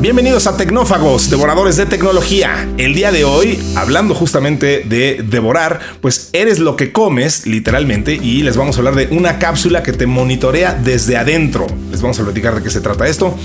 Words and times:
Bienvenidos 0.00 0.46
a 0.46 0.56
Tecnófagos, 0.56 1.28
devoradores 1.28 1.76
de 1.76 1.84
tecnología. 1.84 2.66
El 2.78 2.94
día 2.94 3.12
de 3.12 3.26
hoy, 3.26 3.62
hablando 3.76 4.14
justamente 4.14 4.82
de 4.86 5.22
devorar, 5.28 5.78
pues 6.00 6.30
eres 6.32 6.58
lo 6.58 6.74
que 6.74 6.90
comes, 6.90 7.46
literalmente, 7.46 8.14
y 8.14 8.42
les 8.42 8.56
vamos 8.56 8.76
a 8.76 8.78
hablar 8.78 8.94
de 8.94 9.08
una 9.14 9.38
cápsula 9.38 9.82
que 9.82 9.92
te 9.92 10.06
monitorea 10.06 10.72
desde 10.72 11.18
adentro. 11.18 11.66
Les 11.90 12.00
vamos 12.00 12.18
a 12.18 12.24
platicar 12.24 12.54
de 12.54 12.62
qué 12.62 12.70
se 12.70 12.80
trata 12.80 13.08
esto. 13.08 13.36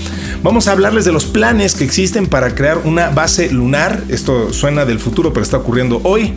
Vamos 0.42 0.66
a 0.66 0.72
hablarles 0.72 1.04
de 1.04 1.12
los 1.12 1.26
planes 1.26 1.74
que 1.74 1.84
existen 1.84 2.26
para 2.26 2.54
crear 2.54 2.78
una 2.84 3.10
base 3.10 3.50
lunar. 3.50 4.04
Esto 4.08 4.50
suena 4.54 4.86
del 4.86 4.98
futuro, 4.98 5.34
pero 5.34 5.44
está 5.44 5.58
ocurriendo 5.58 6.00
hoy. 6.04 6.32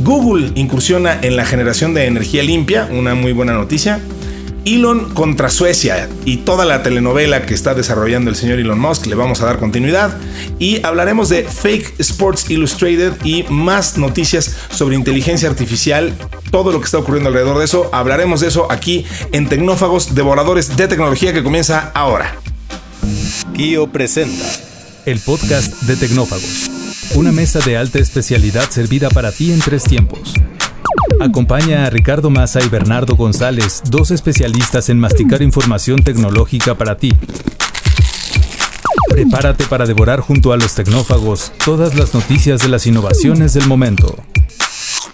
Google 0.00 0.50
incursiona 0.56 1.20
en 1.22 1.36
la 1.36 1.46
generación 1.46 1.94
de 1.94 2.06
energía 2.06 2.42
limpia, 2.42 2.88
una 2.90 3.14
muy 3.14 3.32
buena 3.32 3.52
noticia. 3.52 4.00
Elon 4.64 5.12
contra 5.14 5.50
Suecia 5.50 6.08
y 6.24 6.38
toda 6.38 6.64
la 6.64 6.82
telenovela 6.82 7.44
que 7.46 7.54
está 7.54 7.74
desarrollando 7.74 8.30
el 8.30 8.36
señor 8.36 8.58
Elon 8.58 8.78
Musk, 8.78 9.06
le 9.06 9.14
vamos 9.14 9.40
a 9.40 9.46
dar 9.46 9.58
continuidad. 9.58 10.18
Y 10.58 10.84
hablaremos 10.84 11.28
de 11.28 11.44
Fake 11.44 11.94
Sports 11.98 12.50
Illustrated 12.50 13.12
y 13.24 13.44
más 13.44 13.98
noticias 13.98 14.56
sobre 14.70 14.96
inteligencia 14.96 15.48
artificial, 15.48 16.14
todo 16.50 16.72
lo 16.72 16.80
que 16.80 16.86
está 16.86 16.98
ocurriendo 16.98 17.28
alrededor 17.28 17.58
de 17.58 17.64
eso, 17.64 17.90
hablaremos 17.92 18.40
de 18.40 18.48
eso 18.48 18.70
aquí 18.70 19.04
en 19.32 19.48
Tecnófagos, 19.48 20.14
devoradores 20.14 20.76
de 20.76 20.88
tecnología 20.88 21.32
que 21.32 21.42
comienza 21.42 21.90
ahora. 21.94 22.36
Kio 23.54 23.88
presenta 23.88 24.44
el 25.04 25.20
podcast 25.20 25.82
de 25.82 25.96
Tecnófagos, 25.96 26.70
una 27.14 27.32
mesa 27.32 27.60
de 27.60 27.76
alta 27.76 27.98
especialidad 27.98 28.70
servida 28.70 29.10
para 29.10 29.30
ti 29.32 29.52
en 29.52 29.60
tres 29.60 29.84
tiempos 29.84 30.34
Acompaña 31.20 31.86
a 31.86 31.90
Ricardo 31.90 32.30
Massa 32.30 32.62
y 32.64 32.68
Bernardo 32.68 33.16
González, 33.16 33.82
dos 33.88 34.10
especialistas 34.10 34.88
en 34.88 34.98
masticar 34.98 35.42
información 35.42 36.02
tecnológica 36.02 36.76
para 36.76 36.96
ti. 36.96 37.12
Prepárate 39.08 39.64
para 39.64 39.86
devorar 39.86 40.20
junto 40.20 40.52
a 40.52 40.56
los 40.56 40.74
tecnófagos 40.74 41.52
todas 41.64 41.94
las 41.94 42.14
noticias 42.14 42.62
de 42.62 42.68
las 42.68 42.86
innovaciones 42.86 43.54
del 43.54 43.66
momento. 43.68 44.22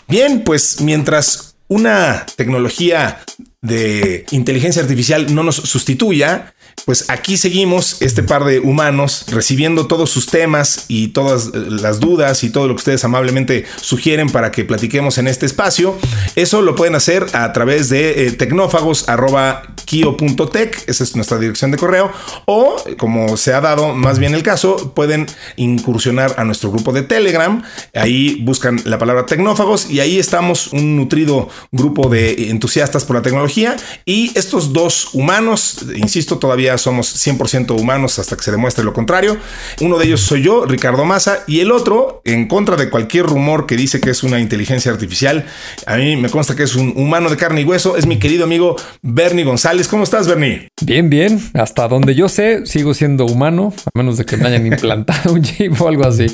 Bien, 0.08 0.42
pues 0.42 0.80
mientras 0.80 1.56
una 1.68 2.26
tecnología 2.36 3.20
de 3.62 4.24
inteligencia 4.30 4.82
artificial 4.82 5.32
no 5.34 5.42
nos 5.42 5.56
sustituya, 5.56 6.54
pues 6.84 7.06
aquí 7.08 7.36
seguimos 7.36 8.00
este 8.00 8.22
par 8.22 8.44
de 8.44 8.60
humanos 8.60 9.26
recibiendo 9.28 9.86
todos 9.86 10.10
sus 10.10 10.30
temas 10.30 10.84
y 10.88 11.08
todas 11.08 11.48
eh, 11.48 11.50
las 11.68 12.00
dudas 12.00 12.42
y 12.44 12.50
todo 12.50 12.68
lo 12.68 12.74
que 12.74 12.78
ustedes 12.78 13.04
amablemente 13.04 13.64
sugieren 13.80 14.30
para 14.30 14.50
que 14.50 14.64
platiquemos 14.64 15.18
en 15.18 15.28
este 15.28 15.46
espacio. 15.46 15.96
Eso 16.36 16.62
lo 16.62 16.74
pueden 16.74 16.94
hacer 16.94 17.26
a 17.32 17.52
través 17.52 17.88
de 17.88 18.26
eh, 18.26 18.32
tecnófagos.kio.tech, 18.32 20.84
esa 20.86 21.04
es 21.04 21.16
nuestra 21.16 21.38
dirección 21.38 21.70
de 21.70 21.78
correo, 21.78 22.12
o 22.46 22.76
como 22.98 23.36
se 23.36 23.52
ha 23.52 23.60
dado 23.60 23.94
más 23.94 24.18
bien 24.18 24.34
el 24.34 24.42
caso, 24.42 24.92
pueden 24.94 25.26
incursionar 25.56 26.34
a 26.38 26.44
nuestro 26.44 26.70
grupo 26.70 26.92
de 26.92 27.02
Telegram, 27.02 27.62
ahí 27.94 28.40
buscan 28.42 28.80
la 28.84 28.98
palabra 28.98 29.26
tecnófagos 29.26 29.90
y 29.90 30.00
ahí 30.00 30.18
estamos 30.18 30.72
un 30.72 30.96
nutrido 30.96 31.48
grupo 31.72 32.08
de 32.08 32.50
entusiastas 32.50 33.04
por 33.04 33.16
la 33.16 33.22
tecnología 33.22 33.76
y 34.04 34.32
estos 34.36 34.72
dos 34.72 35.10
humanos, 35.12 35.84
insisto, 35.96 36.38
todavía 36.38 36.69
somos 36.78 37.14
100% 37.26 37.78
humanos 37.78 38.18
hasta 38.18 38.36
que 38.36 38.42
se 38.42 38.50
demuestre 38.50 38.84
lo 38.84 38.92
contrario. 38.92 39.36
Uno 39.80 39.98
de 39.98 40.06
ellos 40.06 40.20
soy 40.20 40.42
yo, 40.42 40.64
Ricardo 40.66 41.04
Massa, 41.04 41.44
y 41.46 41.60
el 41.60 41.72
otro, 41.72 42.22
en 42.24 42.48
contra 42.48 42.76
de 42.76 42.90
cualquier 42.90 43.26
rumor 43.26 43.66
que 43.66 43.76
dice 43.76 44.00
que 44.00 44.10
es 44.10 44.22
una 44.22 44.40
inteligencia 44.40 44.92
artificial, 44.92 45.44
a 45.86 45.96
mí 45.96 46.16
me 46.16 46.30
consta 46.30 46.54
que 46.54 46.62
es 46.62 46.74
un 46.74 46.92
humano 46.96 47.30
de 47.30 47.36
carne 47.36 47.62
y 47.62 47.64
hueso, 47.64 47.96
es 47.96 48.06
mi 48.06 48.18
querido 48.18 48.44
amigo 48.44 48.76
Bernie 49.02 49.44
González. 49.44 49.88
¿Cómo 49.88 50.04
estás, 50.04 50.28
Bernie? 50.28 50.68
Bien, 50.82 51.10
bien. 51.10 51.40
Hasta 51.54 51.88
donde 51.88 52.14
yo 52.14 52.28
sé, 52.28 52.66
sigo 52.66 52.94
siendo 52.94 53.26
humano, 53.26 53.72
a 53.86 53.98
menos 53.98 54.16
de 54.16 54.24
que 54.24 54.36
me 54.36 54.46
hayan 54.46 54.66
implantado 54.72 55.32
un 55.32 55.42
chip 55.42 55.80
o 55.80 55.88
algo 55.88 56.06
así. 56.06 56.26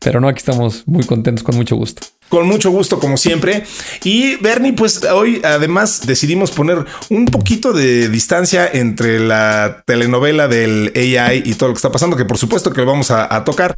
Pero 0.00 0.20
no, 0.20 0.28
aquí 0.28 0.38
estamos 0.38 0.86
muy 0.86 1.04
contentos, 1.04 1.44
con 1.44 1.56
mucho 1.56 1.76
gusto. 1.76 2.02
Con 2.28 2.46
mucho 2.46 2.70
gusto, 2.70 2.98
como 2.98 3.16
siempre. 3.16 3.64
Y 4.02 4.36
Bernie, 4.36 4.72
pues 4.72 5.04
hoy 5.04 5.40
además 5.44 6.06
decidimos 6.06 6.50
poner 6.50 6.84
un 7.10 7.26
poquito 7.26 7.72
de 7.72 8.08
distancia 8.08 8.68
entre 8.72 9.20
la 9.20 9.82
telenovela 9.86 10.48
del 10.48 10.92
AI 10.96 11.42
y 11.44 11.54
todo 11.54 11.68
lo 11.68 11.74
que 11.74 11.78
está 11.78 11.92
pasando, 11.92 12.16
que 12.16 12.24
por 12.24 12.38
supuesto 12.38 12.72
que 12.72 12.80
lo 12.80 12.86
vamos 12.86 13.10
a, 13.10 13.34
a 13.34 13.44
tocar. 13.44 13.76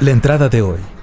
La 0.00 0.10
entrada 0.10 0.48
de 0.48 0.62
hoy. 0.62 0.97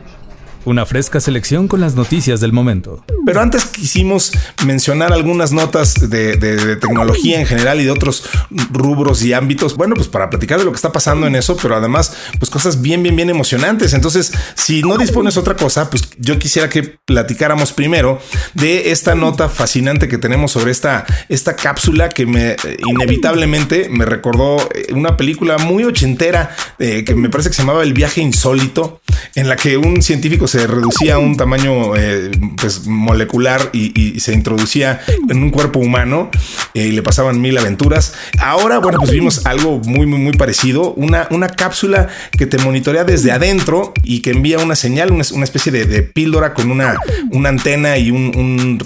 Una 0.66 0.86
fresca 0.86 1.20
selección 1.20 1.68
con 1.68 1.80
las 1.80 1.96
noticias 1.96 2.40
del 2.40 2.52
momento. 2.52 3.06
Pero 3.26 3.42
antes 3.42 3.66
quisimos 3.66 4.32
mencionar 4.66 5.14
algunas 5.14 5.52
notas 5.52 6.10
de, 6.10 6.38
tecnología 6.78 7.40
en 7.40 7.46
general 7.46 7.80
y 7.80 7.86
de 7.86 7.92
otros 7.92 8.24
rubros 8.72 9.24
y 9.24 9.34
ámbitos. 9.34 9.76
Bueno, 9.76 9.96
pues 9.96 10.08
para 10.08 10.30
platicar 10.30 10.60
de 10.60 10.66
lo 10.66 10.72
que 10.72 10.76
está 10.76 10.92
pasando 10.92 11.28
en 11.28 11.36
eso, 11.36 11.58
pero 11.62 11.76
además, 11.76 12.14
pues 12.40 12.50
cosas 12.50 12.82
bien, 12.82 13.04
bien, 13.04 13.16
bien 13.16 13.30
emocionantes. 13.30 13.94
Entonces, 13.94 14.32
si 14.56 14.82
no 14.82 14.98
dispones 14.98 15.38
otra 15.38 15.56
cosa, 15.56 15.90
pues 15.90 16.04
yo 16.18 16.38
quisiera 16.40 16.70
que 16.70 16.98
platicáramos 17.06 17.72
primero 17.72 18.20
de 18.54 18.92
esta 18.92 19.16
nota 19.16 19.50
fascinante 19.50 20.08
que 20.08 20.18
tenemos 20.18 20.52
sobre 20.52 20.72
esta, 20.72 21.06
esta 21.30 21.56
cápsula 21.56 22.10
que 22.10 22.26
me 22.26 22.56
inevitablemente 22.88 23.90
me 23.90 24.06
recordó 24.06 24.58
una 24.92 25.18
película 25.18 25.58
muy 25.58 25.84
ochentera 25.84 26.56
eh, 26.80 27.04
que 27.04 27.16
me 27.16 27.30
parece 27.30 27.50
que 27.50 27.56
se 27.56 27.62
llamaba 27.62 27.84
El 27.84 27.94
viaje 27.94 28.22
insólito, 28.22 29.02
en 29.36 29.50
la 29.50 29.56
que 29.56 29.78
un 29.78 30.02
científico 30.02 30.48
se 30.48 30.55
se 30.56 30.68
reducía 30.68 31.16
a 31.16 31.20
un 31.20 31.36
tamaño 31.36 31.98
eh, 31.98 32.32
pues, 32.56 32.88
molecular 32.88 33.72
y, 33.74 34.20
se 34.22 34.34
introducía 34.34 35.02
en 35.30 35.44
un 35.44 35.50
cuerpo 35.50 35.80
humano 35.80 36.30
eh, 36.74 36.88
y 36.88 36.92
le 36.94 37.04
pasaban 37.04 37.42
mil 37.42 37.58
aventuras. 37.58 38.14
Ahora, 38.40 38.80
bueno, 38.80 39.00
pues 39.00 39.12
vimos 39.12 39.46
algo 39.46 39.80
muy, 39.80 40.06
muy, 40.06 40.20
muy 40.20 40.34
parecido. 40.34 40.94
Una, 40.94 41.28
una 41.32 41.50
cápsula 41.50 42.08
que 42.38 42.46
te 42.46 42.58
monitorea 42.58 43.04
desde 43.04 43.34
adentro 43.34 43.94
y 44.04 44.22
que 44.22 44.32
envía 44.32 44.60
una 44.60 44.78
señal, 44.78 45.12
una, 45.12 45.24
especie 45.44 45.74
de, 45.74 46.04
píldora 46.04 46.54
con 46.54 46.72
una, 46.72 46.96
una 47.32 47.50
antena 47.50 47.98
y 47.98 48.12
un, 48.12 48.78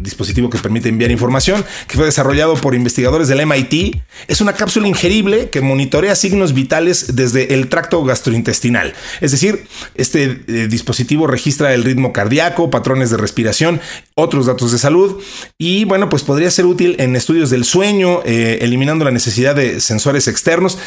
dispositivo 0.00 0.50
que 0.50 0.58
permite 0.58 0.90
enviar 0.90 1.10
información, 1.10 1.64
que 1.88 1.96
fue 1.96 2.04
desarrollado 2.04 2.56
por 2.56 2.74
investigadores 2.74 3.28
del 3.28 3.46
MIT. 3.46 4.02
Es 4.28 4.42
una 4.42 4.52
cápsula 4.52 4.86
ingerible 4.86 5.48
que 5.48 5.62
monitorea 5.62 6.14
signos 6.14 6.52
vitales 6.52 7.16
desde 7.16 7.54
el 7.54 7.68
tracto 7.68 8.04
gastrointestinal. 8.04 8.92
Es 9.22 9.30
decir, 9.30 9.64
este 9.94 10.41
eh, 10.46 10.66
dispositivo 10.68 11.26
registra 11.26 11.74
el 11.74 11.84
ritmo 11.84 12.12
cardíaco, 12.12 12.70
patrones 12.70 13.10
de 13.10 13.16
respiración, 13.16 13.80
otros 14.14 14.46
datos 14.46 14.72
de 14.72 14.78
salud 14.78 15.22
y 15.58 15.84
bueno, 15.84 16.08
pues 16.08 16.22
podría 16.22 16.50
ser 16.50 16.66
útil 16.66 16.96
en 16.98 17.16
estudios 17.16 17.50
del 17.50 17.64
sueño, 17.64 18.20
eh, 18.24 18.58
eliminando 18.62 19.04
la 19.04 19.10
necesidad 19.10 19.54
de 19.54 19.80
sensores 19.80 20.28
externos. 20.28 20.78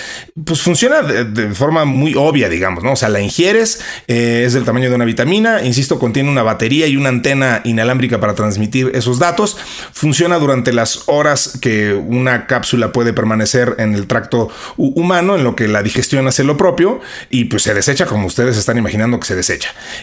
Pues 0.44 0.62
funciona 0.62 1.02
de, 1.02 1.54
forma 1.54 1.86
muy 1.86 2.16
obvia, 2.16 2.50
digamos, 2.50 2.84
¿no? 2.84 2.94
O 2.94 2.96
sea, 2.96 3.10
la 3.10 3.22
ingieres, 3.22 3.82
eh, 4.08 4.44
es 4.46 4.54
del 4.54 4.66
tamaño 4.66 4.90
de 4.90 4.96
una 4.96 5.06
vitamina, 5.06 5.64
insisto, 5.64 6.00
contiene 6.00 6.30
una 6.30 6.44
batería 6.44 6.88
y 6.88 6.98
una 6.98 7.10
antena 7.10 7.62
inalámbrica 7.64 8.20
para 8.20 8.36
transmitir 8.36 8.92
esos 8.94 9.20
datos. 9.20 9.58
Funciona 9.94 10.38
durante 10.40 10.74
las 10.74 11.04
horas 11.08 11.58
que 11.62 11.94
una 11.94 12.48
cápsula 12.48 12.92
puede 12.92 13.14
permanecer 13.14 13.76
en 13.80 13.96
el 13.96 14.08
tracto 14.08 14.50
humano, 14.78 15.36
en 15.36 15.44
lo 15.44 15.56
que 15.56 15.68
la 15.68 15.84
digestión 15.84 16.28
hace 16.28 16.44
lo 16.44 16.58
propio 16.58 17.00
y 17.30 17.46
pues 17.46 17.64
se 17.64 17.74
desecha 17.74 18.06
como 18.06 18.28
ustedes 18.28 18.58
están 18.58 18.78
imaginando 18.78 19.20
que 19.20 19.28
se 19.28 19.36
desecha. 19.36 19.45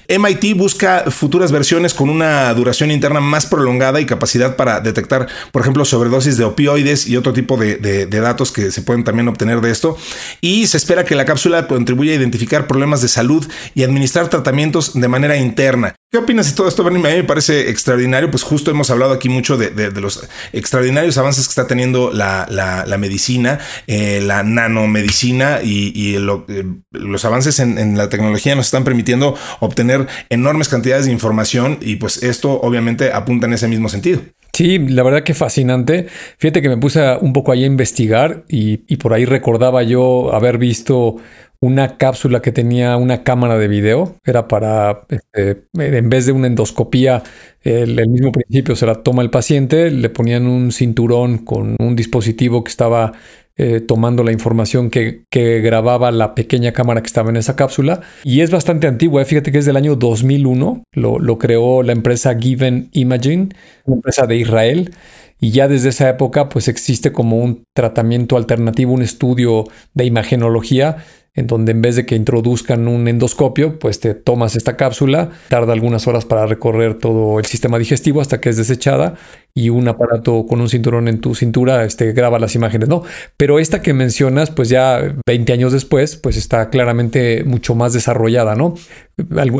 MIT 0.08 0.56
busca 0.56 1.04
futuras 1.10 1.52
versiones 1.52 1.94
con 1.94 2.10
una 2.10 2.52
duración 2.54 2.90
interna 2.90 3.20
más 3.20 3.46
prolongada 3.46 4.00
y 4.00 4.06
capacidad 4.06 4.56
para 4.56 4.80
detectar, 4.80 5.28
por 5.50 5.62
ejemplo, 5.62 5.84
sobredosis 5.84 6.36
de 6.36 6.44
opioides 6.44 7.06
y 7.06 7.16
otro 7.16 7.32
tipo 7.32 7.56
de, 7.56 8.06
datos 8.06 8.52
que 8.52 8.70
se 8.70 8.82
pueden 8.82 9.04
también 9.04 9.28
obtener 9.28 9.60
de 9.60 9.70
esto. 9.70 9.96
Y 10.40 10.66
se 10.66 10.76
espera 10.76 11.04
que 11.04 11.14
la 11.14 11.24
cápsula 11.24 11.66
contribuya 11.66 12.12
a 12.12 12.16
identificar 12.16 12.66
problemas 12.66 13.02
de 13.02 13.08
salud 13.08 13.46
y 13.74 13.82
administrar 13.82 14.28
tratamientos 14.28 14.92
de 14.94 15.08
manera 15.08 15.36
interna. 15.36 15.94
¿Qué 16.12 16.18
opinas 16.18 16.50
de 16.50 16.54
todo 16.54 16.68
esto, 16.68 16.84
Bernie? 16.84 17.00
A 17.00 17.10
mí 17.10 17.16
me 17.22 17.24
parece 17.24 17.70
extraordinario, 17.70 18.30
pues 18.30 18.42
justo 18.42 18.70
hemos 18.70 18.90
hablado 18.90 19.14
aquí 19.14 19.30
mucho 19.30 19.56
de, 19.56 19.90
los 19.92 20.28
extraordinarios 20.52 21.16
avances 21.16 21.46
que 21.46 21.52
está 21.52 21.66
teniendo 21.66 22.10
la, 22.12 22.84
medicina, 22.98 23.60
eh, 23.86 24.20
la 24.20 24.42
nanomedicina 24.42 25.60
y, 25.64 26.14
eh, 26.14 26.64
los 26.90 27.24
avances 27.24 27.60
en, 27.60 27.96
la 27.96 28.10
tecnología 28.10 28.54
nos 28.54 28.66
están 28.66 28.84
permitiendo 28.84 29.36
obtener 29.60 30.06
enormes 30.28 30.68
cantidades 30.68 31.06
de 31.06 31.12
información 31.12 31.78
y 31.80 31.96
pues 31.96 32.22
esto 32.22 32.60
obviamente 32.60 33.10
apunta 33.10 33.46
en 33.46 33.54
ese 33.54 33.66
mismo 33.66 33.88
sentido. 33.88 34.20
Sí, 34.52 34.80
la 34.80 35.02
verdad 35.04 35.22
que 35.22 35.32
fascinante. 35.32 36.08
Fíjate 36.36 36.60
que 36.60 36.68
me 36.68 36.76
puse 36.76 37.00
un 37.22 37.32
poco 37.32 37.52
ahí 37.52 37.64
a 37.64 37.66
investigar 37.66 38.44
y 38.48 38.96
por 38.98 39.14
ahí 39.14 39.24
recordaba 39.24 39.82
yo 39.82 40.34
haber 40.34 40.58
visto 40.58 41.16
una 41.62 41.96
cápsula 41.96 42.42
que 42.42 42.50
tenía 42.50 42.96
una 42.96 43.22
cámara 43.22 43.56
de 43.56 43.68
video. 43.68 44.16
Era 44.24 44.48
para, 44.48 45.06
este, 45.08 45.62
en 45.78 46.10
vez 46.10 46.26
de 46.26 46.32
una 46.32 46.48
endoscopía, 46.48 47.22
el, 47.62 48.08
mismo 48.08 48.32
principio 48.32 48.74
se 48.74 48.84
la 48.84 48.96
toma 48.96 49.22
el 49.22 49.30
paciente, 49.30 49.92
le 49.92 50.10
ponían 50.10 50.46
un 50.46 50.72
cinturón 50.72 51.38
con 51.38 51.76
un 51.78 51.94
dispositivo 51.94 52.64
que 52.64 52.70
estaba 52.70 53.12
eh, 53.56 53.80
tomando 53.80 54.24
la 54.24 54.32
información 54.32 54.90
que, 54.90 55.22
grababa 55.30 56.10
la 56.10 56.34
pequeña 56.34 56.72
cámara 56.72 57.00
que 57.00 57.06
estaba 57.06 57.30
en 57.30 57.36
esa 57.36 57.54
cápsula. 57.54 58.00
Y 58.24 58.40
es 58.40 58.50
bastante 58.50 58.88
antigua, 58.88 59.22
¿eh? 59.22 59.24
fíjate 59.24 59.52
que 59.52 59.58
es 59.58 59.64
del 59.64 59.76
año 59.76 59.94
2001, 59.94 60.82
lo, 60.90 61.20
lo 61.20 61.38
creó 61.38 61.84
la 61.84 61.92
empresa 61.92 62.36
Given 62.36 62.88
Imaging, 62.92 63.54
una 63.84 63.96
empresa 63.98 64.26
de 64.26 64.36
Israel. 64.36 64.90
y 65.38 65.52
ya 65.52 65.68
desde 65.68 65.90
esa 65.90 66.08
época 66.08 66.48
pues 66.48 66.66
existe 66.66 67.12
como 67.12 67.38
un 67.38 67.62
tratamiento 67.72 68.36
alternativo, 68.36 68.92
un 68.92 69.02
estudio 69.02 69.64
de 69.94 70.06
imagenología 70.06 70.96
en 71.34 71.46
donde 71.46 71.72
en 71.72 71.80
vez 71.80 71.96
de 71.96 72.04
que 72.04 72.14
introduzcan 72.14 72.88
un 72.88 73.08
endoscopio, 73.08 73.78
pues 73.78 74.00
te 74.00 74.14
tomas 74.14 74.54
esta 74.54 74.76
cápsula, 74.76 75.30
tarda 75.48 75.72
algunas 75.72 76.06
horas 76.06 76.26
para 76.26 76.46
recorrer 76.46 76.94
todo 76.94 77.38
el 77.38 77.46
sistema 77.46 77.78
digestivo 77.78 78.20
hasta 78.20 78.40
que 78.40 78.50
es 78.50 78.58
desechada 78.58 79.14
y 79.54 79.70
un 79.70 79.88
aparato 79.88 80.46
con 80.46 80.60
un 80.60 80.68
cinturón 80.68 81.08
en 81.08 81.20
tu 81.20 81.34
cintura 81.34 81.84
este, 81.84 82.12
graba 82.12 82.38
las 82.38 82.54
imágenes, 82.54 82.88
¿no? 82.88 83.02
Pero 83.36 83.58
esta 83.58 83.82
que 83.82 83.92
mencionas, 83.92 84.50
pues 84.50 84.68
ya 84.68 85.14
20 85.26 85.52
años 85.52 85.72
después, 85.72 86.16
pues 86.16 86.36
está 86.36 86.70
claramente 86.70 87.44
mucho 87.44 87.74
más 87.74 87.92
desarrollada, 87.92 88.54
¿no? 88.54 88.74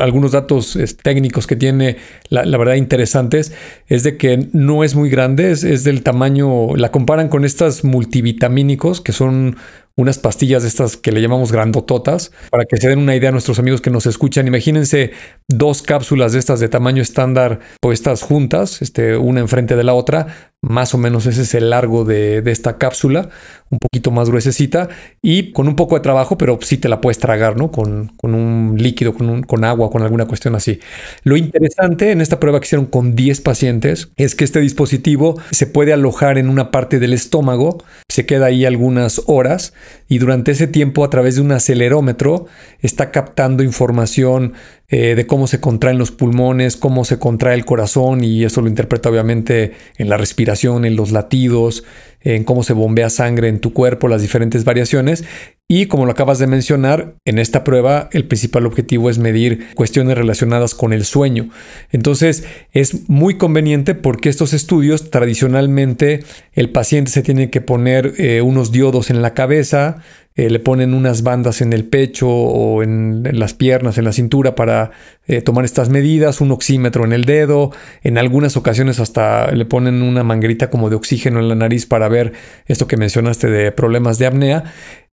Algunos 0.00 0.32
datos 0.32 0.78
técnicos 1.02 1.46
que 1.46 1.56
tiene, 1.56 1.96
la, 2.30 2.44
verdad, 2.56 2.74
interesantes, 2.74 3.52
es 3.86 4.02
de 4.02 4.16
que 4.16 4.48
no 4.52 4.82
es 4.82 4.94
muy 4.94 5.10
grande, 5.10 5.50
es, 5.50 5.62
es 5.62 5.84
del 5.84 6.02
tamaño, 6.02 6.74
la 6.74 6.90
comparan 6.90 7.28
con 7.28 7.44
estas 7.44 7.84
multivitamínicos 7.84 9.02
que 9.02 9.12
son 9.12 9.56
unas 9.96 10.18
pastillas 10.18 10.62
de 10.62 10.68
estas 10.68 10.96
que 10.96 11.12
le 11.12 11.20
llamamos 11.20 11.52
grandototas, 11.52 12.32
para 12.50 12.64
que 12.64 12.76
se 12.76 12.88
den 12.88 12.98
una 12.98 13.14
idea 13.14 13.28
a 13.28 13.32
nuestros 13.32 13.58
amigos 13.58 13.80
que 13.80 13.90
nos 13.90 14.06
escuchan. 14.06 14.46
Imagínense 14.46 15.12
dos 15.48 15.82
cápsulas 15.82 16.32
de 16.32 16.38
estas 16.38 16.60
de 16.60 16.68
tamaño 16.68 17.02
estándar 17.02 17.60
puestas 17.80 18.22
juntas, 18.22 18.82
este, 18.82 19.16
una 19.16 19.40
enfrente 19.40 19.76
de 19.76 19.84
la 19.84 19.94
otra, 19.94 20.51
más 20.62 20.94
o 20.94 20.98
menos 20.98 21.26
ese 21.26 21.42
es 21.42 21.54
el 21.54 21.70
largo 21.70 22.04
de, 22.04 22.42
esta 22.46 22.78
cápsula, 22.78 23.28
un 23.68 23.78
poquito 23.78 24.12
más 24.12 24.28
gruesecita 24.28 24.88
y 25.20 25.50
con 25.52 25.66
un 25.66 25.74
poco 25.74 25.96
de 25.96 26.02
trabajo, 26.02 26.38
pero 26.38 26.58
sí 26.62 26.78
te 26.78 26.88
la 26.88 27.00
puedes 27.00 27.18
tragar, 27.18 27.56
¿no? 27.56 27.72
Con, 27.72 28.12
un 28.22 28.76
líquido, 28.78 29.12
con, 29.12 29.28
un, 29.28 29.42
con 29.42 29.64
agua, 29.64 29.90
con 29.90 30.02
alguna 30.02 30.26
cuestión 30.26 30.54
así. 30.54 30.78
Lo 31.24 31.36
interesante 31.36 32.12
en 32.12 32.20
esta 32.20 32.38
prueba 32.38 32.60
que 32.60 32.66
hicieron 32.66 32.86
con 32.86 33.16
10 33.16 33.40
pacientes 33.40 34.12
es 34.16 34.36
que 34.36 34.44
este 34.44 34.60
dispositivo 34.60 35.40
se 35.50 35.66
puede 35.66 35.92
alojar 35.92 36.38
en 36.38 36.48
una 36.48 36.70
parte 36.70 37.00
del 37.00 37.12
estómago, 37.12 37.82
se 38.08 38.24
queda 38.24 38.46
ahí 38.46 38.64
algunas 38.64 39.22
horas 39.26 39.74
y 40.08 40.18
durante 40.18 40.52
ese 40.52 40.68
tiempo 40.68 41.04
a 41.04 41.10
través 41.10 41.34
de 41.34 41.40
un 41.40 41.50
acelerómetro 41.50 42.46
está 42.80 43.10
captando 43.10 43.64
información 43.64 44.52
eh, 44.94 45.14
de 45.14 45.26
cómo 45.26 45.46
se 45.46 45.58
contraen 45.58 45.96
los 45.96 46.10
pulmones, 46.10 46.76
cómo 46.76 47.06
se 47.06 47.18
contrae 47.18 47.54
el 47.54 47.64
corazón 47.64 48.22
y 48.22 48.44
eso 48.44 48.60
lo 48.60 48.68
interpreta 48.68 49.08
obviamente 49.08 49.72
en 49.96 50.10
la 50.10 50.18
respiración, 50.18 50.84
en 50.84 50.96
los 50.96 51.12
latidos, 51.12 51.82
en 52.20 52.44
cómo 52.44 52.62
se 52.62 52.74
bombea 52.74 53.08
sangre 53.08 53.48
en 53.48 53.58
tu 53.58 53.72
cuerpo, 53.72 54.06
las 54.06 54.20
diferentes 54.20 54.64
variaciones. 54.64 55.24
Y 55.66 55.86
como 55.86 56.04
lo 56.04 56.12
acabas 56.12 56.38
de 56.38 56.46
mencionar, 56.46 57.14
en 57.24 57.38
esta 57.38 57.64
prueba 57.64 58.10
el 58.12 58.26
principal 58.26 58.66
objetivo 58.66 59.08
es 59.08 59.16
medir 59.16 59.72
cuestiones 59.74 60.18
relacionadas 60.18 60.74
con 60.74 60.92
el 60.92 61.06
sueño. 61.06 61.48
Entonces 61.90 62.44
es 62.72 63.08
muy 63.08 63.38
conveniente 63.38 63.94
porque 63.94 64.28
estos 64.28 64.52
estudios 64.52 65.08
tradicionalmente 65.08 66.24
el 66.52 66.68
paciente 66.68 67.10
se 67.10 67.22
tiene 67.22 67.48
que 67.48 67.62
poner 67.62 68.12
eh, 68.18 68.42
unos 68.42 68.72
diodos 68.72 69.08
en 69.08 69.22
la 69.22 69.32
cabeza, 69.32 70.02
eh, 70.34 70.48
le 70.48 70.58
ponen 70.58 70.94
unas 70.94 71.22
bandas 71.22 71.60
en 71.60 71.72
el 71.72 71.84
pecho 71.84 72.28
o 72.28 72.82
en, 72.82 73.22
las 73.32 73.54
piernas, 73.54 73.98
en 73.98 74.04
la 74.04 74.12
cintura 74.12 74.54
para 74.54 74.92
eh, 75.26 75.42
tomar 75.42 75.64
estas 75.64 75.90
medidas, 75.90 76.40
un 76.40 76.50
oxímetro 76.52 77.04
en 77.04 77.12
el 77.12 77.24
dedo, 77.24 77.70
en 78.02 78.16
algunas 78.16 78.56
ocasiones 78.56 78.98
hasta 78.98 79.50
le 79.52 79.64
ponen 79.64 80.02
una 80.02 80.24
manguerita 80.24 80.70
como 80.70 80.88
de 80.90 80.96
oxígeno 80.96 81.40
en 81.40 81.48
la 81.48 81.54
nariz 81.54 81.86
para 81.86 82.08
ver 82.08 82.32
esto 82.66 82.86
que 82.86 82.96
mencionaste 82.96 83.48
de 83.48 83.72
problemas 83.72 84.18
de 84.18 84.26
apnea. 84.26 84.64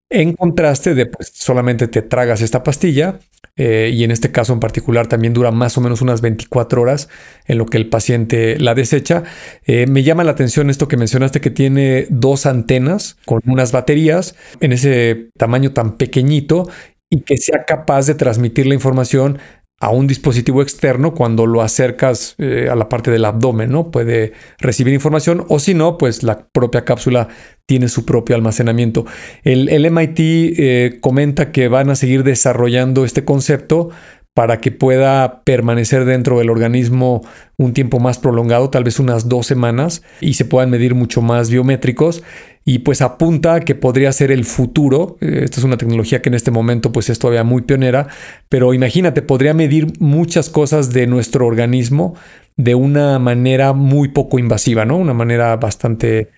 En 0.10 0.34
contraste 0.34 0.96
de 0.96 1.06
pues 1.06 1.32
solamente 1.36 1.88
te 1.88 2.02
tragas 2.02 2.42
esta 2.42 2.64
pastilla 2.64 3.20
eh, 3.58 3.92
y 3.94 4.04
en 4.04 4.10
este 4.10 4.32
caso 4.32 4.54
en 4.54 4.60
particular 4.60 5.06
también 5.08 5.34
dura 5.34 5.52
más 5.52 5.78
o 5.78 5.82
menos 5.82 6.02
unas 6.02 6.22
24 6.22 6.82
horas 6.82 7.10
en 7.46 7.60
lo 7.60 7.68
que 7.68 7.78
el 7.78 7.90
paciente 7.90 8.58
la 8.58 8.74
desecha. 8.74 9.24
Eh, 9.66 9.86
me 9.88 10.02
llama 10.02 10.24
la 10.24 10.32
atención 10.32 10.72
esto 10.72 10.88
que 10.88 10.98
mencionaste 10.98 11.42
que 11.42 11.52
tiene 11.52 12.08
dos 12.10 12.48
antenas 12.48 13.18
con 13.26 13.42
unas 13.46 13.72
baterías 13.72 14.36
en 14.62 14.74
ese 14.74 15.30
tamaño 15.38 15.74
tan 15.74 15.98
pequeñito 15.98 16.70
y 17.12 17.22
que 17.22 17.38
sea 17.38 17.66
capaz 17.66 18.08
de 18.08 18.16
transmitir 18.16 18.66
la 18.66 18.76
información 18.76 19.40
a 19.80 19.92
un 19.92 20.08
dispositivo 20.08 20.62
externo 20.62 21.14
cuando 21.14 21.46
lo 21.46 21.62
acercas 21.62 22.36
eh, 22.38 22.68
a 22.70 22.76
la 22.76 22.90
parte 22.90 23.12
del 23.12 23.24
abdomen, 23.24 23.72
¿no? 23.72 23.92
Puede 23.92 24.34
recibir 24.58 24.94
información 24.94 25.46
o 25.48 25.60
si 25.60 25.74
no, 25.74 25.98
pues 25.98 26.22
la 26.24 26.48
propia 26.52 26.84
cápsula 26.84 27.30
tiene 27.66 27.88
su 27.88 28.04
propio 28.04 28.36
almacenamiento. 28.36 29.06
El, 29.44 29.70
MIT 29.92 30.20
eh, 30.20 30.98
comenta 31.00 31.52
que 31.52 31.68
van 31.68 31.90
a 31.90 31.96
seguir 31.96 32.24
desarrollando 32.24 33.06
este 33.06 33.24
concepto 33.24 33.90
para 34.34 34.62
que 34.62 34.72
pueda 34.72 35.42
permanecer 35.44 36.06
dentro 36.06 36.40
del 36.40 36.50
organismo 36.50 37.22
un 37.58 37.74
tiempo 37.74 38.00
más 38.00 38.20
prolongado, 38.20 38.70
tal 38.70 38.86
vez 38.86 39.00
unas 39.00 39.28
dos 39.28 39.48
semanas, 39.48 40.02
y 40.22 40.36
se 40.36 40.46
puedan 40.46 40.70
medir 40.70 40.96
mucho 40.96 41.22
más 41.22 41.50
biométricos 41.50 42.24
y 42.64 42.80
pues 42.80 43.02
apunta 43.02 43.62
que 43.62 43.76
podría 43.76 44.12
ser 44.12 44.32
el 44.32 44.46
futuro. 44.46 45.18
Eh, 45.22 45.42
esta 45.44 45.60
es 45.60 45.64
una 45.64 45.78
tecnología 45.78 46.22
que 46.22 46.30
en 46.30 46.36
este 46.36 46.52
momento 46.52 46.92
pues 46.92 47.10
es 47.10 47.20
todavía 47.20 47.44
muy 47.44 47.64
pionera, 47.64 48.08
pero 48.48 48.74
imagínate, 48.74 49.22
podría 49.22 49.54
medir 49.54 49.88
muchas 50.00 50.50
cosas 50.50 50.94
de 50.94 51.08
nuestro 51.08 51.46
organismo 51.46 52.16
de 52.58 52.76
una 52.76 53.18
manera 53.20 53.74
muy 53.74 54.10
poco 54.10 54.38
invasiva, 54.38 54.86
¿no? 54.86 54.98
Una 54.98 55.14
manera 55.14 55.56
bastante 55.58 56.30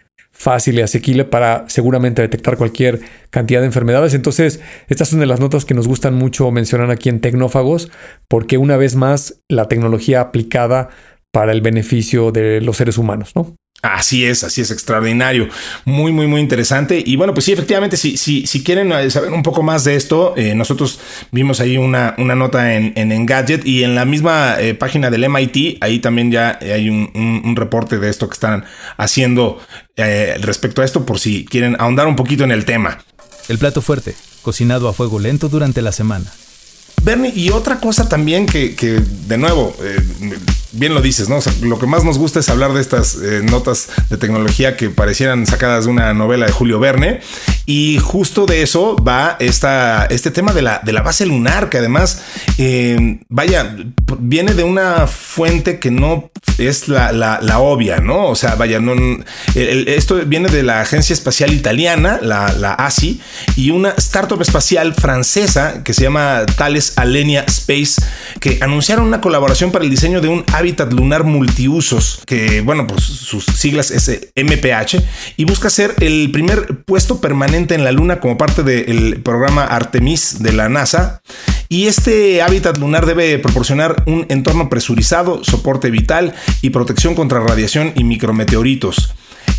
fácil 0.41 0.79
y 0.79 0.81
asequible 0.81 1.23
para 1.23 1.65
seguramente 1.67 2.21
detectar 2.21 2.57
cualquier 2.57 2.99
cantidad 3.29 3.59
de 3.59 3.67
enfermedades. 3.67 4.15
Entonces, 4.15 4.59
estas 4.87 5.09
son 5.09 5.19
de 5.19 5.27
las 5.27 5.39
notas 5.39 5.65
que 5.65 5.75
nos 5.75 5.87
gustan 5.87 6.15
mucho 6.15 6.49
mencionar 6.49 6.89
aquí 6.89 7.09
en 7.09 7.21
Tecnófagos, 7.21 7.91
porque 8.27 8.57
una 8.57 8.75
vez 8.75 8.95
más 8.95 9.41
la 9.47 9.67
tecnología 9.67 10.19
aplicada 10.19 10.89
para 11.31 11.51
el 11.51 11.61
beneficio 11.61 12.31
de 12.31 12.59
los 12.59 12.77
seres 12.77 12.97
humanos, 12.97 13.33
¿no? 13.35 13.55
Así 13.81 14.25
es, 14.25 14.43
así 14.43 14.61
es, 14.61 14.69
extraordinario. 14.69 15.49
Muy, 15.85 16.11
muy, 16.11 16.27
muy 16.27 16.39
interesante. 16.39 17.01
Y 17.03 17.15
bueno, 17.15 17.33
pues 17.33 17.45
sí, 17.45 17.51
efectivamente, 17.51 17.97
si, 17.97 18.15
si, 18.15 18.45
si 18.45 18.63
quieren 18.63 18.91
eh, 18.91 19.09
saber 19.09 19.31
un 19.31 19.41
poco 19.41 19.63
más 19.63 19.83
de 19.83 19.95
esto, 19.95 20.35
eh, 20.37 20.53
nosotros 20.53 20.99
vimos 21.31 21.59
ahí 21.61 21.77
una, 21.77 22.13
una 22.19 22.35
nota 22.35 22.75
en, 22.75 22.93
en 22.95 23.11
Engadget 23.11 23.65
y 23.65 23.83
en 23.83 23.95
la 23.95 24.05
misma 24.05 24.57
eh, 24.59 24.75
página 24.75 25.09
del 25.09 25.27
MIT, 25.27 25.77
ahí 25.81 25.97
también 25.97 26.31
ya 26.31 26.59
hay 26.61 26.89
un, 26.89 27.09
un, 27.43 27.55
reporte 27.55 27.97
de 27.97 28.09
esto 28.09 28.29
que 28.29 28.33
están 28.33 28.65
haciendo 28.97 29.59
respecto 29.95 30.81
a 30.81 30.85
esto, 30.85 31.05
por 31.05 31.19
si 31.19 31.45
quieren 31.45 31.75
ahondar 31.79 32.07
un 32.07 32.15
poquito 32.15 32.43
en 32.43 32.51
el 32.51 32.65
tema. 32.65 32.99
El 33.49 33.57
plato 33.59 33.81
fuerte, 33.81 34.15
cocinado 34.41 34.87
a 34.87 34.93
fuego 34.93 35.19
lento 35.19 35.47
durante 35.47 35.81
la 35.81 35.91
semana. 35.91 36.31
Bernie, 37.03 37.31
y 37.35 37.49
otra 37.49 37.79
cosa 37.79 38.07
también 38.07 38.45
que, 38.47 38.75
que 38.75 38.99
de 39.27 39.37
nuevo, 39.37 39.75
bien 40.71 40.93
lo 40.93 41.01
dices, 41.01 41.29
¿no? 41.29 41.39
lo 41.61 41.79
que 41.79 41.87
más 41.87 42.03
nos 42.03 42.17
gusta 42.17 42.39
es 42.39 42.49
hablar 42.49 42.73
de 42.73 42.81
estas 42.81 43.15
eh, 43.15 43.41
notas 43.43 43.89
de 44.09 44.17
tecnología 44.17 44.77
que 44.77 44.89
parecieran 44.89 45.45
sacadas 45.45 45.85
de 45.85 45.91
una 45.91 46.13
novela 46.13 46.45
de 46.45 46.51
Julio 46.51 46.79
Verne. 46.79 47.21
Y 47.65 47.99
justo 47.99 48.45
de 48.45 48.61
eso 48.63 48.95
va 48.95 49.37
esta, 49.39 50.05
este 50.05 50.31
tema 50.31 50.53
de 50.53 50.61
la, 50.61 50.81
de 50.83 50.91
la 50.91 51.01
base 51.01 51.25
lunar, 51.25 51.69
que 51.69 51.77
además, 51.77 52.21
eh, 52.57 53.19
vaya, 53.29 53.75
viene 54.19 54.53
de 54.53 54.63
una 54.63 55.07
fuente 55.07 55.79
que 55.79 55.91
no 55.91 56.31
es 56.57 56.87
la, 56.87 57.11
la, 57.11 57.59
obvia, 57.59 57.97
¿no? 57.97 58.27
O 58.27 58.35
sea, 58.35 58.55
vaya, 58.55 58.79
no, 58.79 58.93
esto 59.55 60.15
viene 60.25 60.49
de 60.49 60.63
la 60.63 60.81
Agencia 60.81 61.13
Espacial 61.13 61.53
Italiana, 61.53 62.19
la, 62.21 62.51
la 62.53 62.73
ASI, 62.73 63.21
y 63.55 63.71
una 63.71 63.91
startup 63.97 64.41
espacial 64.41 64.93
francesa 64.93 65.83
que 65.83 65.93
se 65.93 66.03
llama 66.03 66.45
Thales 66.57 66.97
Alenia 66.97 67.41
Space, 67.47 68.01
que 68.39 68.59
anunciaron 68.61 69.05
una 69.05 69.21
colaboración 69.21 69.71
para 69.71 69.85
el 69.85 69.91
diseño 69.91 70.21
de 70.21 70.27
un 70.27 70.43
hábitat 70.61 70.93
lunar 70.93 71.23
multiusos, 71.23 72.21
que 72.25 72.61
bueno, 72.61 72.87
pues 72.87 73.03
sus 73.03 73.45
siglas 73.45 73.91
es 73.91 74.29
MPH, 74.35 75.03
y 75.37 75.45
busca 75.45 75.69
ser 75.69 75.95
el 75.99 76.31
primer 76.31 76.83
puesto 76.85 77.19
permanente 77.19 77.75
en 77.75 77.83
la 77.83 77.91
Luna 77.91 78.19
como 78.19 78.37
parte 78.37 78.63
del 78.63 79.21
programa 79.21 79.63
Artemis 79.65 80.41
de 80.41 80.53
la 80.53 80.69
NASA. 80.69 81.21
Y 81.67 81.87
este 81.87 82.41
hábitat 82.41 82.77
lunar 82.77 83.05
debe 83.05 83.39
proporcionar 83.39 84.03
un 84.05 84.25
entorno 84.29 84.69
presurizado, 84.69 85.43
soporte 85.43 85.89
vital 85.89 86.33
y 86.61 86.69
protección 86.69 87.15
contra 87.15 87.39
radiación 87.39 87.93
y 87.95 88.03
micrometeoritos. 88.03 89.13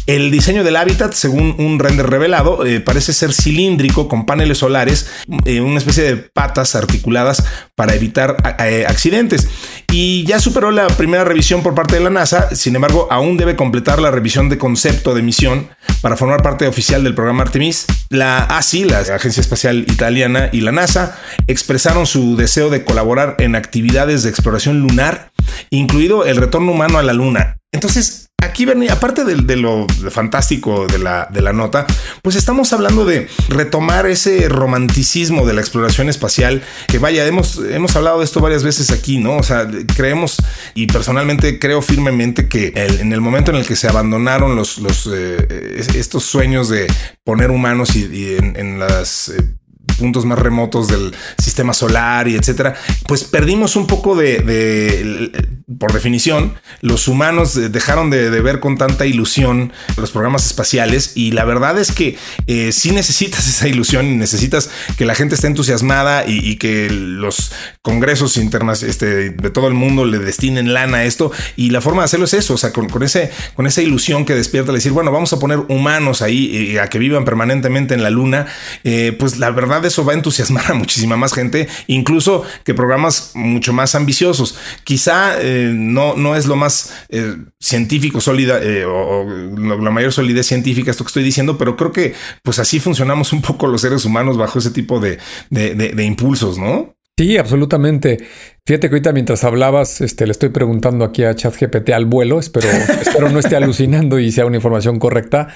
El 0.07 0.33
diseño 0.33 0.65
del 0.65 0.75
hábitat, 0.75 1.13
según 1.13 1.55
un 1.59 1.79
render 1.79 2.11
revelado, 2.11 2.67
eh, 2.67 2.81
parece 2.81 3.13
ser 3.13 3.33
cilíndrico 3.33 4.09
con 4.09 4.27
paneles 4.27 4.59
solares, 4.59 5.09
eh, 5.45 5.61
una 5.61 5.79
especie 5.79 6.03
de 6.03 6.17
patas 6.17 6.75
articuladas 6.75 7.45
para 7.77 7.95
evitar 7.95 8.37
eh, 8.59 8.85
accidentes. 8.89 9.49
Y 9.93 10.25
ya 10.25 10.41
superó 10.41 10.73
la 10.73 10.89
primera 10.89 11.23
revisión 11.23 11.63
por 11.63 11.77
parte 11.77 11.97
de 11.97 12.03
la 12.03 12.11
NASA, 12.11 12.53
sin 12.55 12.75
embargo, 12.75 13.07
aún 13.13 13.37
debe 13.37 13.55
completar 13.55 14.01
la 14.01 14.11
revisión 14.11 14.49
de 14.49 14.59
concepto 14.59 15.15
de 15.15 15.23
misión 15.23 15.69
para 16.01 16.17
formar 16.17 16.43
parte 16.43 16.67
oficial 16.67 17.05
del 17.05 17.15
programa 17.15 17.45
Artemis. 17.45 17.87
La 18.09 18.39
ASI, 18.43 18.85
la 18.85 18.99
Agencia 18.99 19.41
Espacial 19.41 19.85
Italiana, 19.89 20.49
y 20.53 20.63
la 20.63 20.73
NASA 20.73 21.17
expresaron 21.47 22.07
su 22.07 22.37
deseo 22.37 22.71
de 22.71 22.85
colaborar 22.85 23.37
en 23.39 23.55
actividades 23.55 24.25
de 24.25 24.31
exploración 24.31 24.81
lunar, 24.81 25.31
incluido 25.71 26.25
el 26.25 26.39
retorno 26.39 26.73
humano 26.73 26.99
a 26.99 27.05
la 27.05 27.13
Luna. 27.13 27.59
Entonces, 27.71 28.32
aquí, 28.43 28.65
Bernie, 28.65 28.91
aparte 28.91 29.25
de, 29.25 29.57
lo 29.57 29.87
fantástico 30.11 30.87
de 30.87 30.99
la, 30.99 31.53
nota, 31.53 31.87
pues 32.23 32.37
estamos 32.37 32.73
hablando 32.73 33.05
de 33.05 33.29
retomar 33.49 34.07
ese 34.07 34.49
romanticismo 34.49 35.47
de 35.47 35.55
la 35.55 35.61
exploración 35.61 36.09
espacial, 36.09 36.63
que 36.89 36.99
vaya, 36.99 37.27
hemos, 37.27 37.59
hemos 37.59 37.95
hablado 37.97 38.19
de 38.19 38.25
esto 38.25 38.41
varias 38.41 38.63
veces 38.63 38.91
aquí, 38.91 39.19
¿no? 39.19 39.37
O 39.37 39.43
sea, 39.43 39.69
creemos 39.95 40.37
y 40.75 40.87
personalmente 40.87 41.59
creo 41.59 41.83
firmemente 41.83 42.49
que 42.49 42.73
en 42.75 43.13
el 43.13 43.21
momento 43.21 43.51
en 43.51 43.59
el 43.59 43.67
que 43.67 43.77
se 43.77 43.89
abandonaron 43.89 44.57
los, 44.57 44.79
eh, 45.13 45.81
estos 45.95 46.25
sueños 46.25 46.69
de 46.69 46.87
poner 47.25 47.51
humanos 47.51 47.97
y, 47.97 48.37
en, 48.37 48.79
las... 48.79 49.29
Eh, 49.29 49.55
puntos 49.99 50.25
más 50.25 50.39
remotos 50.39 50.89
del 50.89 51.15
sistema 51.39 51.73
solar 51.73 52.27
y 52.27 52.35
etcétera, 52.35 52.75
pues 53.07 53.23
perdimos 53.25 53.77
un 53.77 53.87
poco 53.87 54.17
de, 54.17 55.31
por 55.79 55.93
definición, 55.93 56.55
los 56.81 57.09
humanos 57.09 57.55
dejaron 57.73 58.11
de, 58.11 58.31
ver 58.43 58.61
con 58.61 58.77
tanta 58.77 59.07
ilusión 59.07 59.73
los 59.97 60.11
programas 60.11 60.47
espaciales 60.47 61.13
y 61.15 61.33
la 61.33 61.45
verdad 61.45 61.79
es 61.79 61.93
que 61.93 62.17
eh, 62.47 62.73
si 62.73 62.91
necesitas 62.91 63.47
esa 63.49 63.69
ilusión 63.69 64.07
y 64.07 64.17
necesitas 64.17 64.71
que 64.97 65.05
la 65.05 65.15
gente 65.15 65.35
esté 65.35 65.47
entusiasmada 65.47 66.25
y, 66.27 66.57
que 66.57 66.91
los 66.91 67.53
congresos 67.81 68.37
internos 68.37 68.83
este, 68.83 69.31
de 69.31 69.51
todo 69.51 69.69
el 69.69 69.75
mundo 69.75 70.05
le 70.05 70.19
destinen 70.19 70.75
lana 70.75 70.99
a 70.99 71.05
esto 71.05 71.33
y 71.57 71.71
la 71.71 71.81
forma 71.81 72.03
de 72.03 72.07
hacerlo 72.07 72.27
es 72.27 72.35
eso, 72.35 72.55
o 72.55 72.59
sea, 72.59 72.73
con, 72.73 73.03
ese, 73.03 73.31
con 73.55 73.67
esa 73.67 73.81
ilusión 73.81 74.25
que 74.25 74.35
despierta, 74.35 74.73
decir, 74.73 74.93
bueno, 74.93 75.11
vamos 75.11 75.33
a 75.33 75.39
poner 75.39 75.61
humanos 75.69 76.23
ahí 76.23 76.77
a 76.79 76.89
que 76.89 76.99
vivan 76.99 77.25
permanentemente 77.25 77.95
en 77.95 78.03
la 78.03 78.11
luna, 78.11 78.47
eh, 78.85 79.17
pues 79.19 79.39
la 79.39 79.51
verdad 79.51 79.85
eso 79.85 80.05
va 80.05 80.13
a 80.13 80.17
entusiasmar 80.17 80.65
a 80.71 80.75
muchísima 80.75 81.17
más 81.17 81.33
gente, 81.33 81.69
incluso 81.87 82.45
que 82.65 82.75
programas 82.75 83.33
mucho 83.35 83.73
más 83.73 83.95
ambiciosos. 83.95 84.57
Quizá 84.85 85.41
eh, 85.53 85.73
no, 85.75 86.17
no 86.17 86.35
es 86.35 86.47
lo 86.47 86.57
más 86.57 86.95
eh, 87.11 87.37
científico 87.61 88.23
sólida 88.23 88.59
eh, 88.63 88.87
o, 88.87 89.23
la 89.55 89.91
mayor 89.91 90.11
solidez 90.11 90.47
científica 90.47 90.91
esto 90.91 91.05
que 91.05 91.09
estoy 91.09 91.25
diciendo, 91.25 91.59
pero 91.59 91.77
creo 91.77 91.93
que 91.93 92.15
pues 92.43 92.59
así 92.59 92.81
funcionamos 92.81 93.35
un 93.35 93.43
poco 93.43 93.67
los 93.67 93.83
seres 93.83 94.07
humanos 94.07 94.39
bajo 94.39 94.59
ese 94.59 94.71
tipo 94.71 94.99
de, 94.99 95.19
de, 95.51 96.05
impulsos, 96.05 96.57
¿no? 96.57 96.95
Sí, 97.19 97.37
absolutamente. 97.37 98.27
Fíjate 98.65 98.89
que 98.89 98.95
ahorita 98.95 99.13
mientras 99.13 99.45
hablabas, 99.45 100.01
este, 100.01 100.25
le 100.25 100.33
estoy 100.33 100.49
preguntando 100.49 101.05
aquí 101.05 101.25
a 101.25 101.35
ChatGPT 101.35 101.91
al 101.91 102.07
vuelo, 102.07 102.39
espero, 102.39 102.69
espero 103.03 103.29
no 103.29 103.39
esté 103.39 103.57
alucinando 103.57 104.19
y 104.19 104.33
sea 104.33 104.47
una 104.47 104.57
información 104.57 104.99
correcta. 104.99 105.49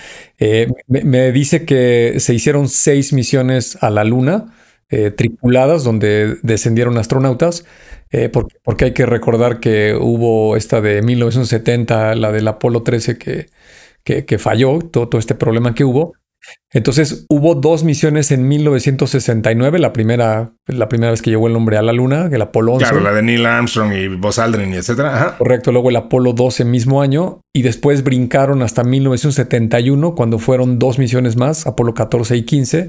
me, 0.86 1.32
dice 1.32 1.64
que 1.64 2.16
se 2.18 2.34
hicieron 2.34 2.68
seis 2.68 3.14
misiones 3.14 3.78
a 3.80 3.88
la 3.88 4.04
Luna 4.04 4.55
eh, 4.88 5.10
tripuladas 5.10 5.82
donde 5.82 6.36
descendieron 6.42 6.96
astronautas, 6.96 7.64
eh, 8.12 8.28
porque, 8.28 8.84
hay 8.84 8.92
que 8.92 9.04
recordar 9.04 9.58
que 9.58 9.96
hubo 10.00 10.56
esta 10.56 10.80
de 10.80 11.02
1970, 11.02 12.14
la 12.14 12.30
del 12.30 12.46
Apolo 12.46 12.84
13 12.84 13.18
que, 13.18 13.46
que, 14.04 14.38
falló, 14.38 14.78
todo, 14.78 15.18
este 15.18 15.34
problema 15.34 15.74
que 15.74 15.84
hubo. 15.84 16.12
Entonces 16.70 17.26
hubo 17.28 17.56
dos 17.56 17.82
misiones 17.82 18.30
en 18.30 18.46
1969, 18.46 19.80
la 19.80 19.92
primera, 19.92 20.52
la 20.66 20.88
primera 20.88 21.10
vez 21.10 21.20
que 21.20 21.30
llegó 21.30 21.48
el 21.48 21.56
hombre 21.56 21.76
a 21.76 21.82
la 21.82 21.92
Luna, 21.92 22.28
el 22.30 22.40
Apolo 22.40 22.74
11. 22.74 22.84
Claro, 22.84 23.00
la 23.00 23.12
de 23.12 23.22
Neil 23.22 23.44
Armstrong 23.44 23.92
y 23.92 24.06
Buzz 24.06 24.38
Aldrin 24.38 24.72
y 24.72 24.76
etcétera. 24.76 25.34
Correcto, 25.38 25.72
luego 25.72 25.90
el 25.90 25.96
Apolo 25.96 26.34
12 26.34 26.64
mismo 26.64 27.02
año 27.02 27.40
y 27.52 27.62
después 27.62 28.04
brincaron 28.04 28.62
hasta 28.62 28.84
1971 28.84 30.14
cuando 30.14 30.38
fueron 30.38 30.78
dos 30.78 31.00
misiones 31.00 31.36
más, 31.36 31.66
Apolo 31.66 31.94
14 31.94 32.36
y 32.36 32.44
15 32.44 32.88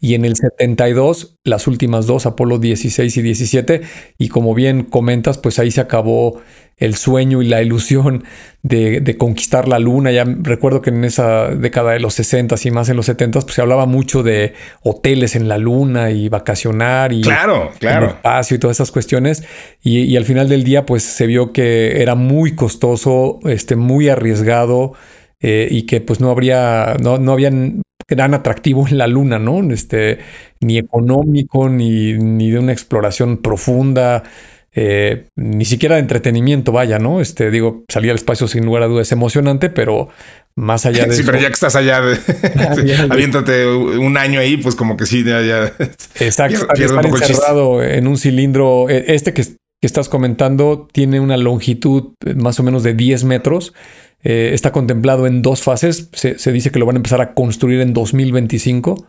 y 0.00 0.14
en 0.14 0.24
el 0.24 0.36
72 0.36 1.38
las 1.44 1.66
últimas 1.66 2.06
dos, 2.06 2.26
Apolo 2.26 2.58
16 2.58 3.16
y 3.16 3.22
17, 3.22 3.80
y 4.18 4.28
como 4.28 4.54
bien 4.54 4.84
comentas, 4.84 5.38
pues 5.38 5.58
ahí 5.58 5.70
se 5.70 5.80
acabó 5.80 6.40
el 6.76 6.94
sueño 6.94 7.40
y 7.40 7.48
la 7.48 7.62
ilusión 7.62 8.24
de, 8.62 9.16
conquistar 9.18 9.66
la 9.66 9.78
luna. 9.78 10.12
Ya 10.12 10.24
recuerdo 10.26 10.82
que 10.82 10.90
en 10.90 11.04
esa 11.04 11.48
década 11.48 11.92
de 11.92 12.00
los 12.00 12.14
60 12.14 12.56
y 12.62 12.70
más 12.70 12.88
en 12.88 12.96
los 12.96 13.06
70 13.06 13.40
pues 13.40 13.54
se 13.54 13.62
hablaba 13.62 13.86
mucho 13.86 14.22
de 14.22 14.54
hoteles 14.82 15.36
en 15.36 15.48
la 15.48 15.56
luna 15.56 16.10
y 16.10 16.28
vacacionar 16.28 17.12
y 17.12 17.22
claro, 17.22 17.70
claro. 17.78 18.08
espacio 18.08 18.56
y 18.56 18.60
todas 18.60 18.76
esas 18.76 18.90
cuestiones. 18.90 19.44
Y, 19.82 20.16
al 20.16 20.24
final 20.24 20.48
del 20.48 20.64
día 20.64 20.84
pues 20.84 21.02
se 21.02 21.26
vio 21.26 21.52
que 21.52 22.02
era 22.02 22.14
muy 22.14 22.54
costoso, 22.54 23.40
este, 23.44 23.76
muy 23.76 24.08
arriesgado. 24.08 24.92
Eh, 25.38 25.68
y 25.70 25.82
que 25.82 26.00
pues 26.00 26.18
no 26.18 26.30
habría, 26.30 26.96
no, 27.02 27.18
no 27.18 27.32
habían 27.32 27.82
gran 28.08 28.34
atractivo 28.34 28.86
en 28.86 28.98
la 28.98 29.06
luna, 29.06 29.38
¿no? 29.38 29.62
Este, 29.72 30.18
ni 30.60 30.78
económico, 30.78 31.68
ni, 31.68 32.14
ni 32.14 32.50
de 32.50 32.58
una 32.58 32.72
exploración 32.72 33.38
profunda, 33.38 34.22
eh, 34.78 35.26
ni 35.36 35.64
siquiera 35.64 35.96
de 35.96 36.02
entretenimiento, 36.02 36.70
vaya, 36.70 36.98
¿no? 36.98 37.20
Este, 37.20 37.50
digo, 37.50 37.84
salir 37.88 38.10
al 38.10 38.16
espacio 38.16 38.46
sin 38.46 38.66
lugar 38.66 38.82
a 38.82 38.86
dudas 38.86 39.08
es 39.08 39.12
emocionante, 39.12 39.70
pero 39.70 40.08
más 40.54 40.86
allá 40.86 41.06
de. 41.06 41.14
Sí, 41.16 41.22
pero 41.24 41.38
ya 41.38 41.48
que 41.48 41.54
estás 41.54 41.76
allá, 41.76 42.00
de, 42.00 42.16
aviéntate 43.10 43.66
un 43.66 44.16
año 44.18 44.38
ahí, 44.38 44.56
pues 44.58 44.74
como 44.74 44.96
que 44.96 45.06
sí, 45.06 45.24
ya. 45.24 45.42
ya 45.42 45.72
Exacto, 46.20 46.68
estar 46.74 47.06
encerrado 47.06 47.82
en 47.82 48.06
un 48.06 48.18
cilindro. 48.18 48.88
E, 48.88 49.14
este 49.14 49.32
que, 49.32 49.42
que 49.44 49.86
estás 49.86 50.08
comentando 50.08 50.86
tiene 50.92 51.20
una 51.20 51.38
longitud 51.38 52.12
más 52.36 52.60
o 52.60 52.62
menos 52.62 52.82
de 52.82 52.94
10 52.94 53.24
metros 53.24 53.72
eh, 54.22 54.50
está 54.54 54.72
contemplado 54.72 55.26
en 55.26 55.40
dos 55.40 55.62
fases. 55.62 56.10
Se, 56.12 56.52
dice 56.52 56.72
que 56.72 56.80
lo 56.80 56.86
van 56.86 56.96
a 56.96 56.98
empezar 56.98 57.20
a 57.20 57.32
construir 57.32 57.80
en 57.80 57.94
2025. 57.94 59.06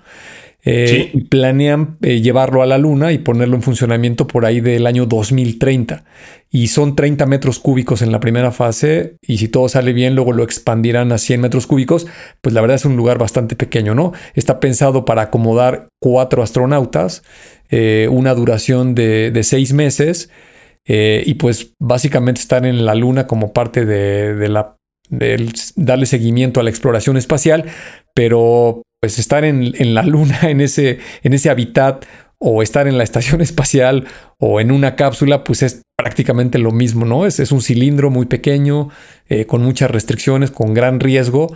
Eh, 0.69 1.11
y 1.13 1.21
planean 1.21 1.97
eh, 2.01 2.19
llevarlo 2.19 2.61
a 2.61 2.65
la 2.65 2.77
Luna 2.77 3.13
y 3.13 3.19
ponerlo 3.19 3.55
en 3.55 3.61
funcionamiento 3.61 4.27
por 4.27 4.45
ahí 4.45 4.59
del 4.59 4.85
año 4.85 5.05
2030. 5.05 6.03
Y 6.51 6.67
son 6.67 6.95
30 6.95 7.25
metros 7.25 7.59
cúbicos 7.59 8.01
en 8.01 8.11
la 8.11 8.19
primera 8.19 8.51
fase 8.51 9.15
y 9.21 9.37
si 9.37 9.47
todo 9.47 9.69
sale 9.69 9.93
bien 9.93 10.15
luego 10.15 10.33
lo 10.33 10.43
expandirán 10.43 11.11
a 11.11 11.17
100 11.17 11.41
metros 11.41 11.67
cúbicos. 11.67 12.05
Pues 12.41 12.53
la 12.53 12.61
verdad 12.61 12.75
es 12.75 12.85
un 12.85 12.95
lugar 12.95 13.17
bastante 13.17 13.55
pequeño, 13.55 13.95
¿no? 13.95 14.13
Está 14.35 14.59
pensado 14.59 15.05
para 15.05 15.23
acomodar 15.23 15.87
cuatro 15.99 16.43
astronautas, 16.43 17.23
una 18.09 18.33
duración 18.33 18.93
de, 18.93 19.31
de 19.31 19.43
seis 19.43 19.73
meses. 19.73 20.29
y 20.85 21.33
pues 21.35 21.73
básicamente 21.79 22.41
estar 22.41 22.65
en 22.65 22.85
la 22.85 22.95
Luna 22.95 23.25
como 23.25 23.51
parte 23.53 23.85
de 23.85 24.49
la 24.49 24.76
darle 25.09 26.05
seguimiento 26.05 26.59
a 26.59 26.63
la 26.63 26.69
exploración 26.69 27.17
espacial, 27.17 27.65
pero 28.13 28.81
pues 28.99 29.19
estar 29.19 29.45
en, 29.45 29.73
la 29.93 30.03
Luna, 30.03 30.39
en 30.43 30.61
ese, 30.61 30.99
en 31.23 31.33
ese 31.33 31.49
hábitat, 31.49 32.05
o 32.39 32.61
estar 32.61 32.87
en 32.87 32.97
la 32.97 33.03
estación 33.03 33.41
espacial 33.49 34.07
o 34.37 34.61
en 34.61 34.71
una 34.71 34.95
cápsula, 34.95 35.43
pues 35.43 35.63
es 35.63 35.81
prácticamente 35.95 36.59
lo 36.59 36.71
mismo, 36.71 37.05
¿no? 37.05 37.25
Es, 37.25 37.39
es 37.39 37.51
un 37.51 37.61
cilindro 37.61 38.11
muy 38.11 38.27
pequeño, 38.27 38.89
eh, 39.27 39.45
con 39.45 39.63
muchas 39.63 39.89
restricciones, 39.89 40.51
con 40.51 40.73
gran 40.73 40.99
riesgo. 40.99 41.55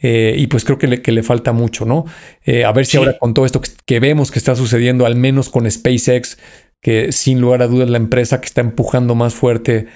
Eh, 0.00 0.36
y 0.38 0.46
pues 0.46 0.64
creo 0.64 0.78
que 0.78 0.86
le, 0.86 1.02
que 1.02 1.10
le 1.10 1.24
falta 1.24 1.52
mucho, 1.52 1.84
¿no? 1.84 2.04
Eh, 2.44 2.64
a 2.64 2.70
ver 2.70 2.86
si 2.86 2.96
ahora 2.98 3.18
con 3.18 3.34
todo 3.34 3.46
esto 3.46 3.60
que, 3.84 3.98
vemos 3.98 4.30
que 4.30 4.38
está 4.38 4.54
sucediendo, 4.54 5.06
al 5.06 5.16
menos 5.16 5.48
con 5.48 5.68
SpaceX, 5.68 6.38
que 6.80 7.10
sin 7.10 7.40
lugar 7.40 7.62
a 7.62 7.66
dudas 7.66 7.90
la 7.90 7.96
empresa 7.96 8.40
que 8.40 8.46
está 8.46 8.60
empujando 8.60 9.16
más 9.16 9.34
fuerte 9.34 9.88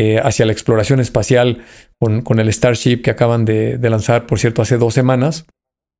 eh, 0.00 0.20
hacia 0.22 0.46
la 0.46 0.52
exploración 0.52 1.00
espacial 1.00 1.64
con, 1.98 2.38
el 2.38 2.52
Starship 2.52 3.02
que 3.02 3.10
acaban 3.10 3.44
de, 3.44 3.80
lanzar, 3.82 4.26
por 4.26 4.38
cierto, 4.38 4.62
hace 4.62 4.78
dos 4.78 4.94
semanas. 4.94 5.44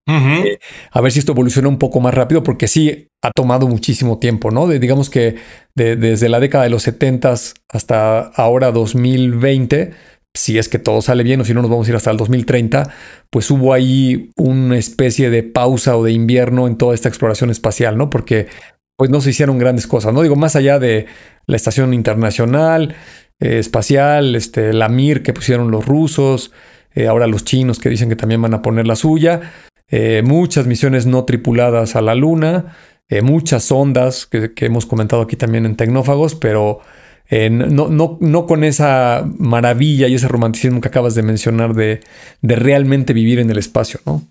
Eh, 0.07 0.61
a 0.93 1.01
ver 1.01 1.11
si 1.11 1.19
esto 1.19 1.33
evoluciona 1.33 1.67
un 1.67 1.81
poco 1.81 1.99
más 1.99 2.15
rápido, 2.15 2.45
porque 2.45 2.69
sí 2.69 3.09
ha 3.25 3.33
tomado 3.33 3.67
muchísimo 3.67 4.21
tiempo, 4.21 4.53
¿no? 4.53 4.69
digamos 4.69 5.11
que 5.11 5.35
desde 5.75 6.29
la 6.29 6.39
década 6.39 6.63
de 6.63 6.71
los 6.71 6.85
70 6.85 7.35
hasta 7.69 8.21
ahora 8.21 8.71
2020, 8.71 9.91
si 10.33 10.59
es 10.59 10.69
que 10.69 10.79
todo 10.79 11.03
sale 11.03 11.25
bien 11.25 11.41
o 11.41 11.45
si 11.45 11.53
no 11.53 11.63
nos 11.63 11.71
vamos 11.71 11.89
a 11.89 11.91
ir 11.91 11.97
hasta 11.97 12.13
el 12.13 12.19
2030, 12.19 12.95
pues 13.31 13.51
hubo 13.51 13.75
ahí 13.75 14.31
una 14.37 14.79
especie 14.79 15.29
de 15.29 15.43
pausa 15.43 15.97
o 15.97 16.05
de 16.05 16.13
invierno 16.13 16.69
en 16.69 16.79
toda 16.79 16.95
esta 16.95 17.09
exploración 17.09 17.51
espacial, 17.51 17.99
¿no? 17.99 18.11
Porque 18.11 18.47
pues 18.97 19.11
no 19.11 19.21
se 19.21 19.31
hicieron 19.31 19.59
grandes 19.59 19.89
cosas, 19.89 20.15
¿no? 20.15 20.23
Digo, 20.23 20.37
más 20.37 20.55
allá 20.55 20.79
de 20.79 21.07
la 21.47 21.57
estación 21.57 21.95
internacional, 21.95 22.95
eh, 23.41 23.59
espacial, 23.59 24.35
este, 24.35 24.73
la 24.73 24.89
Mir 24.89 25.23
que 25.23 25.33
pusieron 25.33 25.71
los 25.71 25.87
rusos, 25.87 26.53
eh, 26.95 27.07
ahora 27.07 27.27
los 27.27 27.45
chinos 27.45 27.79
que 27.79 27.89
dicen 27.89 28.09
que 28.09 28.17
también 28.17 28.43
van 28.43 28.55
a 28.55 28.63
poner 28.63 28.87
la 28.87 28.97
suya, 28.97 29.53
eh, 29.89 30.23
muchas 30.25 30.67
misiones 30.67 31.07
no 31.07 31.25
tripuladas 31.25 31.97
a 31.97 32.03
la 32.03 32.15
Luna, 32.15 32.77
muchas 33.23 33.73
ondas 33.73 34.27
que, 34.27 34.53
hemos 34.59 34.85
comentado 34.85 35.23
aquí 35.23 35.35
también 35.35 35.65
en 35.65 35.77
Tecnófagos, 35.77 36.35
pero 36.35 36.81
no, 37.31 37.89
no, 37.89 38.19
no, 38.21 38.47
con 38.47 38.65
esa 38.65 39.27
maravilla 39.39 40.09
y 40.09 40.15
ese 40.15 40.29
romanticismo 40.29 40.83
que 40.83 40.89
acabas 40.89 41.15
de 41.15 41.23
mencionar 41.23 41.73
de, 41.73 42.01
de 42.43 42.57
realmente 42.57 43.15
vivir 43.15 43.39
en 43.39 43.49
el 43.49 43.57
espacio, 43.57 44.01
¿no? 44.05 44.25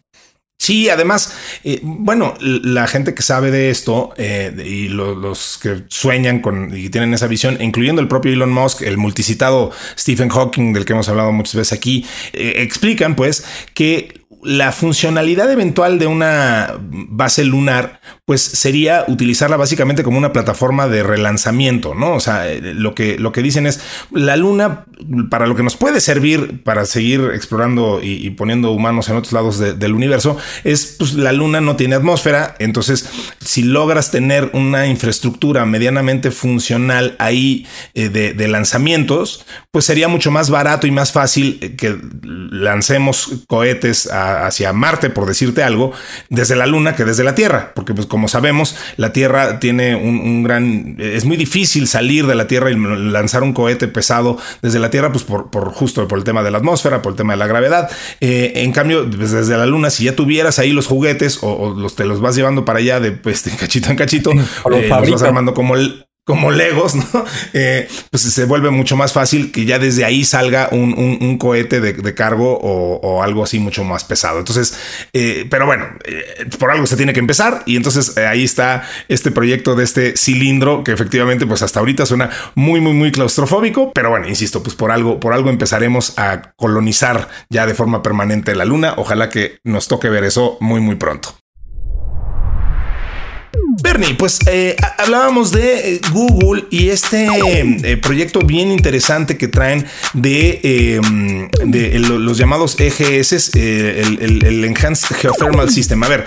Sí, 0.59 0.89
además, 0.89 1.37
eh, 1.63 1.79
bueno, 1.83 2.33
la 2.41 2.87
gente 2.87 3.13
que 3.13 3.21
sabe 3.21 3.51
de 3.51 3.69
esto 3.69 4.13
eh, 4.17 4.51
y 4.65 4.87
los 4.87 5.59
que 5.59 5.83
sueñan 5.87 6.41
con 6.41 6.75
y 6.75 6.89
tienen 6.89 7.13
esa 7.13 7.27
visión, 7.27 7.61
incluyendo 7.61 8.01
el 8.01 8.07
propio 8.07 8.33
Elon 8.33 8.51
Musk, 8.51 8.81
el 8.81 8.97
multicitado 8.97 9.71
Stephen 9.97 10.29
Hawking, 10.29 10.73
del 10.73 10.83
que 10.83 10.93
hemos 10.93 11.09
hablado 11.09 11.31
muchas 11.31 11.55
veces 11.55 11.77
aquí, 11.77 12.05
eh, 12.33 12.55
explican 12.57 13.15
pues 13.15 13.45
que 13.75 14.25
la 14.43 14.71
funcionalidad 14.71 15.51
eventual 15.51 15.99
de 15.99 16.07
una 16.07 16.75
base 16.79 17.43
lunar, 17.43 18.01
pues 18.27 18.41
sería 18.41 19.05
utilizarla 19.07 19.55
básicamente 19.55 20.03
como 20.03 20.17
una 20.17 20.33
plataforma 20.33 20.89
de 20.89 21.01
relanzamiento, 21.01 21.95
¿no? 21.95 22.13
O 22.13 22.19
sea, 22.19 22.51
eh, 22.51 22.59
lo 22.59 22.93
que, 22.93 23.17
lo 23.17 23.31
que 23.31 23.41
dicen 23.41 23.65
es, 23.65 23.79
la 24.11 24.35
luna, 24.35 24.83
para 25.29 25.47
lo 25.47 25.55
que 25.55 25.63
nos 25.63 25.77
puede 25.77 26.01
servir 26.01 26.61
para 26.61 26.85
seguir 26.85 27.31
explorando 27.33 28.01
y, 28.03 28.29
poniendo 28.31 28.71
humanos 28.71 29.07
en 29.07 29.15
otros 29.15 29.31
lados 29.31 29.59
del 29.59 29.93
universo, 29.93 30.35
es, 30.65 30.97
pues 30.99 31.13
la 31.13 31.31
luna 31.31 31.61
no 31.61 31.77
tiene 31.77 31.95
atmósfera, 31.95 32.57
entonces, 32.59 33.09
si 33.39 33.63
logras 33.63 34.11
tener 34.11 34.49
una 34.51 34.87
infraestructura 34.87 35.65
medianamente 35.65 36.29
funcional 36.29 37.15
ahí 37.19 37.65
eh, 37.93 38.09
de, 38.09 38.47
lanzamientos, 38.49 39.45
pues 39.71 39.85
sería 39.85 40.09
mucho 40.09 40.31
más 40.31 40.49
barato 40.49 40.85
y 40.85 40.91
más 40.91 41.13
fácil 41.13 41.59
eh, 41.61 41.77
que 41.77 41.97
lancemos 42.23 43.45
cohetes 43.47 44.09
hacia 44.11 44.73
Marte, 44.73 45.09
por 45.09 45.27
decirte 45.27 45.63
algo, 45.63 45.93
desde 46.29 46.57
la 46.57 46.65
Luna 46.65 46.93
que 46.93 47.05
desde 47.05 47.23
la 47.23 47.33
Tierra, 47.33 47.71
porque 47.73 47.93
pues 47.93 48.05
como 48.17 48.27
sabemos, 48.27 48.75
la 48.95 49.13
Tierra 49.13 49.59
tiene 49.59 49.95
un, 49.95 50.41
gran... 50.41 50.95
Es 50.97 51.23
muy 51.23 51.37
difícil 51.37 51.87
salir 51.87 52.25
de 52.25 52.33
la 52.33 52.47
Tierra 52.47 52.71
y 52.71 52.75
lanzar 52.75 53.43
un 53.43 53.53
cohete 53.53 53.87
pesado 53.87 54.39
desde 54.63 54.79
la 54.79 54.89
Tierra, 54.89 55.11
pues 55.11 55.23
por, 55.23 55.51
justo 55.71 56.07
por 56.07 56.17
el 56.17 56.23
tema 56.23 56.41
de 56.41 56.49
la 56.49 56.57
atmósfera, 56.57 57.03
por 57.03 57.11
el 57.11 57.15
tema 57.15 57.33
de 57.33 57.37
la 57.37 57.45
gravedad. 57.45 57.91
Eh, 58.19 58.53
en 58.55 58.71
cambio, 58.71 59.07
pues, 59.07 59.33
desde 59.33 59.55
la 59.55 59.67
Luna, 59.67 59.91
si 59.91 60.05
ya 60.05 60.15
tuvieras 60.15 60.57
ahí 60.57 60.71
los 60.71 60.87
juguetes 60.87 61.37
o, 61.43 61.75
los 61.77 61.95
te 61.95 62.05
los 62.05 62.19
vas 62.19 62.35
llevando 62.35 62.65
para 62.65 62.79
allá 62.79 62.99
de, 62.99 63.11
pues, 63.11 63.43
de 63.43 63.51
cachito 63.51 63.91
en 63.91 63.97
cachito, 63.97 64.31
eh, 64.71 64.89
los 64.89 65.11
vas 65.11 65.21
armando 65.21 65.53
como 65.53 65.75
el 65.75 66.06
como 66.27 66.51
Legos, 66.51 66.93
¿no? 66.95 67.05
Eh, 67.53 67.87
pues 68.11 68.23
se 68.23 68.45
vuelve 68.45 68.69
mucho 68.69 68.97
más 68.97 69.13
fácil 69.13 69.51
que 69.51 69.65
ya 69.65 69.79
desde 69.79 70.03
ahí 70.03 70.25
salga 70.25 70.69
un, 70.71 71.37
cohete 71.37 71.79
de, 71.79 72.13
cargo 72.13 72.59
o, 72.61 73.23
algo 73.23 73.43
así 73.43 73.57
mucho 73.57 73.83
más 73.83 74.03
pesado. 74.03 74.39
Entonces, 74.39 74.77
eh, 75.13 75.47
pero 75.49 75.65
bueno, 75.65 75.87
eh, 76.03 76.45
por 76.59 76.69
algo 76.69 76.85
se 76.85 76.97
tiene 76.97 77.13
que 77.13 77.19
empezar 77.19 77.63
y 77.65 77.77
entonces 77.77 78.17
ahí 78.17 78.43
está 78.43 78.83
este 79.07 79.31
proyecto 79.31 79.75
de 79.75 79.83
este 79.85 80.17
cilindro 80.17 80.83
que 80.83 80.91
efectivamente 80.91 81.47
pues 81.47 81.61
hasta 81.61 81.79
ahorita 81.79 82.05
suena 82.05 82.29
muy, 82.53 82.81
muy, 82.81 82.93
muy 82.93 83.11
claustrofóbico, 83.11 83.93
pero 83.93 84.09
bueno, 84.09 84.27
insisto, 84.27 84.61
pues 84.61 84.75
por 84.75 84.91
algo, 84.91 85.19
por 85.19 85.33
algo 85.33 85.49
empezaremos 85.49 86.19
a 86.19 86.53
colonizar 86.57 87.29
ya 87.49 87.65
de 87.65 87.73
forma 87.73 88.03
permanente 88.03 88.53
la 88.55 88.65
luna. 88.65 88.95
Ojalá 88.97 89.29
que 89.29 89.59
nos 89.63 89.87
toque 89.87 90.09
ver 90.09 90.25
eso 90.25 90.57
muy, 90.59 90.81
muy 90.81 90.95
pronto. 90.95 91.37
Bernie, 93.81 94.15
pues 94.15 94.39
eh, 94.47 94.75
hablábamos 94.97 95.51
de 95.51 95.95
eh, 95.95 96.01
Google 96.11 96.65
y 96.69 96.89
este 96.89 97.27
eh, 97.27 97.97
proyecto 97.97 98.39
bien 98.41 98.71
interesante 98.71 99.37
que 99.37 99.47
traen 99.47 99.85
de, 100.13 100.99
los 101.99 102.37
llamados 102.37 102.79
EGS, 102.79 103.55
el, 103.55 104.63
Enhanced 104.63 105.15
Geothermal 105.17 105.69
System. 105.69 106.03
A 106.03 106.07
ver, 106.07 106.25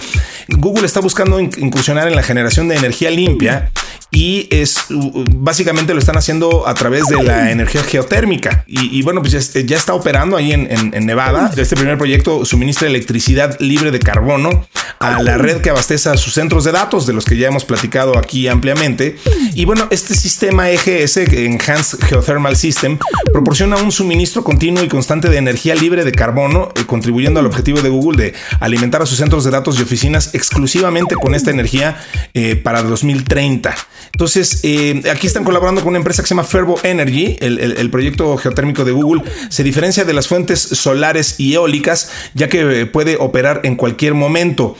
Google 0.49 0.87
está 0.87 1.01
buscando 1.01 1.41
incursionar 1.41 2.09
en 2.09 2.17
la 2.17 2.23
generación 2.23 2.69
de 2.69 2.77
energía 2.77 3.11
limpia 3.11 3.71
y 4.13 4.49
es 4.51 4.87
básicamente 4.89 5.95
lo 5.95 6.01
están 6.01 6.17
haciendo 6.17 6.67
a 6.67 6.75
través 6.75 7.07
de 7.07 7.23
la 7.23 7.53
energía 7.53 7.83
geotérmica. 7.83 8.65
Y, 8.67 9.03
bueno, 9.03 9.23
pues 9.23 9.53
ya, 9.53 9.77
está 9.77 9.95
operando 9.95 10.37
ahí 10.37 10.53
en, 10.53 10.91
Nevada. 11.07 11.51
Este 11.57 11.77
primer 11.77 11.97
proyecto 11.97 12.45
suministra 12.45 12.89
electricidad 12.89 13.57
libre 13.61 13.91
de 13.91 14.01
carbono 14.01 14.67
a 14.99 15.23
la 15.23 15.39
red 15.39 15.61
que 15.61 15.71
abastece 15.71 16.09
a 16.09 16.17
sus 16.17 16.35
centros 16.35 16.65
de 16.65 16.73
datos, 16.73 17.07
de 17.07 17.13
los 17.13 17.25
que 17.25 17.37
ya 17.41 17.49
hemos 17.49 17.65
platicado 17.65 18.17
aquí 18.17 18.47
ampliamente. 18.49 19.17
Y 19.55 19.65
bueno, 19.65 19.89
este 19.91 20.15
sistema 20.15 20.71
EGS, 20.71 21.17
Enhanced 21.17 21.99
Geothermal 22.05 22.57
System, 22.57 22.99
proporciona 23.33 23.77
un 23.77 23.91
suministro 23.91 24.45
continuo 24.45 24.85
y 24.85 24.89
constante 24.89 25.29
de 25.29 25.39
energía 25.39 25.75
libre 25.75 26.05
de 26.05 26.13
carbono, 26.13 26.69
eh, 26.77 26.85
contribuyendo 26.87 27.41
al 27.41 27.47
objetivo 27.47 27.81
de 27.81 27.89
Google 27.89 28.23
de 28.23 28.35
alimentar 28.61 29.03
a 29.03 29.07
sus 29.07 29.19
centros 29.19 29.45
de 29.45 29.51
datos 29.51 29.79
y 29.79 29.83
oficinas 29.83 30.35
exclusivamente 30.35 31.15
con 31.17 31.35
esta 31.35 31.51
energía 31.51 31.99
eh, 32.35 32.57
para 32.57 32.83
2030. 32.83 33.75
Entonces, 34.13 34.61
eh, 34.63 35.03
aquí 35.11 35.27
están 35.27 35.45
colaborando 35.45 35.81
con 35.81 35.89
una 35.89 35.99
empresa 35.99 36.23
que 36.23 36.29
se 36.29 36.35
llama 36.35 36.45
Fervo 36.45 36.79
Energy. 36.83 37.37
El, 37.41 37.91
proyecto 37.91 38.37
geotérmico 38.37 38.85
de 38.85 38.93
Google 38.93 39.23
se 39.49 39.65
diferencia 39.65 40.05
de 40.05 40.13
las 40.13 40.29
fuentes 40.29 40.61
solares 40.61 41.41
y 41.41 41.55
eólicas, 41.55 42.11
ya 42.35 42.49
que 42.49 42.87
puede 42.87 43.17
operar 43.17 43.63
en 43.65 43.77
cualquier 43.77 44.15
momento. 44.15 44.77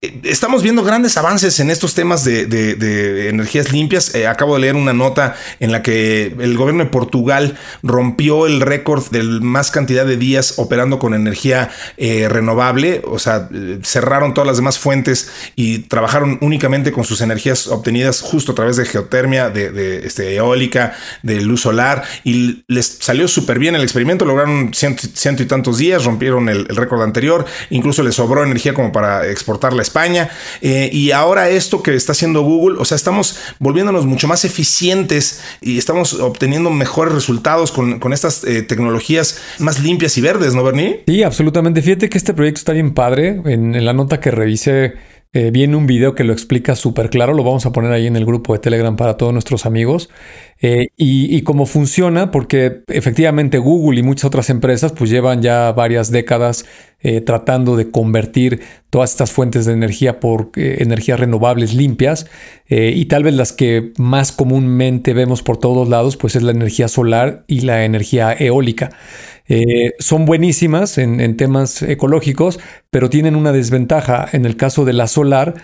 Eh, 0.00 0.20
estamos 0.22 0.62
viendo 0.62 0.84
grandes 0.84 1.16
avances 1.16 1.58
en 1.58 1.70
estos 1.70 1.94
temas 1.94 2.22
de, 2.22 3.28
energías 3.28 3.72
limpias. 3.72 4.14
Eh, 4.14 4.28
acabo 4.28 4.54
de 4.54 4.60
leer 4.60 4.76
una 4.76 4.92
nota 4.92 5.34
en 5.58 5.72
la 5.72 5.82
que 5.82 6.36
el 6.38 6.56
gobierno 6.56 6.84
de 6.84 6.90
Portugal 6.90 7.58
rompió 7.82 8.46
el 8.46 8.60
récord 8.60 9.04
de 9.10 9.24
más 9.24 9.72
cantidad 9.72 10.06
de 10.06 10.16
días 10.16 10.54
operando 10.58 11.00
con 11.00 11.14
energía 11.14 11.70
eh, 11.96 12.28
renovable. 12.28 13.02
O 13.06 13.18
sea, 13.18 13.48
cerraron 13.82 14.34
todas 14.34 14.46
las 14.46 14.58
demás 14.58 14.78
fuentes 14.78 15.32
y 15.56 15.80
trabajaron 15.80 16.38
únicamente 16.42 16.92
con 16.92 17.02
sus 17.02 17.20
energías 17.20 17.66
obtenidas 17.66 18.20
justo 18.20 18.52
a 18.52 18.54
través 18.54 18.76
de 18.76 18.84
geotermia, 18.84 19.50
de, 19.50 20.06
este, 20.06 20.36
eólica, 20.36 20.94
de 21.24 21.40
luz 21.40 21.62
solar. 21.62 22.04
Y 22.22 22.62
les 22.68 22.98
salió 23.00 23.26
súper 23.26 23.58
bien 23.58 23.74
el 23.74 23.82
experimento. 23.82 24.24
Lograron 24.24 24.72
ciento, 24.72 25.42
y 25.42 25.46
tantos 25.46 25.78
días, 25.78 26.04
rompieron 26.04 26.48
el, 26.48 26.66
récord 26.68 27.02
anterior. 27.02 27.44
Incluso 27.70 28.04
les 28.04 28.14
sobró 28.14 28.44
energía 28.44 28.74
como 28.74 28.92
para 28.92 29.26
exportarla 29.26 29.87
España. 29.88 30.30
Eh, 30.60 30.90
y 30.92 31.10
ahora 31.10 31.48
esto 31.48 31.82
que 31.82 31.94
está 31.94 32.12
haciendo 32.12 32.42
Google, 32.42 32.78
o 32.78 32.84
sea, 32.84 32.96
estamos 32.96 33.38
volviéndonos 33.58 34.06
mucho 34.06 34.28
más 34.28 34.44
eficientes 34.44 35.40
y 35.60 35.78
estamos 35.78 36.14
obteniendo 36.14 36.70
mejores 36.70 37.14
resultados 37.14 37.72
con, 37.72 38.12
estas 38.12 38.44
eh, 38.44 38.62
tecnologías 38.62 39.38
más 39.58 39.80
limpias 39.80 40.16
y 40.16 40.20
verdes, 40.20 40.54
¿no, 40.54 40.62
Bernie? 40.64 41.02
Sí, 41.06 41.22
absolutamente. 41.22 41.82
Fíjate 41.82 42.08
que 42.08 42.18
este 42.18 42.34
proyecto 42.34 42.58
está 42.60 42.72
bien 42.72 42.94
padre. 42.94 43.40
En, 43.44 43.84
la 43.84 43.92
nota 43.92 44.20
que 44.20 44.30
revisé 44.30 44.94
eh, 45.32 45.50
viene 45.50 45.76
un 45.76 45.86
video 45.86 46.14
que 46.14 46.24
lo 46.24 46.32
explica 46.32 46.74
súper 46.74 47.10
claro. 47.10 47.34
Lo 47.34 47.44
vamos 47.44 47.66
a 47.66 47.72
poner 47.72 47.92
ahí 47.92 48.06
en 48.06 48.16
el 48.16 48.24
grupo 48.24 48.52
de 48.52 48.58
Telegram 48.60 48.96
para 48.96 49.16
todos 49.16 49.32
nuestros 49.32 49.66
amigos. 49.66 50.08
Eh, 50.60 50.88
y, 50.96 51.40
cómo 51.42 51.66
funciona, 51.66 52.32
porque 52.32 52.82
efectivamente 52.88 53.58
Google 53.58 54.00
y 54.00 54.02
muchas 54.02 54.24
otras 54.24 54.50
empresas 54.50 54.92
pues 54.92 55.08
llevan 55.08 55.40
ya 55.40 55.70
varias 55.70 56.10
décadas 56.10 56.64
eh, 57.00 57.20
tratando 57.20 57.76
de 57.76 57.92
convertir 57.92 58.60
todas 58.90 59.12
estas 59.12 59.30
fuentes 59.30 59.66
de 59.66 59.72
energía 59.74 60.18
por 60.18 60.50
eh, 60.56 60.78
energías 60.80 61.20
renovables 61.20 61.74
limpias 61.74 62.26
y 62.68 63.06
tal 63.06 63.22
vez 63.22 63.34
las 63.34 63.52
que 63.52 63.92
más 63.96 64.30
comúnmente 64.32 65.14
vemos 65.14 65.42
por 65.42 65.56
todos 65.56 65.88
lados 65.88 66.18
pues 66.18 66.36
es 66.36 66.42
la 66.42 66.50
energía 66.50 66.88
solar 66.88 67.44
y 67.46 67.60
la 67.60 67.84
energía 67.84 68.32
eólica. 68.32 68.90
son 70.00 70.26
buenísimas 70.26 70.98
en, 70.98 71.20
en 71.20 71.36
temas 71.36 71.80
ecológicos, 71.82 72.58
pero 72.90 73.08
tienen 73.08 73.36
una 73.36 73.52
desventaja. 73.52 74.28
En 74.32 74.44
el 74.44 74.56
caso 74.56 74.84
de 74.84 74.92
la 74.92 75.06
solar, 75.06 75.54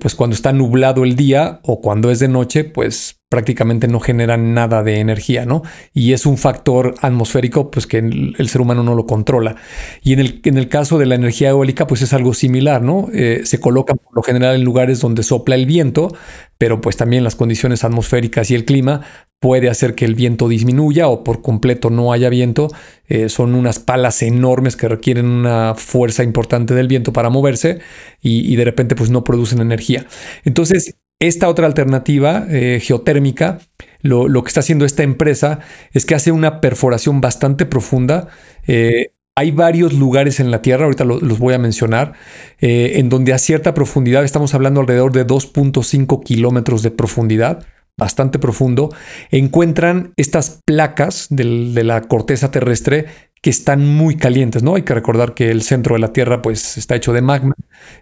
pues 0.00 0.14
cuando 0.14 0.34
está 0.34 0.52
nublado 0.52 1.04
el 1.04 1.16
día 1.16 1.60
o 1.62 1.80
cuando 1.80 2.10
es 2.10 2.18
de 2.18 2.28
noche, 2.28 2.64
pues 2.64 3.20
prácticamente 3.28 3.88
no 3.88 3.98
generan 4.00 4.54
nada 4.54 4.82
de 4.82 5.00
energía, 5.00 5.44
¿no? 5.44 5.62
Y 5.92 6.12
es 6.12 6.26
un 6.26 6.38
factor 6.38 6.94
atmosférico, 7.00 7.70
pues 7.70 7.86
que 7.86 7.98
el, 7.98 8.48
ser 8.48 8.60
humano 8.60 8.82
no 8.82 8.94
lo 8.94 9.06
controla. 9.06 9.56
Y 10.02 10.12
en 10.12 10.20
el, 10.20 10.40
en 10.44 10.58
el, 10.58 10.68
caso 10.68 10.98
de 10.98 11.06
la 11.06 11.16
energía 11.16 11.50
eólica, 11.50 11.86
pues 11.86 12.02
es 12.02 12.12
algo 12.12 12.34
similar, 12.34 12.82
¿no? 12.82 13.08
Eh, 13.12 13.42
se 13.44 13.58
colocan 13.58 13.98
por 13.98 14.14
lo 14.14 14.22
general 14.22 14.54
en 14.54 14.64
lugares 14.64 15.00
donde 15.00 15.22
sopla 15.24 15.56
el 15.56 15.66
viento, 15.66 16.14
pero 16.56 16.80
pues 16.80 16.96
también 16.96 17.24
las 17.24 17.34
condiciones 17.34 17.84
atmosféricas 17.84 18.50
y 18.50 18.54
el 18.54 18.64
clima 18.64 19.02
puede 19.40 19.68
hacer 19.68 19.94
que 19.94 20.04
el 20.04 20.14
viento 20.14 20.48
disminuya 20.48 21.08
o 21.08 21.22
por 21.22 21.42
completo 21.42 21.90
no 21.90 22.12
haya 22.12 22.28
viento. 22.28 22.68
Eh, 23.06 23.28
son 23.28 23.54
unas 23.54 23.78
palas 23.78 24.22
enormes 24.22 24.76
que 24.76 24.88
requieren 24.88 25.26
una 25.26 25.74
fuerza 25.76 26.22
importante 26.22 26.74
del 26.74 26.88
viento 26.88 27.12
para 27.12 27.30
moverse 27.30 27.80
y, 28.22 28.56
de 28.56 28.64
repente 28.64 28.94
pues 28.94 29.10
no 29.10 29.24
producen 29.24 29.60
energía. 29.60 30.06
Entonces, 30.44 30.96
esta 31.18 31.48
otra 31.48 31.66
alternativa 31.66 32.46
eh, 32.48 32.80
geotérmica, 32.82 33.58
lo, 34.02 34.42
que 34.42 34.48
está 34.48 34.60
haciendo 34.60 34.84
esta 34.84 35.02
empresa 35.02 35.60
es 35.92 36.06
que 36.06 36.14
hace 36.14 36.30
una 36.30 36.60
perforación 36.60 37.20
bastante 37.20 37.66
profunda. 37.66 38.28
Eh, 38.66 39.12
hay 39.34 39.50
varios 39.50 39.92
lugares 39.92 40.40
en 40.40 40.50
la 40.50 40.62
Tierra, 40.62 40.84
ahorita 40.84 41.04
los 41.04 41.38
voy 41.38 41.52
a 41.52 41.58
mencionar, 41.58 42.14
en 42.58 43.10
donde 43.10 43.34
a 43.34 43.38
cierta 43.38 43.74
profundidad, 43.74 44.24
estamos 44.24 44.54
hablando 44.54 44.80
alrededor 44.80 45.12
de 45.12 45.26
2.5 45.26 46.24
kilómetros 46.24 46.82
de 46.82 46.90
profundidad, 46.90 47.66
bastante 47.98 48.38
profundo, 48.38 48.94
encuentran 49.30 50.12
estas 50.16 50.60
placas 50.64 51.28
de 51.30 51.82
la 51.82 52.02
corteza 52.02 52.50
terrestre 52.50 53.06
que 53.42 53.50
están 53.50 53.86
muy 53.86 54.16
calientes, 54.16 54.62
¿no? 54.62 54.74
Hay 54.74 54.82
que 54.82 54.94
recordar 54.94 55.34
que 55.34 55.50
el 55.50 55.62
centro 55.62 55.94
de 55.94 56.00
la 56.00 56.12
Tierra 56.12 56.42
pues 56.42 56.76
está 56.78 56.96
hecho 56.96 57.12
de 57.12 57.22
magma, 57.22 57.54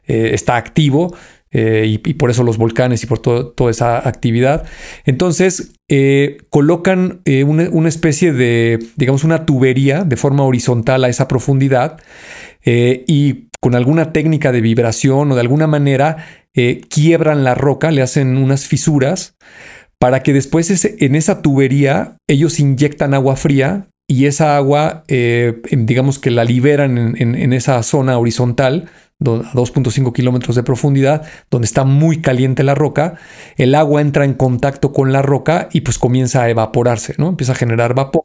está 0.06 0.56
activo, 0.56 1.14
eh, 1.56 1.86
y, 1.86 2.14
por 2.14 2.30
eso 2.30 2.42
los 2.42 2.58
volcanes 2.58 3.04
y 3.04 3.06
por 3.06 3.20
toda 3.20 3.70
esa 3.70 4.06
actividad. 4.08 4.64
Entonces, 5.04 5.72
eh, 5.88 6.38
colocan 6.50 7.20
eh, 7.26 7.44
una, 7.44 7.88
especie 7.88 8.32
de, 8.32 8.84
digamos, 8.96 9.22
una 9.22 9.46
tubería 9.46 10.02
de 10.02 10.16
forma 10.16 10.42
horizontal 10.42 11.04
a 11.04 11.08
esa 11.08 11.28
profundidad 11.28 11.98
y 12.66 13.50
con 13.60 13.74
alguna 13.74 14.10
técnica 14.12 14.50
de 14.50 14.62
vibración 14.62 15.30
o 15.30 15.34
de 15.34 15.40
alguna 15.42 15.66
manera 15.66 16.16
quiebran 16.88 17.44
la 17.44 17.54
roca, 17.54 17.90
le 17.90 18.00
hacen 18.00 18.38
unas 18.38 18.66
fisuras 18.66 19.36
para 19.98 20.22
que 20.22 20.32
después 20.32 20.84
en 20.84 21.14
esa 21.14 21.42
tubería 21.42 22.16
ellos 22.28 22.60
inyectan 22.60 23.14
agua 23.14 23.36
fría 23.36 23.88
y 24.06 24.26
esa 24.26 24.56
agua, 24.56 25.04
eh, 25.08 25.62
digamos 25.70 26.18
que 26.18 26.30
la 26.30 26.44
liberan 26.44 27.14
en, 27.16 27.52
esa 27.54 27.82
zona 27.82 28.18
horizontal 28.18 28.90
a 29.20 29.24
2.5 29.24 30.12
kilómetros 30.12 30.56
de 30.56 30.62
profundidad, 30.62 31.26
donde 31.50 31.64
está 31.64 31.84
muy 31.84 32.20
caliente 32.20 32.62
la 32.64 32.74
roca, 32.74 33.14
el 33.56 33.74
agua 33.74 34.02
entra 34.02 34.26
en 34.26 34.34
contacto 34.34 34.92
con 34.92 35.12
la 35.12 35.22
roca 35.22 35.68
y 35.72 35.80
pues 35.80 35.98
comienza 35.98 36.42
a 36.42 36.50
evaporarse, 36.50 37.14
¿no? 37.16 37.28
Empieza 37.28 37.52
a 37.52 37.56
generar 37.56 37.94
vapor. 37.94 38.24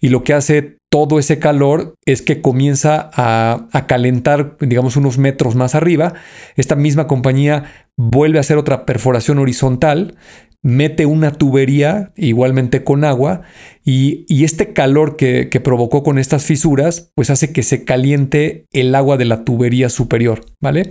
Y 0.00 0.10
lo 0.10 0.22
que 0.22 0.34
hace 0.34 0.78
todo 0.88 1.18
ese 1.18 1.40
calor 1.40 1.94
es 2.04 2.22
que 2.22 2.40
comienza 2.40 3.10
a, 3.12 3.66
a, 3.72 3.86
calentar, 3.86 4.56
digamos, 4.60 4.96
unos 4.96 5.18
metros 5.18 5.56
más 5.56 5.74
arriba. 5.74 6.14
Esta 6.54 6.76
misma 6.76 7.08
compañía 7.08 7.64
vuelve 7.96 8.38
a 8.38 8.42
hacer 8.42 8.56
otra 8.56 8.86
perforación 8.86 9.38
horizontal 9.38 10.16
mete 10.62 11.06
una 11.06 11.32
tubería 11.32 12.12
igualmente 12.16 12.84
con 12.84 13.04
agua 13.04 13.42
y, 13.84 14.26
este 14.44 14.72
calor 14.72 15.16
que, 15.16 15.48
provocó 15.62 16.02
con 16.02 16.18
estas 16.18 16.44
fisuras 16.44 17.12
pues 17.14 17.30
hace 17.30 17.52
que 17.52 17.62
se 17.62 17.84
caliente 17.84 18.66
el 18.72 18.94
agua 18.94 19.16
de 19.16 19.24
la 19.24 19.44
tubería 19.44 19.88
superior, 19.88 20.44
¿vale? 20.60 20.90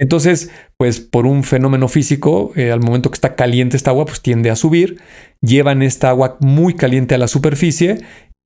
Entonces, 0.00 0.50
pues 0.76 1.00
por 1.00 1.26
un 1.26 1.42
fenómeno 1.42 1.88
físico, 1.88 2.52
eh, 2.54 2.70
al 2.70 2.80
momento 2.80 3.10
que 3.10 3.16
está 3.16 3.34
caliente 3.34 3.76
esta 3.76 3.90
agua, 3.90 4.06
pues 4.06 4.22
tiende 4.22 4.50
a 4.50 4.56
subir, 4.56 5.00
llevan 5.40 5.82
esta 5.82 6.10
agua 6.10 6.36
muy 6.40 6.74
caliente 6.74 7.16
a 7.16 7.18
la 7.18 7.26
superficie 7.26 7.98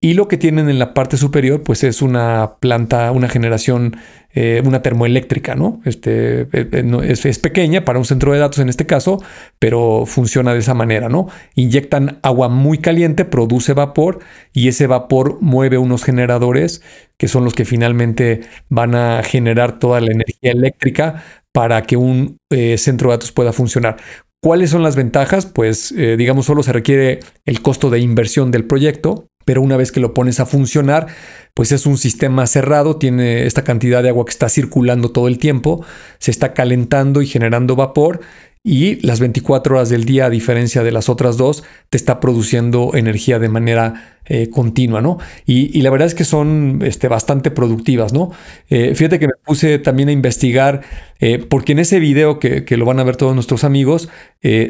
y 0.05 0.15
lo 0.15 0.27
que 0.27 0.37
tienen 0.37 0.69
en 0.69 0.81
la 0.81 0.95
parte 0.95 1.17
superior, 1.17 1.63
pues 1.63 1.85
es 1.85 2.03
una 2.03 2.57
planta, 2.59 3.13
una 3.13 3.29
generación, 3.29 3.97
eh, 4.35 4.61
una 4.65 4.83
termoeléctrica, 4.83 5.55
¿no? 5.55 5.81
Este, 5.85 6.41
eh, 6.41 6.49
eh, 6.53 7.15
es, 7.25 7.39
pequeña 7.39 7.85
para 7.85 8.01
un 8.01 8.05
centro 8.05 8.33
de 8.33 8.41
datos 8.41 8.59
en 8.59 8.69
este 8.69 8.85
caso, 8.85 9.23
pero 9.61 10.03
funciona 10.05 10.55
de 10.55 10.59
esa 10.59 10.75
manera, 10.75 11.09
¿no? 11.09 11.29
Inyectan 11.55 12.19
agua 12.23 12.49
muy 12.49 12.79
caliente, 12.79 13.25
produce 13.25 13.75
vapor 13.75 14.19
y 14.53 14.67
ese 14.67 14.89
vapor 14.89 15.39
mueve 15.41 15.79
unos 15.79 16.03
generadores 16.03 16.83
que 17.17 17.29
son 17.29 17.45
los 17.45 17.55
que 17.55 17.65
finalmente 17.65 18.41
van 18.69 18.97
a 18.97 19.23
generar 19.23 19.79
toda 19.79 20.01
la 20.01 20.11
energía 20.11 20.51
eléctrica 20.51 21.23
para 21.53 21.83
que 21.83 21.97
un 21.97 22.39
centro 22.77 23.11
de 23.11 23.15
datos 23.15 23.31
pueda 23.31 23.53
funcionar. 23.53 23.99
¿Cuáles 24.41 24.71
son 24.71 24.83
las 24.83 24.97
ventajas? 24.97 25.47
Pues 25.47 25.95
digamos 25.95 26.47
solo 26.47 26.65
se 26.65 26.73
requiere 26.73 27.21
el 27.45 27.63
costo 27.63 27.89
de 27.91 28.01
inversión 28.01 28.51
del 28.51 28.65
proyecto, 28.65 29.29
pero 29.45 29.63
una 29.63 29.77
vez 29.77 29.93
que 29.93 30.01
lo 30.01 30.15
pones 30.15 30.41
a 30.41 30.47
funcionar, 30.47 31.07
pues 31.55 31.73
es 31.73 31.87
un 31.87 31.99
sistema 31.99 32.47
cerrado, 32.47 32.97
tiene 32.97 33.47
esta 33.47 33.65
cantidad 33.65 34.03
de 34.03 34.09
agua 34.09 34.25
que 34.25 34.31
está 34.31 34.49
circulando 34.49 35.11
todo 35.11 35.29
el 35.29 35.39
tiempo, 35.39 35.85
se 36.19 36.31
está 36.31 36.55
calentando 36.55 37.23
y 37.23 37.27
generando 37.27 37.77
vapor 37.77 38.21
y 38.65 39.05
las 39.05 39.19
24 39.19 39.75
horas 39.75 39.89
del 39.89 40.05
día, 40.05 40.27
a 40.27 40.31
diferencia 40.31 40.85
de 40.85 40.93
las 40.93 41.09
otras 41.09 41.37
dos, 41.37 41.65
te 41.91 41.97
está 41.97 42.21
produciendo 42.21 42.93
energía 42.95 43.41
de 43.41 43.49
manera 43.49 44.21
eh, 44.27 44.51
continua, 44.51 45.01
¿no? 45.01 45.19
Y, 45.47 45.83
la 45.83 45.91
verdad 45.91 46.07
es 46.07 46.15
que 46.15 46.25
son 46.25 46.81
este, 46.85 47.09
bastante 47.09 47.51
productivas, 47.51 48.13
¿no? 48.13 48.31
Eh, 48.71 48.95
fíjate 48.95 49.19
que 49.19 49.27
me 49.27 49.33
puse 49.45 49.81
también 49.81 50.11
a 50.11 50.13
investigar, 50.13 50.83
eh, 51.19 51.39
porque 51.39 51.73
en 51.73 51.81
ese 51.81 51.99
video 51.99 52.39
que, 52.39 52.65
que, 52.65 52.77
lo 52.77 52.85
van 52.85 53.01
a 53.01 53.05
ver 53.05 53.17
todos 53.17 53.35
nuestros 53.35 53.65
amigos, 53.65 54.09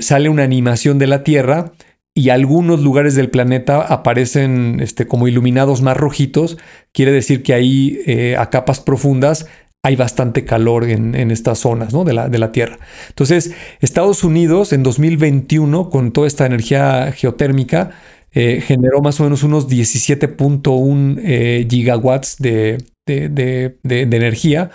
sale 0.01 0.31
una 0.31 0.43
animación 0.43 0.99
de 0.99 1.07
la 1.07 1.23
Tierra 1.23 1.73
y 2.15 2.29
algunos 2.29 2.81
lugares 2.81 3.15
del 3.15 3.31
planeta 3.31 3.81
aparecen 3.81 4.81
este, 4.81 5.07
como 5.07 5.29
iluminados 5.29 5.81
más 5.81 5.97
rojitos, 5.97 6.59
quiere 6.93 7.11
decir 7.11 7.43
que 7.43 7.55
ahí 7.55 8.01
eh, 8.07 8.37
a 8.37 8.51
capas 8.51 8.81
profundas 8.81 9.47
hay 9.85 9.97
bastante 9.97 10.45
calor 10.45 10.85
en, 10.85 11.31
estas 11.33 11.59
zonas 11.59 11.93
¿no? 11.93 12.05
de, 12.05 12.13
la, 12.13 12.29
de, 12.29 12.39
la, 12.39 12.53
Tierra. 12.53 12.79
Entonces, 13.09 13.53
Estados 13.81 14.23
Unidos 14.23 14.73
en 14.73 14.85
2021, 14.85 15.91
con 15.91 16.13
toda 16.13 16.29
esta 16.29 16.47
energía 16.47 17.11
geotérmica, 17.11 17.91
eh, 18.31 18.63
generó 18.65 19.01
más 19.01 19.19
o 19.19 19.25
menos 19.25 19.43
unos 19.43 19.69
17.1 19.69 21.21
eh, 21.25 21.67
gigawatts 21.69 22.37
de, 22.39 22.79
de, 23.07 23.77
energía. 23.83 24.71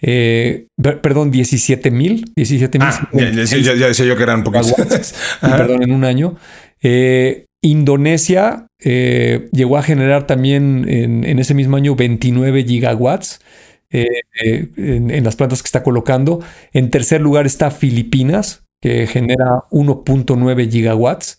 perdón, 0.00 1.32
17 1.32 1.90
mil. 1.90 2.24
17 2.36 2.78
mil. 2.78 2.88
Ah, 2.88 3.08
ya, 3.12 3.88
decía 3.88 4.06
yo 4.06 4.16
que 4.16 4.22
eran 4.22 4.44
poquitos. 4.44 5.14
perdón, 5.40 5.82
en 5.82 5.92
un 5.92 6.04
año. 6.04 6.36
Eh, 6.82 7.46
Indonesia 7.62 8.66
eh, 8.80 9.48
llegó 9.52 9.78
a 9.78 9.82
generar 9.82 10.26
también 10.26 10.84
en, 10.88 11.38
ese 11.38 11.54
mismo 11.54 11.76
año 11.76 11.94
29 11.94 12.64
gigawatts 12.64 13.40
eh, 13.90 14.08
en, 14.76 15.22
las 15.22 15.36
plantas 15.36 15.62
que 15.62 15.68
está 15.68 15.84
colocando. 15.84 16.40
En 16.72 16.90
tercer 16.90 17.20
lugar 17.20 17.46
está 17.46 17.70
Filipinas, 17.70 18.64
que 18.80 19.06
genera 19.06 19.62
1.9 19.70 20.70
gigawatts. 20.70 21.38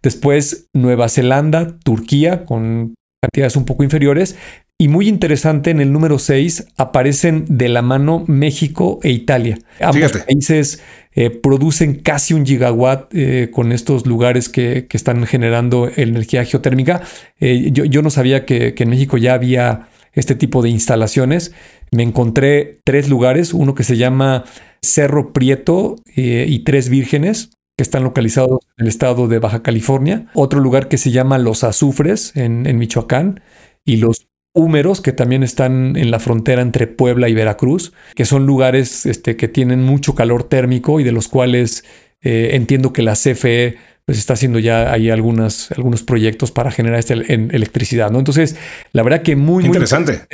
Después 0.00 0.68
Nueva 0.72 1.08
Zelanda, 1.08 1.78
Turquía, 1.82 2.44
con 2.44 2.94
cantidades 3.20 3.56
un 3.56 3.64
poco 3.64 3.82
inferiores. 3.82 4.36
Y 4.76 4.88
muy 4.88 5.08
interesante, 5.08 5.70
en 5.70 5.80
el 5.80 5.92
número 5.92 6.18
6 6.18 6.66
aparecen 6.76 7.44
de 7.48 7.68
la 7.68 7.80
mano 7.80 8.24
México 8.26 8.98
e 9.04 9.10
Italia. 9.10 9.56
Ambos 9.80 10.12
países 10.12 10.82
eh, 11.12 11.30
producen 11.30 11.94
casi 11.94 12.34
un 12.34 12.44
gigawatt 12.44 13.14
eh, 13.14 13.50
con 13.52 13.70
estos 13.70 14.04
lugares 14.04 14.48
que, 14.48 14.88
están 14.90 15.24
generando 15.26 15.88
energía 15.94 16.44
geotérmica. 16.44 17.02
Eh, 17.38 17.70
yo, 17.70 18.02
no 18.02 18.10
sabía 18.10 18.44
que, 18.44 18.74
en 18.76 18.90
México 18.90 19.16
ya 19.16 19.34
había 19.34 19.88
este 20.12 20.34
tipo 20.34 20.60
de 20.60 20.70
instalaciones. 20.70 21.52
Me 21.92 22.02
encontré 22.02 22.80
tres 22.82 23.08
lugares, 23.08 23.54
uno 23.54 23.76
que 23.76 23.84
se 23.84 23.96
llama 23.96 24.44
Cerro 24.82 25.32
Prieto 25.32 25.96
y 26.16 26.58
Tres 26.64 26.88
Vírgenes, 26.88 27.50
que 27.76 27.82
están 27.82 28.02
localizados 28.02 28.58
en 28.76 28.86
el 28.86 28.88
estado 28.88 29.28
de 29.28 29.38
Baja 29.38 29.62
California. 29.62 30.26
Otro 30.34 30.58
lugar 30.58 30.88
que 30.88 30.98
se 30.98 31.12
llama 31.12 31.38
Los 31.38 31.62
Azufres 31.62 32.34
en, 32.34 32.66
en 32.66 32.78
Michoacán 32.78 33.40
y 33.84 33.96
los 33.96 34.26
húmeros 34.54 35.00
que 35.00 35.12
también 35.12 35.42
están 35.42 35.96
en 35.96 36.10
la 36.10 36.20
frontera 36.20 36.62
entre 36.62 36.86
Puebla 36.86 37.28
y 37.28 37.34
Veracruz, 37.34 37.92
que 38.14 38.24
son 38.24 38.46
lugares 38.46 39.04
este, 39.04 39.36
que 39.36 39.48
tienen 39.48 39.82
mucho 39.82 40.14
calor 40.14 40.44
térmico 40.44 41.00
y 41.00 41.04
de 41.04 41.12
los 41.12 41.28
cuales 41.28 41.84
eh, 42.22 42.50
entiendo 42.52 42.92
que 42.92 43.02
la 43.02 43.14
CFE 43.14 43.76
pues 44.06 44.18
está 44.18 44.34
haciendo 44.34 44.58
ya 44.58 44.92
ahí 44.92 45.10
algunas, 45.10 45.72
algunos 45.72 46.02
proyectos 46.02 46.52
para 46.52 46.70
generar 46.70 46.98
esta 46.98 47.14
electricidad, 47.14 48.10
¿no? 48.10 48.18
Entonces, 48.18 48.56
la 48.92 49.02
verdad 49.02 49.22
que 49.22 49.34
muy, 49.34 49.64
interesante. 49.64 50.26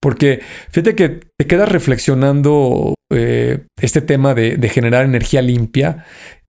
porque 0.00 0.40
fíjate 0.70 0.94
que 0.94 1.20
te 1.36 1.46
quedas 1.46 1.68
reflexionando 1.68 2.94
eh, 3.10 3.66
este 3.80 4.00
tema 4.00 4.34
de, 4.34 4.56
de, 4.56 4.68
generar 4.68 5.04
energía 5.04 5.42
limpia 5.42 6.04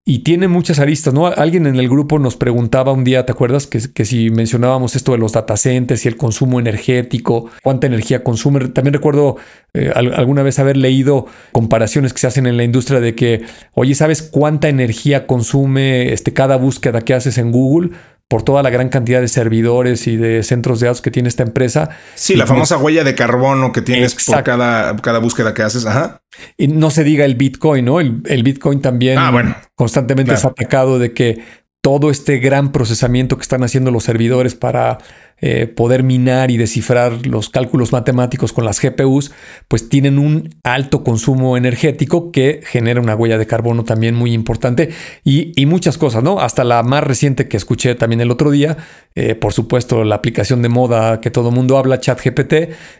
y 0.09 0.21
tiene 0.21 0.47
muchas 0.47 0.79
aristas, 0.79 1.13
¿no? 1.13 1.27
Alguien 1.27 1.67
en 1.67 1.75
el 1.75 1.89
grupo 1.89 2.21
nos 2.21 2.37
preguntaba 2.37 2.93
un 2.93 3.03
día, 3.03 3.27
¿te 3.27 3.33
acuerdas? 3.33 3.67
Que, 3.67 4.05
si 4.05 4.31
mencionábamos 4.31 4.95
esto 4.95 5.11
de 5.11 5.19
los 5.19 5.33
datacenters 5.33 6.05
y 6.05 6.09
el 6.09 6.17
consumo 6.17 6.61
energético, 6.61 7.51
cuánta 7.65 7.89
energía 7.89 8.23
consume. 8.23 8.69
También 8.69 8.95
recuerdo 8.95 9.37
eh, 9.75 9.91
alguna 9.93 10.45
vez 10.45 10.61
haber 10.61 10.77
leído 10.77 11.27
comparaciones 11.51 12.13
que 12.13 12.21
se 12.21 12.29
hacen 12.29 12.47
en 12.47 12.57
la 12.57 12.63
industria 12.63 13.01
de 13.01 13.17
que, 13.17 13.47
oye, 13.75 13.97
¿sabes 13.97 14.23
cuánta 14.23 14.69
energía 14.69 15.27
consume 15.27 16.13
este, 16.13 16.33
cada 16.33 16.55
búsqueda 16.55 17.01
que 17.01 17.13
haces 17.13 17.37
en 17.39 17.51
Google? 17.51 17.91
Por 18.29 18.43
toda 18.43 18.63
la 18.63 18.71
gran 18.71 18.89
cantidad 18.89 19.21
de 19.21 19.29
servidores 19.29 20.07
y 20.09 20.17
de 20.17 20.43
centros 20.43 20.81
de 20.81 20.87
datos 20.87 21.01
que 21.01 21.11
tiene 21.11 21.29
esta 21.29 21.45
empresa. 21.45 21.91
Sí, 22.15 22.35
la 22.35 22.47
famosa 22.47 22.77
huella 22.77 23.05
de 23.05 23.15
carbono 23.15 23.73
que 23.73 23.83
tienes 23.83 24.17
por 24.25 24.43
cada, 24.43 24.97
cada 24.97 25.19
búsqueda 25.21 25.55
que 25.55 25.63
haces. 25.63 25.87
Ajá. 25.87 26.23
Y 26.57 26.69
no 26.69 26.91
se 26.91 27.05
diga 27.05 27.25
el 27.25 27.37
Bitcoin, 27.37 27.85
¿no? 27.85 28.01
El, 28.01 28.43
Bitcoin 28.43 28.81
también 28.81 29.19
ah, 29.19 29.63
constantemente 29.75 30.35
es 30.35 30.45
atacado 30.45 30.99
de 30.99 31.13
que 31.13 31.43
todo 31.87 32.11
este 32.11 32.39
gran 32.39 32.73
procesamiento 32.73 33.37
que 33.37 33.43
están 33.43 33.63
haciendo 33.63 33.93
los 33.93 34.03
servidores 34.03 34.57
para 34.57 34.99
eh, 35.41 35.69
poder 35.69 36.03
minar 36.03 36.51
y 36.51 36.57
descifrar 36.57 37.29
los 37.29 37.49
cálculos 37.49 37.93
matemáticos 37.93 38.53
con 38.53 38.65
las 38.65 38.81
GPUs, 38.81 39.31
pues 39.69 39.89
tienen 39.89 40.19
un 40.19 40.53
alto 40.65 41.05
consumo 41.05 41.57
energético 41.57 42.33
que 42.33 42.61
genera 42.65 43.01
una 43.01 43.15
huella 43.15 43.39
de 43.39 43.47
carbono 43.47 43.85
también 43.85 44.17
muy 44.17 44.33
importante 44.33 44.89
y, 45.23 45.65
muchas 45.67 45.97
cosas, 45.97 46.25
¿no? 46.25 46.41
Hasta 46.41 46.65
la 46.65 46.83
más 46.83 47.05
reciente 47.05 47.47
que 47.47 47.57
escuché 47.57 47.95
también 47.95 48.21
el 48.21 48.33
otro 48.33 48.51
día, 48.51 48.79
eh, 49.15 49.37
por 49.37 49.53
supuesto, 49.53 50.03
la 50.03 50.17
aplicación 50.17 50.63
de 50.63 50.69
moda 50.69 51.21
que 51.21 51.31
todo 51.31 51.53
mundo 51.53 51.79
habla, 51.79 52.01
ChatGPT, 52.01 52.53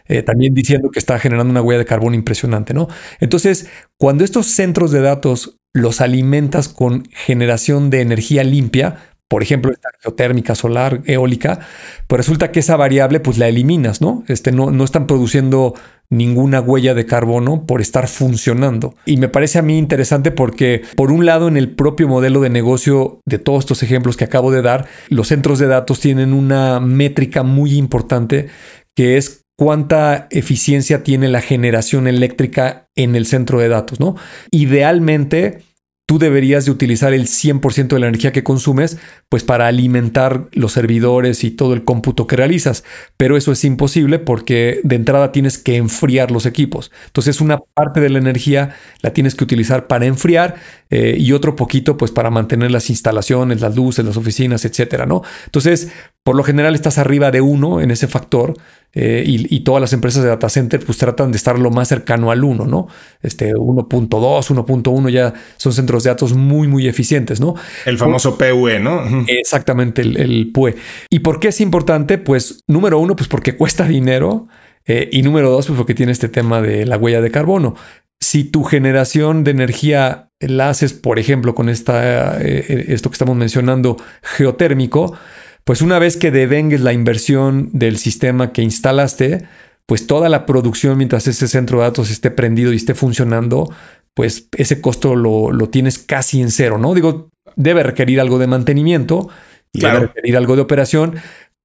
eh, 0.05 0.23
también 0.23 0.53
diciendo 0.53 0.91
que 0.91 0.99
está 0.99 1.19
generando 1.19 1.51
una 1.51 1.61
huella 1.61 1.79
de 1.79 1.85
carbono 1.85 2.15
impresionante, 2.15 2.73
¿no? 2.73 2.87
Entonces, 3.19 3.67
cuando 3.97 4.23
estos 4.23 4.45
centros 4.45 4.91
de 4.91 5.01
datos 5.01 5.56
los 5.73 6.01
alimentas 6.01 6.69
con 6.69 7.07
generación 7.11 7.89
de 7.89 8.01
energía 8.01 8.43
limpia, 8.43 8.97
por 9.27 9.43
ejemplo, 9.43 9.71
esta 9.71 9.89
geotérmica, 10.01 10.55
solar, 10.55 11.01
eólica, 11.05 11.59
pues 12.07 12.17
resulta 12.17 12.51
que 12.51 12.61
esa 12.61 12.77
variable 12.77 13.19
pues 13.19 13.37
la 13.37 13.49
eliminas, 13.49 14.01
¿no? 14.01 14.23
Este, 14.27 14.53
no, 14.53 14.71
no 14.71 14.85
están 14.85 15.05
produciendo 15.05 15.73
ninguna 16.09 16.61
huella 16.61 16.93
de 16.93 17.05
carbono 17.05 17.65
por 17.65 17.81
estar 17.81 18.07
funcionando. 18.07 18.95
Y 19.05 19.17
me 19.17 19.27
parece 19.27 19.59
a 19.59 19.61
mí 19.61 19.77
interesante 19.77 20.31
porque, 20.31 20.83
por 20.95 21.11
un 21.11 21.25
lado, 21.25 21.49
en 21.49 21.57
el 21.57 21.75
propio 21.75 22.07
modelo 22.07 22.39
de 22.39 22.49
negocio 22.49 23.19
de 23.25 23.39
todos 23.39 23.65
estos 23.65 23.83
ejemplos 23.83 24.15
que 24.15 24.23
acabo 24.23 24.51
de 24.51 24.61
dar, 24.61 24.87
los 25.09 25.27
centros 25.27 25.59
de 25.59 25.67
datos 25.67 25.99
tienen 25.99 26.31
una 26.31 26.79
métrica 26.79 27.43
muy 27.43 27.73
importante 27.73 28.47
que 28.95 29.17
es 29.17 29.43
cuánta 29.57 30.27
eficiencia 30.29 31.03
tiene 31.03 31.27
la 31.27 31.41
generación 31.41 32.07
eléctrica 32.07 32.87
en 32.95 33.15
el 33.15 33.25
centro 33.25 33.59
de 33.59 33.67
datos, 33.67 33.99
¿no? 33.99 34.15
Idealmente, 34.51 35.63
tú 36.07 36.19
deberías 36.19 36.63
de 36.63 36.71
utilizar 36.71 37.13
el 37.13 37.27
100% 37.27 37.87
de 37.89 37.99
la 37.99 38.07
energía 38.07 38.31
que 38.31 38.43
consumes, 38.43 38.97
pues 39.27 39.43
para 39.43 39.67
alimentar 39.67 40.47
los 40.53 40.71
servidores 40.71 41.43
y 41.43 41.51
todo 41.51 41.73
el 41.73 41.83
cómputo 41.83 42.27
que 42.27 42.37
realizas. 42.37 42.85
Pero 43.17 43.35
eso 43.35 43.51
es 43.51 43.65
imposible 43.65 44.17
porque 44.17 44.79
de 44.83 44.95
entrada 44.95 45.33
tienes 45.33 45.57
que 45.57 45.75
enfriar 45.75 46.31
los 46.31 46.45
equipos. 46.45 46.91
Entonces 47.07 47.41
una 47.41 47.57
parte 47.57 47.99
de 47.99 48.09
la 48.09 48.19
energía 48.19 48.75
la 49.01 49.11
tienes 49.11 49.35
que 49.35 49.43
utilizar 49.43 49.87
para 49.87 50.05
enfriar 50.05 50.55
eh, 50.89 51.17
y 51.19 51.33
otro 51.33 51.57
poquito 51.57 51.97
pues 51.97 52.11
para 52.11 52.29
mantener 52.29 52.71
las 52.71 52.89
instalaciones, 52.89 53.59
las 53.59 53.75
luces, 53.75 54.05
las 54.05 54.15
oficinas, 54.15 54.63
etcétera, 54.63 55.05
¿no? 55.05 55.23
Entonces, 55.45 55.89
por 56.27 56.35
lo 56.35 56.43
general 56.43 56.75
estás 56.75 56.97
arriba 56.97 57.31
de 57.31 57.39
uno 57.39 57.79
en 57.79 57.89
ese 57.89 58.05
factor 58.05 58.53
eh, 58.91 59.23
y, 59.25 59.61
todas 59.61 59.79
las 59.79 59.93
empresas 59.93 60.23
de 60.23 60.27
data 60.27 60.49
center 60.49 60.83
pues 60.85 60.97
tratan 60.97 61.31
de 61.31 61.37
estar 61.37 61.57
lo 61.57 61.71
más 61.71 61.87
cercano 61.87 62.31
al 62.31 62.43
1, 62.43 62.65
¿no? 62.65 62.89
Este 63.21 63.53
1.2, 63.53 64.09
1.1 64.09 65.09
ya 65.09 65.33
son 65.55 65.71
centros 65.71 66.03
de 66.03 66.09
datos 66.09 66.33
muy, 66.33 66.67
muy 66.67 66.85
eficientes, 66.85 67.39
¿no? 67.39 67.55
El 67.85 67.97
famoso 67.97 68.37
PUE, 68.37 68.77
¿no? 68.77 69.03
Exactamente, 69.25 70.01
el, 70.01 70.51
PUE. 70.53 70.75
¿Y 71.09 71.19
por 71.19 71.39
qué 71.39 71.47
es 71.47 71.61
importante? 71.61 72.17
Pues 72.17 72.59
número 72.67 72.99
uno, 72.99 73.15
pues 73.15 73.29
porque 73.29 73.55
cuesta 73.55 73.87
dinero. 73.87 74.49
Eh, 74.85 75.07
y 75.13 75.21
número 75.21 75.49
dos, 75.49 75.67
pues 75.67 75.77
porque 75.77 75.95
tiene 75.95 76.11
este 76.11 76.27
tema 76.27 76.61
de 76.61 76.85
la 76.85 76.97
huella 76.97 77.21
de 77.21 77.31
carbono. 77.31 77.75
Si 78.19 78.43
tu 78.43 78.65
generación 78.65 79.45
de 79.45 79.51
energía 79.51 80.27
la 80.41 80.71
haces, 80.71 80.91
por 80.91 81.19
ejemplo, 81.19 81.55
con 81.55 81.69
esta, 81.69 82.41
eh, 82.41 82.85
esto 82.89 83.09
que 83.09 83.13
estamos 83.13 83.37
mencionando, 83.37 83.95
geotérmico, 84.23 85.17
pues 85.67 85.81
una 85.81 85.99
vez 85.99 86.15
que 86.15 86.31
devengues 86.31 86.79
la 86.79 86.93
inversión 86.93 87.69
del 87.73 87.97
sistema 87.97 88.53
que 88.53 88.61
instalaste, 88.61 89.49
pues 89.85 90.07
toda 90.07 90.29
la 90.29 90.45
producción 90.45 90.97
mientras 90.97 91.27
ese 91.27 91.49
centro 91.49 91.79
de 91.79 91.83
datos 91.83 92.09
esté 92.09 92.31
prendido 92.31 92.71
y 92.71 92.77
esté 92.77 92.95
funcionando, 92.95 93.69
pues 94.13 94.47
ese 94.55 94.79
costo 94.79 95.13
lo, 95.13 95.51
tienes 95.69 95.99
casi 95.99 96.39
en 96.39 96.51
cero, 96.51 96.77
¿no? 96.77 96.93
Digo, 96.93 97.27
debe 97.57 97.83
requerir 97.83 98.21
algo 98.21 98.39
de 98.39 98.47
mantenimiento 98.47 99.27
y 99.73 99.81
debe 99.81 99.99
requerir 99.99 100.37
algo 100.37 100.55
de 100.55 100.61
operación, 100.61 101.15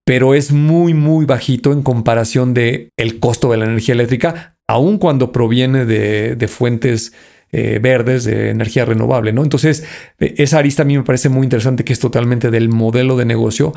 pero 0.05 0.35
es 0.35 0.51
muy, 0.51 0.95
muy 0.95 1.25
bajito 1.25 1.73
en 1.73 1.83
comparación 1.83 2.55
de 2.55 2.89
el 2.97 3.21
costo 3.21 3.53
de 3.53 3.59
la 3.59 3.67
energía 3.67 3.95
eléctrica, 3.95 4.57
aun 4.67 4.99
cuando 4.99 5.31
proviene 5.31 5.85
de, 5.85 6.35
de 6.35 6.49
fuentes 6.49 7.13
eh, 7.55 7.79
verdes, 7.83 8.25
de 8.25 8.49
energía 8.49 8.87
renovable, 8.87 9.31
¿no? 9.35 9.43
Entonces, 9.43 9.85
eh, 10.19 10.35
esa 10.39 10.59
arista 10.59 10.83
a 10.83 10.87
mí 10.87 10.97
me 10.97 11.05
parece 11.05 11.29
muy 11.29 11.45
interesante 11.45 11.85
que 11.85 11.93
es 11.93 11.99
totalmente 11.99 12.51
del 12.51 12.71
modelo 12.71 13.15
de 13.19 13.27
negocio. 13.27 13.75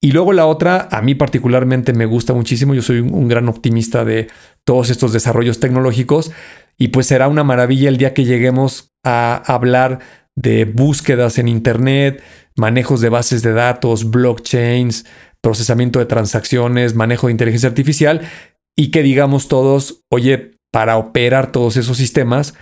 Y 0.00 0.12
luego 0.12 0.32
la 0.32 0.46
otra, 0.46 0.88
a 0.92 1.02
mí 1.02 1.16
particularmente 1.16 1.92
me 1.92 2.06
gusta 2.06 2.34
muchísimo, 2.34 2.72
yo 2.72 2.82
soy 2.82 3.00
un, 3.00 3.26
gran 3.26 3.48
optimista 3.48 4.04
de 4.04 4.28
todos 4.64 4.90
estos 4.90 5.12
desarrollos 5.12 5.58
tecnológicos 5.58 6.30
y 6.78 6.88
pues 6.88 7.06
será 7.06 7.26
una 7.26 7.42
maravilla 7.42 7.88
el 7.88 7.96
día 7.96 8.14
que 8.14 8.24
lleguemos 8.24 8.92
a 9.04 9.42
hablar 9.52 9.98
de 10.36 10.64
búsquedas 10.64 11.38
en 11.38 11.48
Internet, 11.48 12.22
manejos 12.56 13.00
de 13.00 13.08
bases 13.08 13.42
de 13.42 13.54
datos, 13.54 14.10
blockchains, 14.10 15.04
procesamiento 15.40 15.98
de 15.98 16.06
transacciones, 16.06 16.94
manejo 16.94 17.26
de 17.26 17.32
inteligencia 17.32 17.68
artificial 17.68 18.20
y 18.76 18.92
que 18.92 19.02
digamos 19.02 19.48
todos, 19.48 20.04
oye, 20.10 20.52
para 20.70 20.98
operar 20.98 21.52
todos 21.52 21.76
esos 21.76 21.96
sistemas, 21.96 22.54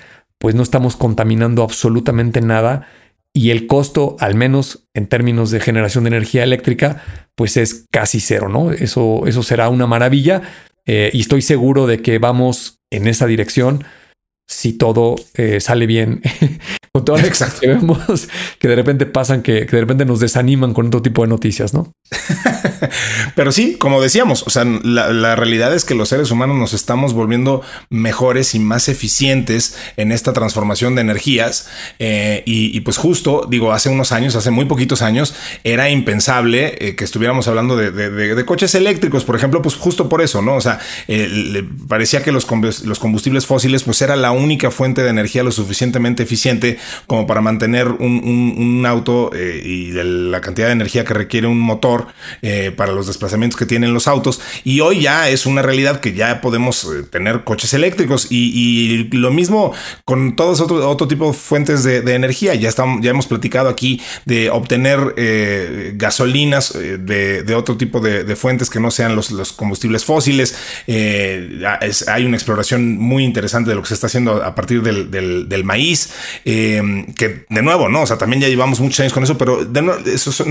pues 0.44 0.54
no 0.54 0.62
estamos 0.62 0.96
contaminando 0.96 1.62
absolutamente 1.62 2.42
nada 2.42 2.86
y 3.32 3.48
el 3.48 3.66
costo, 3.66 4.14
al 4.20 4.34
menos 4.34 4.86
en 4.92 5.06
términos 5.06 5.50
de 5.50 5.58
generación 5.58 6.04
de 6.04 6.08
energía 6.08 6.42
eléctrica, 6.42 7.02
pues 7.34 7.56
es 7.56 7.86
casi 7.90 8.20
cero, 8.20 8.50
¿no? 8.50 8.70
Eso, 8.70 9.22
eso 9.26 9.42
será 9.42 9.70
una 9.70 9.86
maravilla 9.86 10.42
eh, 10.84 11.08
y 11.14 11.20
estoy 11.20 11.40
seguro 11.40 11.86
de 11.86 12.02
que 12.02 12.18
vamos 12.18 12.82
en 12.90 13.06
esa 13.06 13.26
dirección 13.26 13.84
si 14.46 14.74
todo 14.74 15.16
eh, 15.34 15.60
sale 15.60 15.86
bien 15.86 16.20
con 16.92 17.04
todas 17.04 17.40
las 17.40 17.54
que 17.54 17.66
vemos 17.66 18.28
que 18.58 18.68
de 18.68 18.76
repente 18.76 19.06
pasan, 19.06 19.42
que, 19.42 19.66
que, 19.66 19.76
de 19.76 19.80
repente 19.80 20.04
nos 20.04 20.20
desaniman 20.20 20.74
con 20.74 20.86
otro 20.86 21.02
tipo 21.02 21.22
de 21.22 21.28
noticias, 21.28 21.74
¿no? 21.74 21.92
Pero 23.34 23.52
sí, 23.52 23.76
como 23.76 24.00
decíamos, 24.00 24.44
o 24.46 24.50
sea, 24.50 24.64
la, 24.64 25.36
realidad 25.36 25.74
es 25.74 25.84
que 25.84 25.94
los 25.94 26.08
seres 26.08 26.30
humanos 26.30 26.56
nos 26.56 26.74
estamos 26.74 27.12
volviendo 27.12 27.62
mejores 27.90 28.54
y 28.54 28.58
más 28.58 28.88
eficientes 28.88 29.76
en 29.96 30.12
esta 30.12 30.32
transformación 30.32 30.94
de 30.94 31.00
energías. 31.00 31.68
Eh, 31.98 32.42
y, 32.46 32.78
pues 32.80 32.96
justo, 32.96 33.46
digo, 33.48 33.72
hace 33.72 33.88
unos 33.88 34.12
años, 34.12 34.36
hace 34.36 34.50
muy 34.50 34.66
poquitos 34.66 35.02
años, 35.02 35.34
era 35.64 35.90
impensable 35.90 36.76
eh, 36.78 36.96
que 36.96 37.04
estuviéramos 37.04 37.48
hablando 37.48 37.76
de, 37.76 38.44
coches 38.44 38.74
eléctricos, 38.74 39.24
por 39.24 39.36
ejemplo, 39.36 39.62
pues 39.62 39.74
justo 39.74 40.08
por 40.08 40.20
eso, 40.20 40.42
¿no? 40.42 40.56
O 40.56 40.60
sea, 40.60 40.78
eh, 41.08 41.66
parecía 41.88 42.22
que 42.22 42.30
los, 42.30 42.46
los 42.84 42.98
combustibles 42.98 43.46
fósiles 43.46 43.84
pues 43.84 44.02
era 44.02 44.16
la 44.16 44.32
única 44.34 44.70
fuente 44.70 45.02
de 45.02 45.10
energía 45.10 45.42
lo 45.42 45.52
suficientemente 45.52 46.22
eficiente 46.22 46.78
como 47.06 47.26
para 47.26 47.40
mantener 47.40 47.88
un, 47.88 48.84
auto 48.86 49.30
y 49.34 49.92
la 49.92 50.40
cantidad 50.40 50.66
de 50.66 50.74
energía 50.74 51.04
que 51.04 51.14
requiere 51.14 51.46
un 51.46 51.58
motor 51.58 52.08
para 52.76 52.92
los 52.92 53.06
desplazamientos 53.06 53.58
que 53.58 53.66
tienen 53.66 53.94
los 53.94 54.08
autos. 54.08 54.40
Y 54.64 54.80
hoy 54.80 55.00
ya 55.00 55.28
es 55.28 55.46
una 55.46 55.62
realidad 55.62 56.00
que 56.00 56.12
ya 56.12 56.40
podemos 56.40 56.84
eh, 56.84 57.02
tener 57.10 57.44
coches 57.44 57.74
eléctricos 57.74 58.28
y, 58.30 59.08
lo 59.12 59.30
mismo 59.30 59.72
con 60.04 60.36
todos 60.36 60.60
otro, 60.60 60.88
otro 60.88 61.08
tipo 61.08 61.28
de 61.28 61.32
fuentes 61.32 61.84
de, 61.84 62.14
energía. 62.14 62.54
Ya, 62.54 62.68
estamos, 62.68 63.00
ya 63.02 63.10
hemos 63.10 63.26
platicado 63.26 63.68
aquí 63.68 64.00
de 64.24 64.50
obtener 64.50 65.14
eh, 65.16 65.92
gasolinas 65.96 66.74
eh, 66.74 66.98
de, 66.98 67.54
otro 67.54 67.76
tipo 67.76 68.00
de, 68.00 68.36
fuentes 68.36 68.70
que 68.70 68.80
no 68.80 68.90
sean 68.90 69.14
los 69.16 69.52
combustibles 69.52 70.04
fósiles. 70.04 70.56
hay 70.86 72.24
una 72.24 72.36
exploración 72.36 72.98
muy 72.98 73.24
interesante 73.24 73.70
de 73.70 73.76
lo 73.76 73.82
que 73.82 73.88
se 73.88 73.94
está 73.94 74.06
haciendo 74.08 74.23
a 74.32 74.54
partir 74.54 74.82
del, 74.82 75.64
maíz, 75.64 76.12
que 76.44 77.46
de 77.48 77.62
nuevo, 77.62 77.88
¿no? 77.88 78.02
O 78.02 78.06
sea, 78.06 78.18
también 78.18 78.42
ya 78.42 78.48
llevamos 78.48 78.80
muchos 78.80 79.00
años 79.00 79.12
con 79.12 79.22
eso, 79.22 79.38
pero 79.38 79.64
no, 79.64 79.94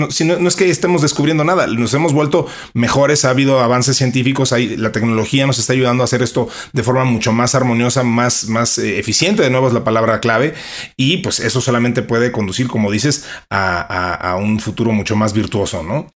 si 0.09 0.25
no, 0.25 0.47
es 0.47 0.55
que 0.55 0.69
estemos 0.69 1.01
descubriendo 1.01 1.43
nada, 1.43 1.67
nos 1.67 1.93
hemos 1.93 2.13
vuelto 2.13 2.47
mejores, 2.73 3.25
ha 3.25 3.29
habido 3.29 3.59
avances 3.59 3.97
científicos, 3.97 4.53
ahí 4.53 4.75
la 4.77 4.91
tecnología 4.91 5.45
nos 5.45 5.59
está 5.59 5.73
ayudando 5.73 6.03
a 6.03 6.05
hacer 6.05 6.21
esto 6.21 6.47
de 6.73 6.83
forma 6.83 7.03
mucho 7.03 7.31
más 7.31 7.55
armoniosa, 7.55 8.03
más, 8.03 8.47
más 8.47 8.77
eh, 8.77 8.99
eficiente, 8.99 9.43
de 9.43 9.49
nuevo 9.49 9.67
es 9.67 9.73
la 9.73 9.83
palabra 9.83 10.19
clave, 10.19 10.53
y 10.97 11.17
pues 11.17 11.39
eso 11.39 11.61
solamente 11.61 12.01
puede 12.01 12.31
conducir, 12.31 12.67
como 12.67 12.91
dices, 12.91 13.25
a 13.49 14.37
un 14.39 14.59
futuro 14.59 14.91
mucho 14.91 15.15
más 15.15 15.33
virtuoso, 15.33 15.83
¿no? 15.83 16.07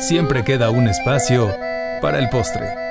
Siempre 0.00 0.44
queda 0.44 0.70
un 0.70 0.88
espacio 0.88 1.54
para 2.00 2.18
el 2.18 2.28
postre. 2.30 2.87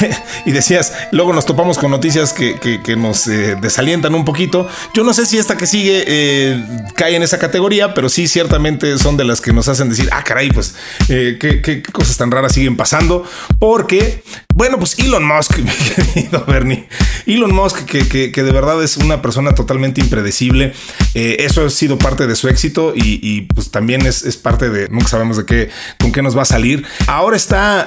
y 0.46 0.52
decías, 0.52 0.92
luego 1.12 1.32
nos 1.32 1.46
topamos 1.46 1.78
con 1.78 1.90
noticias 1.90 2.32
que, 2.32 2.96
nos 2.96 3.26
eh, 3.26 3.56
desalientan 3.60 4.14
un 4.14 4.24
poquito. 4.24 4.68
Yo 4.94 5.04
no 5.04 5.14
sé 5.14 5.26
si 5.26 5.38
esta 5.38 5.56
que 5.56 5.66
sigue 5.66 6.04
eh, 6.06 6.64
cae 6.94 7.16
en 7.16 7.22
esa 7.22 7.38
categoría, 7.38 7.94
pero 7.94 8.08
sí 8.08 8.28
ciertamente 8.28 8.96
son 8.98 9.16
de 9.16 9.24
las 9.24 9.40
que 9.40 9.52
nos 9.52 9.68
hacen 9.68 9.88
decir, 9.88 10.08
ah, 10.12 10.22
caray, 10.24 10.50
pues 10.50 10.74
eh, 11.08 11.36
¿qué, 11.40 11.82
cosas 11.92 12.16
tan 12.16 12.30
raras 12.30 12.52
siguen 12.52 12.76
pasando. 12.76 13.24
Porque, 13.58 14.22
bueno, 14.56 14.78
pues 14.78 14.98
Elon 14.98 15.22
Musk, 15.22 15.58
mi 15.58 15.70
querido 15.70 16.42
Bernie, 16.46 16.88
Elon 17.26 17.54
Musk, 17.54 17.84
que, 17.84 18.30
de 18.30 18.52
verdad 18.52 18.82
es 18.82 18.96
una 18.96 19.20
persona 19.20 19.54
totalmente 19.54 20.00
impredecible. 20.00 20.72
eso 21.14 21.66
ha 21.66 21.68
sido 21.68 21.98
parte 21.98 22.26
de 22.26 22.34
su 22.36 22.48
éxito 22.48 22.94
y, 22.96 23.42
pues 23.42 23.70
también 23.70 24.06
es, 24.06 24.24
es, 24.24 24.38
parte 24.38 24.70
de, 24.70 24.88
nunca 24.88 25.08
sabemos 25.08 25.36
de 25.36 25.44
qué, 25.44 25.68
con 26.00 26.10
qué 26.10 26.22
nos 26.22 26.34
va 26.34 26.42
a 26.42 26.46
salir. 26.46 26.86
Ahora 27.06 27.36
está 27.36 27.86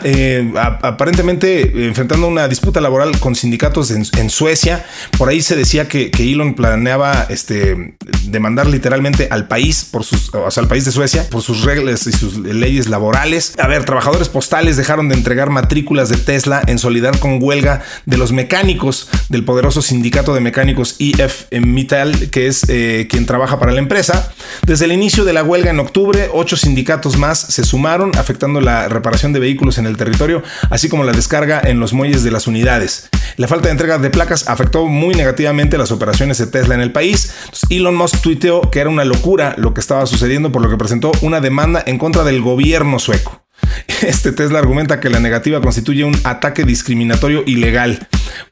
aparentemente 0.84 1.88
enfrentando 1.88 2.28
una 2.28 2.48
disputa 2.48 2.80
laboral 2.82 3.20
con 3.20 3.36
sindicatos 3.36 3.90
en, 3.90 4.30
Suecia. 4.30 4.86
Por 5.18 5.28
ahí 5.28 5.42
se 5.42 5.56
decía 5.56 5.88
que, 5.88 6.12
Elon 6.20 6.54
planeaba 6.54 7.26
este, 7.30 7.96
demandar 8.30 8.68
literalmente 8.68 9.28
al 9.32 9.48
país, 9.48 9.86
por 9.86 10.04
sus, 10.04 10.34
o 10.34 10.52
sea, 10.52 10.62
al 10.62 10.70
país 10.70 10.86
de 10.86 10.92
Suecia, 10.92 11.30
por 11.30 11.42
sus 11.42 11.64
reglas 11.64 12.08
y 12.08 12.12
sus 12.12 12.38
leyes 12.38 12.88
laborales. 12.88 13.54
A 13.60 13.68
ver, 13.68 13.86
trabajadores 13.86 14.30
postales 14.30 14.78
dejaron 14.78 15.10
de 15.10 15.16
entregar 15.16 15.50
matrículas 15.50 16.10
de 16.10 16.18
Tesla 16.18 16.62
en 16.68 16.78
solidaridad 16.80 17.20
con 17.20 17.42
huelga 17.42 17.82
de 18.06 18.18
los 18.18 18.32
mecánicos 18.32 19.10
del 19.30 19.44
poderoso 19.46 19.82
sindicato 19.82 20.34
de 20.34 20.42
mecánicos 20.42 20.96
IF 21.00 21.46
Mittal, 21.52 22.30
que 22.30 22.48
es 22.48 22.66
eh, 22.68 23.08
quien 23.10 23.26
trabaja 23.26 23.60
para 23.60 23.72
la 23.72 23.80
empresa. 23.80 24.34
Desde 24.66 24.86
el 24.86 24.92
inicio 24.92 25.26
de 25.26 25.34
la 25.34 25.44
huelga 25.44 25.72
en 25.72 25.80
octubre, 25.80 26.30
ocho 26.34 26.58
sindicatos 26.58 27.18
más 27.18 27.40
se 27.40 27.64
sumaron, 27.64 28.12
afectando 28.18 28.62
la 28.62 28.88
reparación 28.88 29.34
de 29.34 29.40
vehículos 29.40 29.78
en 29.78 29.86
el 29.86 29.98
territorio, 29.98 30.44
así 30.70 30.90
como 30.90 31.04
la 31.04 31.14
descarga 31.14 31.62
en 31.64 31.80
los 31.80 31.94
muelles 31.94 32.24
de 32.24 32.32
las 32.32 32.48
unidades. 32.48 33.10
La 33.38 33.48
falta 33.48 33.68
de 33.68 33.72
entrega 33.72 33.98
de 33.98 34.10
placas 34.10 34.48
afectó 34.48 34.86
muy 34.86 35.16
negativamente 35.16 35.78
las 35.78 35.92
operaciones 35.92 36.38
de 36.38 36.48
Tesla 36.48 36.76
en 36.76 36.82
el 36.82 36.92
país. 36.92 37.34
Elon 37.70 37.96
Musk 37.96 38.19
tuiteó 38.22 38.62
que 38.70 38.80
era 38.80 38.90
una 38.90 39.06
locura 39.06 39.56
lo 39.58 39.74
que 39.74 39.80
estaba 39.80 40.06
sucediendo, 40.06 40.52
por 40.52 40.62
lo 40.62 40.70
que 40.70 40.78
presentó 40.78 41.12
una 41.22 41.42
demanda 41.42 41.84
en 41.86 41.98
contra 41.98 42.24
del 42.24 42.42
gobierno 42.42 43.00
sueco. 43.00 43.44
Este 44.02 44.32
Tesla 44.32 44.60
argumenta 44.60 45.00
que 45.00 45.10
la 45.10 45.20
negativa 45.20 45.62
constituye 45.62 46.04
un 46.04 46.18
ataque 46.24 46.64
discriminatorio 46.64 47.44
ilegal. 47.46 48.08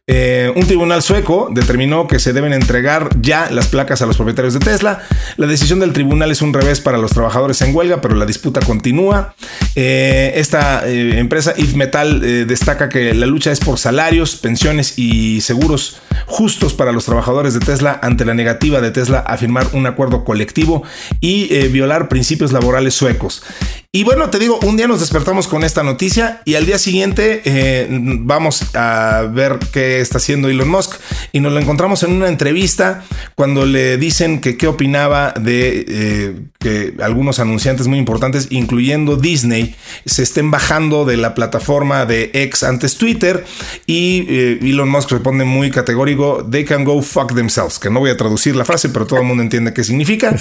Eh, 0.10 0.54
un 0.56 0.66
tribunal 0.66 1.02
sueco 1.02 1.50
determinó 1.52 2.08
que 2.08 2.20
se 2.20 2.32
deben 2.32 2.54
entregar 2.54 3.10
ya 3.20 3.52
las 3.52 3.68
placas 3.68 4.02
a 4.02 4.06
los 4.06 4.16
propietarios 4.16 4.54
de 4.54 4.62
Tesla. 4.62 5.02
La 5.36 5.48
decisión 5.48 5.82
del 5.82 5.92
tribunal 5.92 6.32
es 6.32 6.42
un 6.42 6.54
revés 6.54 6.80
para 6.80 6.98
los 6.98 7.12
trabajadores 7.12 7.62
en 7.62 7.76
huelga, 7.76 8.00
pero 8.00 8.16
la 8.16 8.26
disputa 8.26 8.62
continúa. 8.62 9.36
Eh, 9.76 10.32
esta 10.36 10.88
eh, 10.88 11.20
empresa 11.20 11.54
If 11.58 11.74
Metal 11.76 12.22
destaca 12.48 12.88
que 12.88 13.14
la 13.14 13.26
lucha 13.26 13.52
es 13.52 13.60
por 13.60 13.80
salarios, 13.80 14.38
pensiones 14.38 14.98
y 14.98 15.42
seguros 15.42 16.00
justos 16.26 16.74
para 16.74 16.94
los 16.94 17.04
trabajadores 17.04 17.54
de 17.54 17.60
Tesla 17.60 18.00
ante 18.02 18.24
la 18.24 18.34
negativa 18.34 18.80
de 18.80 18.92
Tesla 18.92 19.20
a 19.20 19.36
firmar 19.36 19.68
un 19.74 19.88
acuerdo 19.88 20.24
colectivo 20.24 20.84
y 21.20 21.68
violar 21.68 22.08
principios 22.08 22.54
laborales 22.54 22.94
suecos. 22.94 23.44
Y 23.92 24.04
bueno, 24.04 24.30
te 24.30 24.40
digo, 24.40 24.60
un 24.64 24.78
día 24.78 24.88
nos 24.88 25.00
despertamos 25.00 25.48
con 25.48 25.64
esta 25.64 25.84
noticia 25.84 26.42
y 26.46 26.56
al 26.56 26.66
día 26.66 26.78
siguiente 26.78 27.88
vamos 27.90 28.76
a 28.76 29.28
ver 29.32 29.58
qué 29.68 30.02
está 30.02 30.18
haciendo 30.18 30.50
Elon 30.50 30.70
Musk 30.70 30.96
y 31.32 31.40
nos 31.40 31.52
lo 31.52 31.60
encontramos 31.60 32.04
en 32.04 32.12
una 32.12 32.28
entrevista 32.28 33.04
cuando 33.36 33.66
le 33.66 33.98
dicen 33.98 34.42
que 34.42 34.58
qué 34.58 34.68
opinaba 34.68 35.34
de 35.40 35.86
eh, 35.88 36.36
que 36.60 36.96
algunos 37.02 37.40
anunciantes 37.40 37.88
muy 37.88 38.00
importantes, 38.00 38.48
incluyendo 38.50 39.16
Disney, 39.16 39.76
se 40.06 40.24
estén 40.24 40.52
bajando 40.52 41.06
de 41.06 41.18
la 41.18 41.36
plataforma 41.36 42.06
de 42.06 42.32
X 42.34 42.64
antes 42.64 42.98
Twitter 42.98 43.46
y 43.86 44.26
eh, 44.28 44.60
Elon 44.62 44.90
Musk 44.90 45.12
responde 45.12 45.46
muy 45.46 45.72
categórico, 45.72 46.46
they 46.50 46.66
can 46.66 46.84
go 46.84 47.02
fuck 47.02 47.34
themselves, 47.34 47.80
que 47.80 47.90
no 47.90 48.00
voy 48.00 48.10
a 48.10 48.18
traducir 48.18 48.56
la 48.56 48.66
frase, 48.66 48.90
pero 48.90 49.06
todo 49.06 49.20
el 49.20 49.26
mundo 49.26 49.44
entiende 49.44 49.74
qué 49.74 49.84
significa. 49.84 50.36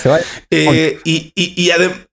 Eh, 0.51 0.99
y, 1.05 1.33
y, 1.35 1.71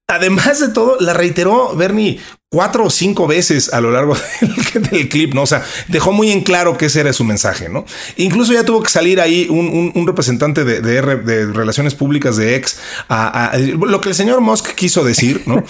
además 0.07 0.59
de 0.59 0.69
todo, 0.69 0.97
la 0.99 1.13
reiteró 1.13 1.75
Bernie 1.75 2.19
cuatro 2.53 2.85
o 2.85 2.89
cinco 2.91 3.25
veces 3.25 3.73
a 3.73 3.81
lo 3.81 3.89
largo 3.89 4.15
del, 4.91 5.09
clip, 5.09 5.33
¿no? 5.33 5.41
O 5.41 5.45
sea, 5.47 5.65
dejó 5.87 6.11
muy 6.11 6.29
en 6.29 6.41
claro 6.41 6.77
que 6.77 6.85
ese 6.85 6.99
era 6.99 7.11
su 7.11 7.23
mensaje, 7.23 7.67
¿no? 7.67 7.83
Incluso 8.15 8.53
ya 8.53 8.63
tuvo 8.63 8.83
que 8.83 8.91
salir 8.91 9.19
ahí 9.19 9.47
un, 9.49 10.05
representante 10.05 10.63
de, 10.63 11.01
relaciones 11.01 11.95
públicas 11.95 12.37
de 12.37 12.55
ex 12.55 12.77
a, 13.09 13.57
lo 13.57 13.99
que 14.01 14.09
el 14.09 14.15
señor 14.15 14.39
Musk 14.41 14.75
quiso 14.75 15.03
decir, 15.03 15.41
¿no? 15.47 15.63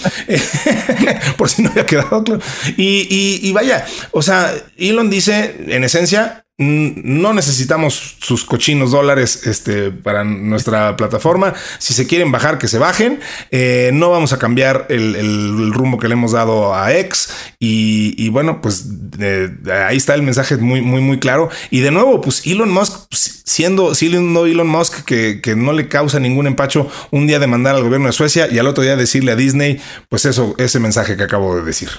Por 1.37 1.49
si 1.49 1.61
no 1.61 1.69
había 1.69 1.85
quedado 1.85 2.21
claro. 2.21 2.41
Y, 2.75 3.39
y 3.41 3.53
vaya, 3.53 3.85
o 4.11 4.21
sea, 4.21 4.53
Elon 4.77 5.09
dice, 5.09 5.55
en 5.69 5.85
esencia, 5.85 6.42
no 6.59 7.33
necesitamos 7.33 8.17
sus 8.19 8.45
cochinos 8.45 8.91
dólares 8.91 9.47
este, 9.47 9.89
para 9.89 10.23
nuestra 10.23 10.95
plataforma. 10.95 11.55
Si 11.79 11.95
se 11.95 12.05
quieren 12.05 12.31
bajar, 12.31 12.59
que 12.59 12.67
se 12.67 12.77
bajen. 12.77 13.19
Eh, 13.49 13.89
no 13.93 14.11
vamos 14.11 14.33
a 14.33 14.39
cambiar 14.39 14.85
el, 14.89 15.73
rumbo 15.73 15.97
que 15.97 16.07
le 16.07 16.13
hemos 16.13 16.33
dado 16.33 16.75
a 16.75 16.93
X. 16.93 17.29
Y, 17.59 18.29
bueno, 18.29 18.61
pues 18.61 18.85
eh, 19.19 19.49
ahí 19.87 19.97
está 19.97 20.13
el 20.13 20.21
mensaje 20.21 20.57
muy, 20.57 20.81
muy, 20.81 21.01
muy 21.01 21.19
claro. 21.19 21.49
Y 21.71 21.79
de 21.79 21.89
nuevo, 21.89 22.21
pues 22.21 22.45
Elon 22.45 22.71
Musk, 22.71 23.07
pues, 23.09 23.41
siendo, 23.45 23.95
siendo 23.95 24.45
Elon 24.45 24.67
Musk 24.67 25.05
que, 25.05 25.41
que 25.41 25.55
no 25.55 25.73
le 25.73 25.87
causa 25.87 26.19
ningún 26.19 26.45
empacho 26.45 26.89
un 27.09 27.25
día 27.25 27.39
demandar 27.39 27.75
al 27.75 27.83
gobierno 27.83 28.07
de 28.07 28.13
Suecia 28.13 28.47
y 28.51 28.59
al 28.59 28.67
otro 28.67 28.83
día 28.83 28.95
decirle 28.95 29.31
a 29.31 29.35
Disney, 29.35 29.81
pues 30.07 30.25
eso, 30.25 30.53
ese 30.59 30.79
mensaje 30.79 31.17
que 31.17 31.23
acabo 31.23 31.55
de 31.55 31.63
decir. 31.63 31.89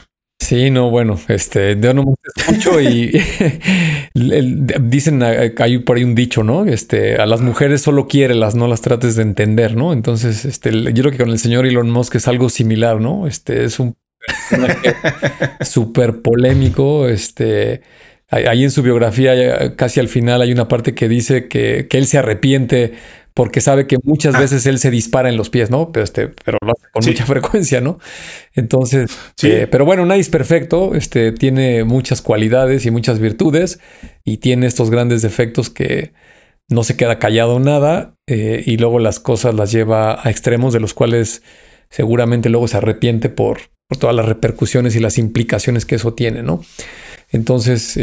Sí, 0.44 0.70
no, 0.70 0.90
bueno, 0.90 1.18
este, 1.28 1.74
yo 1.80 1.94
no 1.94 2.02
me 2.02 2.14
escucho 2.37 2.78
y 2.78 3.18
dicen, 4.83 5.22
hay 5.22 5.78
por 5.78 5.96
ahí 5.96 6.04
un 6.04 6.14
dicho, 6.14 6.44
¿no? 6.44 6.66
Este, 6.66 7.16
a 7.16 7.24
las 7.24 7.40
mujeres 7.40 7.80
solo 7.80 8.07
las 8.12 8.54
no 8.54 8.68
las 8.68 8.83
trates 8.83 9.16
de 9.16 9.22
entender, 9.22 9.74
¿no? 9.74 9.94
Entonces, 9.94 10.44
este, 10.44 10.70
yo 10.70 11.02
creo 11.02 11.12
que 11.12 11.16
con 11.16 11.30
el 11.30 11.38
señor 11.38 11.64
Elon 11.64 11.90
Musk 11.90 12.16
es 12.16 12.28
algo 12.28 12.50
similar, 12.50 13.00
¿no? 13.00 13.26
Este, 13.26 13.64
es 13.64 13.80
un 13.80 13.96
súper 15.62 16.20
polémico, 16.20 17.09
este, 17.09 17.80
ahí 18.28 18.64
en 18.64 18.70
su 18.70 18.83
biografía, 18.83 19.74
casi 19.76 19.98
al 19.98 20.09
final, 20.09 20.42
hay 20.42 20.52
una 20.52 20.68
parte 20.68 20.94
que 20.94 21.09
dice 21.09 21.48
que, 21.48 21.87
que 21.88 21.96
él 21.96 22.07
se 22.07 22.18
arrepiente 22.18 22.92
porque 23.34 23.60
sabe 23.60 23.88
que 23.88 23.98
muchas 24.04 24.36
ah. 24.36 24.40
veces 24.40 24.64
él 24.66 24.78
se 24.78 24.90
dispara 24.90 25.28
en 25.28 25.36
los 25.36 25.50
pies, 25.50 25.70
¿no? 25.70 25.90
Pero 25.90 26.04
este, 26.04 26.28
pero 26.28 26.58
lo 26.62 26.72
hace 26.72 26.86
con 26.92 27.04
mucha 27.04 27.26
frecuencia, 27.26 27.80
¿no? 27.80 27.98
Entonces, 28.54 29.10
eh, 29.42 29.66
pero 29.70 29.84
bueno, 29.84 30.06
nadie 30.06 30.20
es 30.20 30.28
perfecto, 30.28 30.94
este, 30.94 31.32
tiene 31.32 31.84
muchas 31.84 32.22
cualidades 32.22 32.86
y 32.86 32.90
muchas 32.92 33.18
virtudes 33.18 33.80
y 34.24 34.38
tiene 34.38 34.66
estos 34.66 34.90
grandes 34.90 35.20
defectos 35.22 35.68
que 35.68 36.12
no 36.68 36.84
se 36.84 36.96
queda 36.96 37.18
callado 37.18 37.58
nada 37.58 38.16
eh, 38.26 38.62
y 38.64 38.76
luego 38.78 39.00
las 39.00 39.20
cosas 39.20 39.54
las 39.54 39.72
lleva 39.72 40.26
a 40.26 40.30
extremos 40.30 40.72
de 40.72 40.80
los 40.80 40.94
cuales 40.94 41.42
seguramente 41.90 42.48
luego 42.48 42.68
se 42.68 42.78
arrepiente 42.78 43.28
por, 43.28 43.58
por 43.88 43.98
todas 43.98 44.16
las 44.16 44.26
repercusiones 44.26 44.96
y 44.96 45.00
las 45.00 45.18
implicaciones 45.18 45.84
que 45.84 45.96
eso 45.96 46.14
tiene, 46.14 46.42
¿no? 46.42 46.64
Entonces, 47.30 47.98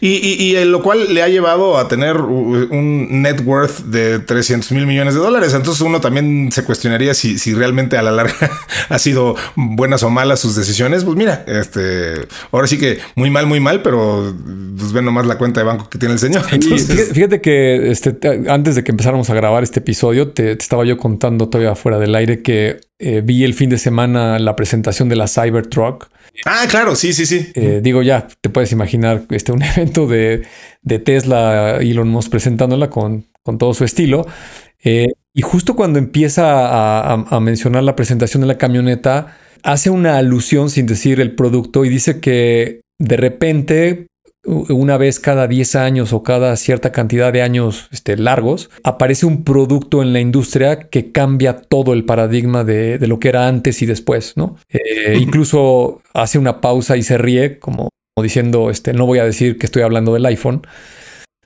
Y, 0.00 0.08
y, 0.08 0.64
lo 0.64 0.82
cual 0.82 1.12
le 1.12 1.22
ha 1.22 1.28
llevado 1.28 1.78
a 1.78 1.88
tener 1.88 2.16
un 2.16 3.22
net 3.22 3.42
worth 3.44 3.84
de 3.84 4.18
300 4.18 4.72
mil 4.72 4.86
millones 4.86 5.14
de 5.14 5.20
dólares. 5.20 5.54
Entonces 5.54 5.80
uno 5.82 6.00
también 6.00 6.50
se 6.52 6.64
cuestionaría 6.64 7.14
si, 7.14 7.38
si 7.38 7.54
realmente 7.54 7.96
a 7.96 8.02
la 8.02 8.12
larga 8.12 8.34
ha 8.88 8.98
sido 8.98 9.36
buenas 9.56 10.02
o 10.02 10.10
malas 10.10 10.40
sus 10.40 10.56
decisiones. 10.56 11.04
Pues 11.04 11.16
mira, 11.16 11.44
este, 11.46 12.26
ahora 12.52 12.66
sí 12.66 12.78
que 12.78 12.98
muy 13.14 13.30
mal, 13.30 13.46
muy 13.46 13.60
mal, 13.60 13.82
pero 13.82 14.34
pues 14.78 14.92
ven 14.92 15.04
nomás 15.04 15.26
la 15.26 15.38
cuenta 15.38 15.60
de 15.60 15.66
banco 15.66 15.88
que 15.88 15.98
tiene 15.98 16.14
el 16.14 16.20
señor. 16.20 16.44
fíjate 17.12 17.40
que 17.40 17.90
este, 17.90 18.16
antes 18.48 18.74
de 18.74 18.84
que 18.84 18.90
empezáramos 18.90 19.30
a 19.30 19.34
grabar 19.34 19.62
este 19.62 19.80
episodio, 19.80 20.28
te, 20.28 20.52
estaba 20.52 20.84
yo 20.84 20.96
contando 20.96 21.48
todavía 21.48 21.74
fuera 21.74 21.98
del 21.98 22.14
aire 22.14 22.42
que 22.42 22.80
eh, 22.98 23.22
vi 23.24 23.44
el 23.44 23.54
fin 23.54 23.70
de 23.70 23.78
semana 23.78 24.38
la 24.38 24.56
presentación 24.56 25.08
de 25.08 25.16
la 25.16 25.28
Cybertruck. 25.28 26.08
Ah, 26.44 26.66
claro, 26.68 26.96
sí, 26.96 27.12
sí, 27.12 27.26
sí. 27.26 27.52
Eh, 27.54 27.80
digo, 27.82 28.02
ya 28.02 28.26
te 28.40 28.50
puedes 28.50 28.72
imaginar 28.72 29.24
este 29.30 29.52
un 29.52 29.62
evento 29.62 30.06
de, 30.06 30.42
de 30.82 30.98
Tesla, 30.98 31.78
Elon 31.80 32.08
Musk 32.08 32.30
presentándola 32.30 32.90
con, 32.90 33.26
con 33.42 33.58
todo 33.58 33.74
su 33.74 33.84
estilo. 33.84 34.26
Eh, 34.82 35.12
y 35.32 35.42
justo 35.42 35.74
cuando 35.74 35.98
empieza 35.98 37.12
a, 37.12 37.40
mencionar 37.40 37.82
la 37.82 37.96
presentación 37.96 38.42
de 38.42 38.46
la 38.46 38.58
camioneta, 38.58 39.36
hace 39.64 39.90
una 39.90 40.16
alusión 40.16 40.70
sin 40.70 40.86
decir 40.86 41.20
el 41.20 41.34
producto 41.34 41.84
y 41.84 41.88
dice 41.88 42.20
que 42.20 42.82
de 42.98 43.16
repente 43.16 44.06
una 44.46 44.96
vez 44.96 45.20
cada 45.20 45.46
10 45.46 45.76
años 45.76 46.12
o 46.12 46.22
cada 46.22 46.56
cierta 46.56 46.92
cantidad 46.92 47.32
de 47.32 47.42
años 47.42 47.88
este, 47.92 48.16
largos, 48.16 48.70
aparece 48.82 49.26
un 49.26 49.44
producto 49.44 50.02
en 50.02 50.12
la 50.12 50.20
industria 50.20 50.88
que 50.88 51.12
cambia 51.12 51.56
todo 51.56 51.92
el 51.92 52.04
paradigma 52.04 52.64
de, 52.64 52.98
lo 53.06 53.18
que 53.18 53.28
era 53.28 53.48
antes 53.48 53.82
y 53.82 53.86
después, 53.86 54.36
¿no? 54.36 54.56
Eh, 54.68 55.16
incluso 55.20 56.02
hace 56.12 56.38
una 56.38 56.60
pausa 56.60 56.96
y 56.96 57.02
se 57.02 57.18
ríe, 57.18 57.58
como, 57.58 57.88
diciendo, 58.20 58.70
este, 58.70 58.92
no 58.92 59.06
voy 59.06 59.18
a 59.18 59.24
decir 59.24 59.58
que 59.58 59.66
estoy 59.66 59.82
hablando 59.82 60.14
del 60.14 60.26
iPhone, 60.26 60.62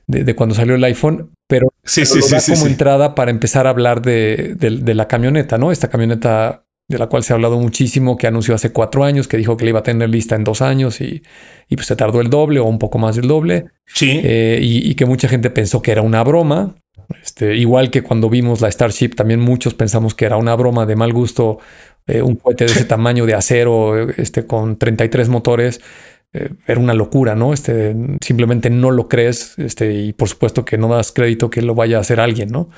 de, 0.07 0.35
cuando 0.35 0.55
salió 0.55 0.75
el 0.75 0.83
iPhone, 0.83 1.31
pero, 1.47 1.71
sí, 1.83 2.05
sí, 2.05 2.19
como 2.53 2.65
entrada 2.65 3.13
para 3.13 3.31
empezar 3.31 3.67
a 3.67 3.69
hablar 3.69 4.01
de, 4.01 4.55
de 4.55 4.95
la 4.95 5.07
camioneta, 5.07 5.57
¿no? 5.57 5.71
Esta 5.71 5.89
camioneta 5.89 6.63
de 6.89 6.97
la 6.97 7.07
cual 7.07 7.23
se 7.23 7.31
ha 7.31 7.35
hablado 7.35 7.59
muchísimo, 7.59 8.17
que 8.17 8.25
anunció 8.25 8.55
hace 8.55 8.71
cuatro 8.71 9.03
años, 9.03 9.27
que 9.27 9.37
dijo 9.37 9.55
que 9.55 9.63
le 9.63 9.69
iba 9.69 9.79
a 9.79 9.83
tener 9.83 10.09
lista 10.09 10.35
en 10.35 10.43
dos 10.43 10.61
años 10.63 10.99
y, 11.01 11.21
pues 11.69 11.85
se 11.85 11.95
tardó 11.95 12.19
el 12.19 12.31
doble 12.31 12.59
o 12.59 12.65
un 12.65 12.79
poco 12.79 12.97
más 12.97 13.15
del 13.15 13.27
doble. 13.27 13.67
Sí. 13.85 14.19
Eh, 14.23 14.59
y, 14.61 14.95
que 14.95 15.05
mucha 15.05 15.29
gente 15.29 15.51
pensó 15.51 15.83
que 15.83 15.91
era 15.91 16.01
una 16.01 16.23
broma. 16.23 16.75
Este, 17.23 17.55
igual 17.55 17.91
que 17.91 18.01
cuando 18.01 18.27
vimos 18.27 18.61
la 18.61 18.71
Starship, 18.71 19.09
también 19.09 19.39
muchos 19.39 19.75
pensamos 19.75 20.15
que 20.15 20.25
era 20.25 20.37
una 20.37 20.55
broma 20.55 20.87
de 20.87 20.95
mal 20.95 21.13
gusto, 21.13 21.59
eh, 22.07 22.23
un 22.23 22.35
cohete 22.35 22.65
de 22.65 22.71
ese 22.71 22.85
tamaño 22.85 23.27
de 23.27 23.35
acero, 23.35 24.09
este, 24.09 24.47
con 24.47 24.77
33 24.77 25.29
motores. 25.29 25.81
Eh, 26.33 26.49
era 26.65 26.79
una 26.79 26.95
locura, 26.95 27.35
¿no? 27.35 27.53
Este, 27.53 27.95
simplemente 28.21 28.71
no 28.71 28.89
lo 28.89 29.07
crees, 29.07 29.59
este, 29.59 29.93
y 29.93 30.13
por 30.13 30.27
supuesto 30.27 30.65
que 30.65 30.79
no 30.79 30.87
das 30.87 31.11
crédito 31.11 31.51
que 31.51 31.61
lo 31.61 31.75
vaya 31.75 31.97
a 31.97 32.01
hacer 32.01 32.19
alguien, 32.19 32.49
¿no? 32.49 32.69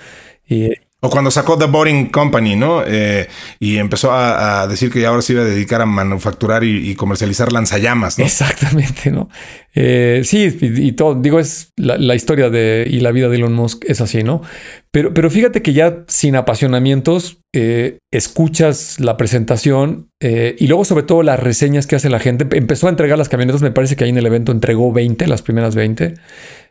Y, 0.45 0.71
o 1.03 1.09
cuando 1.09 1.31
sacó 1.31 1.57
The 1.57 1.65
Boring 1.65 2.09
Company, 2.09 2.55
¿no? 2.55 2.83
Eh, 2.85 3.27
y 3.59 3.77
empezó 3.77 4.11
a, 4.11 4.67
decir 4.67 4.91
que 4.91 5.03
ahora 5.07 5.23
se 5.23 5.33
iba 5.33 5.41
a 5.41 5.45
dedicar 5.45 5.81
a 5.81 5.87
manufacturar 5.87 6.63
y, 6.63 6.93
comercializar 6.93 7.51
lanzallamas, 7.51 8.19
¿no? 8.19 8.25
Exactamente, 8.25 9.09
¿no? 9.09 9.27
Eh, 9.73 10.21
sí, 10.23 10.55
y, 10.61 10.91
todo, 10.91 11.15
digo, 11.15 11.39
es 11.39 11.73
la, 11.75 12.13
historia 12.13 12.51
de 12.51 12.85
y 12.87 12.99
la 12.99 13.11
vida 13.11 13.29
de 13.29 13.37
Elon 13.37 13.53
Musk 13.53 13.83
es 13.87 13.99
así, 13.99 14.21
¿no? 14.21 14.43
Pero, 14.91 15.11
pero 15.11 15.31
fíjate 15.31 15.63
que 15.63 15.73
ya 15.73 16.03
sin 16.07 16.35
apasionamientos, 16.35 17.39
eh, 17.51 17.97
escuchas 18.11 18.99
la 18.99 19.17
presentación 19.17 20.09
y 20.21 20.67
luego 20.67 20.85
sobre 20.85 21.03
todo 21.03 21.23
las 21.23 21.39
reseñas 21.39 21.87
que 21.87 21.95
hace 21.95 22.09
la 22.09 22.19
gente. 22.19 22.45
Empezó 22.55 22.85
a 22.85 22.91
entregar 22.91 23.17
las 23.17 23.27
camionetas, 23.27 23.63
me 23.63 23.71
parece 23.71 23.95
que 23.95 24.03
ahí 24.03 24.11
en 24.11 24.19
el 24.19 24.25
evento 24.27 24.51
entregó 24.51 24.93
20, 24.93 25.25
las 25.25 25.41
primeras 25.41 25.73
20. 25.73 26.13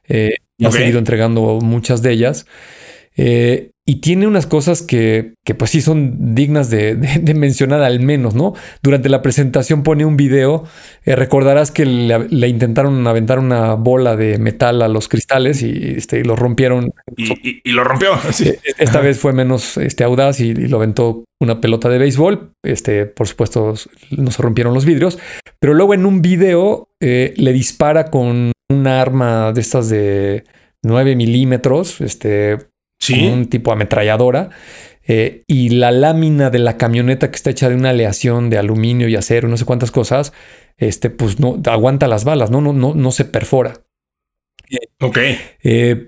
y 0.09 0.65
ha 0.65 0.71
seguido 0.71 1.01
entregando 1.01 1.59
muchas 1.61 2.01
de 2.01 2.13
ellas. 2.13 2.47
Eh, 3.17 3.73
y 3.91 3.97
tiene 3.97 4.29
unas 4.29 4.47
cosas 4.47 4.83
que, 4.83 5.35
que, 5.45 5.57
pues 5.57 5.73
sí 5.73 5.81
son 5.81 6.37
dignas 6.37 6.71
de, 6.71 6.95
mencionar 7.35 7.83
al 7.83 7.99
menos, 7.99 8.37
¿no? 8.37 8.55
Durante 8.85 9.09
la 9.09 9.21
presentación 9.21 9.83
pone 9.83 10.05
un 10.05 10.17
video, 10.17 10.63
eh, 11.05 11.17
recordarás 11.17 11.73
que 11.73 11.85
le, 11.85 12.47
intentaron 12.49 13.05
aventar 13.09 13.41
una 13.41 13.75
bola 13.75 14.15
de 14.15 14.39
metal 14.39 14.83
a 14.83 14.87
los 14.87 15.09
cristales 15.09 15.61
y, 15.63 15.95
este, 15.97 16.25
lo 16.25 16.37
rompieron. 16.37 16.93
Y, 17.17 17.69
lo 17.73 17.83
rompió. 17.83 18.13
Eh, 18.41 18.61
esta 18.79 19.01
vez 19.01 19.19
fue 19.19 19.33
menos 19.33 19.77
este, 19.77 20.05
audaz 20.05 20.39
y, 20.39 20.55
lo 20.55 20.77
aventó 20.77 21.25
una 21.41 21.61
pelota 21.61 21.89
de 21.89 21.99
béisbol. 21.99 22.53
Este, 22.63 23.07
por 23.07 23.27
supuesto, 23.27 23.75
no 24.17 24.31
se 24.31 24.41
rompieron 24.41 24.73
los 24.73 24.85
vidrios, 24.85 25.19
pero 25.59 25.75
luego 25.75 25.95
en 25.95 26.07
un 26.07 26.23
video 26.23 26.91
le 27.01 27.53
dispara 27.53 28.05
con 28.05 28.53
una 28.69 29.03
arma 29.03 29.53
de 29.53 29.61
estas 29.61 29.89
de 29.89 30.45
9 30.85 31.17
milímetros, 31.17 32.01
este, 32.01 32.71
un 33.09 33.47
tipo 33.47 33.73
ametralladora. 33.73 34.51
Eh, 35.07 35.43
y 35.47 35.71
la 35.71 35.91
lámina 35.91 36.51
de 36.51 36.61
la 36.61 36.77
camioneta 36.77 37.31
que 37.31 37.37
está 37.37 37.51
hecha 37.51 37.69
de 37.69 37.75
una 37.75 37.91
aleación 37.91 38.51
de 38.51 38.59
aluminio 38.59 39.09
y 39.09 39.17
acero, 39.17 39.49
no 39.49 39.57
sé 39.57 39.65
cuántas 39.65 39.91
cosas, 39.91 40.33
este, 40.77 41.11
pues 41.11 41.41
no 41.41 41.61
aguanta 41.67 42.07
las 42.07 42.25
balas, 42.25 42.51
no, 42.51 42.61
no, 42.61 42.73
no, 42.73 42.95
no 42.95 43.11
se 43.11 43.25
perfora. 43.25 43.81
Ok. 45.01 45.19
Eh, 45.63 46.07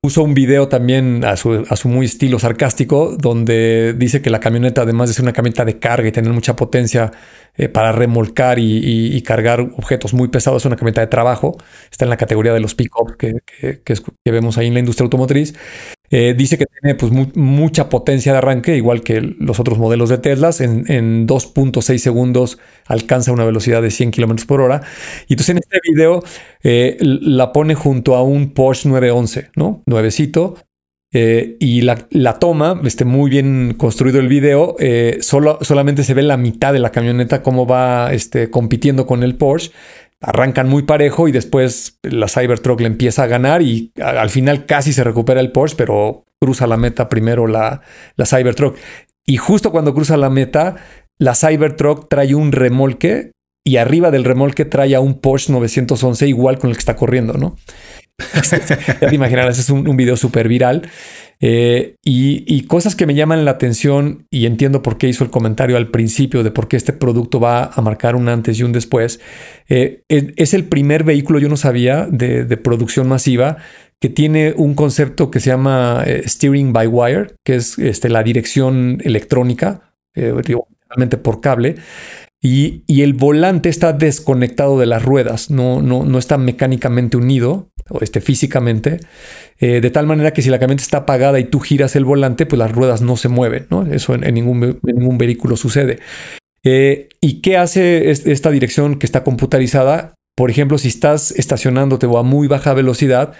puso 0.00 0.22
un 0.22 0.34
video 0.34 0.68
también 0.68 1.24
a 1.24 1.36
su, 1.36 1.64
a 1.68 1.76
su, 1.76 1.88
muy 1.88 2.06
estilo 2.06 2.38
sarcástico, 2.38 3.16
donde 3.16 3.94
dice 3.96 4.22
que 4.22 4.30
la 4.30 4.40
camioneta, 4.40 4.82
además 4.82 5.08
de 5.08 5.14
ser 5.14 5.22
una 5.22 5.32
camioneta 5.32 5.64
de 5.64 5.78
carga 5.78 6.08
y 6.08 6.12
tener 6.12 6.32
mucha 6.32 6.56
potencia 6.56 7.12
eh, 7.56 7.68
para 7.68 7.92
remolcar 7.92 8.58
y, 8.58 9.22
cargar 9.22 9.60
objetos 9.60 10.14
muy 10.14 10.28
pesados, 10.28 10.62
es 10.62 10.66
una 10.66 10.76
camioneta 10.76 11.02
de 11.02 11.06
trabajo. 11.06 11.56
Está 11.90 12.04
en 12.04 12.10
la 12.10 12.16
categoría 12.16 12.52
de 12.52 12.60
los 12.60 12.74
pick-up 12.74 13.16
que, 13.16 13.34
que, 13.60 14.32
vemos 14.32 14.58
ahí 14.58 14.66
en 14.66 14.74
la 14.74 14.80
industria 14.80 15.04
automotriz. 15.04 15.54
Eh, 16.10 16.34
dice 16.36 16.58
que 16.58 16.66
tiene 16.66 16.94
pues, 16.94 17.12
mucha 17.36 17.88
potencia 17.88 18.32
de 18.32 18.38
arranque, 18.38 18.76
igual 18.76 19.02
que 19.02 19.20
los 19.20 19.60
otros 19.60 19.78
modelos 19.78 20.08
de 20.08 20.18
Teslas. 20.18 20.60
En, 20.60 20.90
en 20.90 21.26
2.6 21.26 21.98
segundos 21.98 22.58
alcanza 22.86 23.32
una 23.32 23.44
velocidad 23.44 23.82
de 23.82 23.90
100 23.90 24.10
kilómetros 24.10 24.46
por 24.46 24.60
hora. 24.60 24.82
Y 25.28 25.34
entonces 25.34 25.50
en 25.50 25.58
este 25.58 25.80
video 25.88 26.22
eh, 26.62 26.96
la 27.00 27.52
pone 27.52 27.74
junto 27.74 28.14
a 28.14 28.22
un 28.22 28.52
Porsche 28.52 28.88
911, 28.88 29.50
¿no? 29.56 29.82
Nuevecito. 29.86 30.56
Eh, 31.12 31.56
y 31.60 31.80
la, 31.82 32.06
la, 32.10 32.38
toma, 32.38 32.80
este, 32.84 33.04
muy 33.04 33.30
bien 33.30 33.74
construido 33.78 34.18
el 34.18 34.28
video, 34.28 34.76
solo, 35.20 35.58
solamente 35.62 36.02
se 36.02 36.12
ve 36.12 36.22
la 36.22 36.36
mitad 36.36 36.74
de 36.74 36.78
la 36.78 36.90
camioneta, 36.90 37.42
cómo 37.42 37.66
va 37.66 38.12
este, 38.12 38.50
compitiendo 38.50 39.06
con 39.06 39.22
el 39.22 39.36
Porsche 39.36 39.70
arrancan 40.20 40.68
muy 40.68 40.82
parejo 40.82 41.28
y 41.28 41.32
después 41.32 41.98
la 42.02 42.28
Cybertruck 42.28 42.80
le 42.80 42.86
empieza 42.86 43.24
a 43.24 43.26
ganar 43.26 43.62
y 43.62 43.92
al 44.02 44.30
final 44.30 44.66
casi 44.66 44.92
se 44.92 45.04
recupera 45.04 45.40
el 45.40 45.52
Porsche, 45.52 45.76
pero 45.76 46.24
cruza 46.40 46.66
la 46.66 46.76
meta 46.76 47.08
primero 47.08 47.46
la, 47.46 47.82
la 48.16 48.26
Cybertruck. 48.26 48.76
Y 49.26 49.36
justo 49.36 49.72
cuando 49.72 49.94
cruza 49.94 50.16
la 50.16 50.30
meta, 50.30 50.76
la 51.18 51.34
Cybertruck 51.34 52.08
trae 52.08 52.34
un 52.34 52.52
remolque 52.52 53.32
y 53.66 53.78
arriba 53.78 54.12
del 54.12 54.22
remolque 54.22 54.64
trae 54.64 54.94
a 54.94 55.00
un 55.00 55.14
Porsche 55.14 55.52
911 55.52 56.28
igual 56.28 56.56
con 56.56 56.70
el 56.70 56.76
que 56.76 56.80
está 56.80 56.94
corriendo, 56.94 57.32
¿no? 57.32 57.56
ya 59.00 59.08
te 59.08 59.14
imaginarás, 59.14 59.58
es 59.58 59.68
un, 59.70 59.96
video 59.96 60.16
súper 60.16 60.46
viral. 60.46 60.88
Eh, 61.40 61.96
y, 62.04 62.62
cosas 62.68 62.94
que 62.94 63.06
me 63.06 63.14
llaman 63.16 63.44
la 63.44 63.50
atención 63.50 64.24
y 64.30 64.46
entiendo 64.46 64.82
por 64.82 64.98
qué 64.98 65.08
hizo 65.08 65.24
el 65.24 65.30
comentario 65.30 65.76
al 65.76 65.88
principio 65.88 66.44
de 66.44 66.52
por 66.52 66.68
qué 66.68 66.76
este 66.76 66.92
producto 66.92 67.40
va 67.40 67.64
a 67.64 67.82
marcar 67.82 68.14
un 68.14 68.28
antes 68.28 68.60
y 68.60 68.62
un 68.62 68.70
después. 68.70 69.18
Eh, 69.68 70.02
es, 70.08 70.54
el 70.54 70.66
primer 70.66 71.02
vehículo, 71.02 71.40
yo 71.40 71.48
no 71.48 71.56
sabía, 71.56 72.06
de, 72.08 72.44
producción 72.58 73.08
masiva 73.08 73.56
que 74.00 74.08
tiene 74.08 74.54
un 74.56 74.74
concepto 74.76 75.32
que 75.32 75.40
se 75.40 75.50
llama 75.50 76.04
eh, 76.06 76.22
steering 76.28 76.72
by 76.72 76.86
wire, 76.86 77.34
que 77.44 77.56
es 77.56 77.80
este, 77.80 78.10
la 78.10 78.22
dirección 78.22 78.98
electrónica, 79.02 79.92
realmente 80.14 81.16
por 81.16 81.40
cable. 81.40 81.74
Y, 82.42 82.84
el 83.02 83.14
volante 83.14 83.68
está 83.68 83.92
desconectado 83.92 84.78
de 84.78 84.86
las 84.86 85.04
ruedas, 85.04 85.50
no, 85.50 85.82
no, 85.82 86.04
no 86.04 86.18
está 86.18 86.38
mecánicamente 86.38 87.16
unido 87.16 87.70
o 87.88 88.00
este, 88.02 88.20
físicamente, 88.20 89.00
eh, 89.58 89.80
de 89.80 89.90
tal 89.90 90.06
manera 90.06 90.32
que 90.32 90.42
si 90.42 90.50
la 90.50 90.58
camioneta 90.58 90.82
está 90.82 90.98
apagada 90.98 91.40
y 91.40 91.44
tú 91.44 91.60
giras 91.60 91.96
el 91.96 92.04
volante, 92.04 92.46
pues 92.46 92.58
las 92.58 92.72
ruedas 92.72 93.00
no 93.00 93.16
se 93.16 93.28
mueven, 93.28 93.66
¿no? 93.70 93.86
Eso 93.86 94.14
en, 94.14 94.34
ningún, 94.34 94.78
ningún, 94.82 95.18
vehículo 95.18 95.56
sucede. 95.56 95.98
Eh, 96.62 97.08
¿Y 97.20 97.40
qué 97.40 97.56
hace 97.56 98.10
esta 98.10 98.50
dirección 98.50 98.98
que 98.98 99.06
está 99.06 99.24
computarizada? 99.24 100.14
Por 100.36 100.50
ejemplo, 100.50 100.78
si 100.78 100.88
estás 100.88 101.30
estacionándote 101.30 102.06
o 102.06 102.18
a 102.18 102.22
muy 102.22 102.48
baja 102.48 102.74
velocidad, 102.74 103.32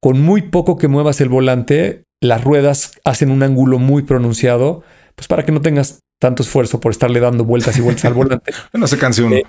con 0.00 0.20
muy 0.20 0.42
poco 0.42 0.76
que 0.76 0.88
muevas 0.88 1.20
el 1.20 1.28
volante, 1.28 2.02
las 2.20 2.42
ruedas 2.44 2.92
hacen 3.04 3.30
un 3.30 3.42
ángulo 3.42 3.78
muy 3.78 4.02
pronunciado, 4.02 4.82
pues 5.14 5.28
para 5.28 5.44
que 5.44 5.52
no 5.52 5.60
tengas 5.60 6.00
tanto 6.22 6.44
esfuerzo 6.44 6.78
por 6.78 6.92
estarle 6.92 7.18
dando 7.18 7.44
vueltas 7.44 7.76
y 7.76 7.80
vueltas 7.80 8.04
al 8.04 8.14
volante. 8.14 8.52
no 8.72 8.86
se 8.86 8.96
canse 8.96 9.24
uno. 9.24 9.34
Eh, 9.34 9.44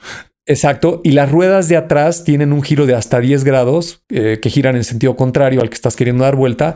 exacto. 0.47 1.01
Y 1.03 1.11
las 1.11 1.31
ruedas 1.31 1.69
de 1.69 1.77
atrás 1.77 2.23
tienen 2.23 2.51
un 2.51 2.63
giro 2.63 2.87
de 2.87 2.95
hasta 2.95 3.19
10 3.19 3.43
grados 3.43 4.01
eh, 4.09 4.39
que 4.41 4.49
giran 4.49 4.75
en 4.75 4.83
sentido 4.83 5.15
contrario 5.15 5.61
al 5.61 5.69
que 5.69 5.75
estás 5.75 5.95
queriendo 5.95 6.23
dar 6.23 6.35
vuelta, 6.35 6.73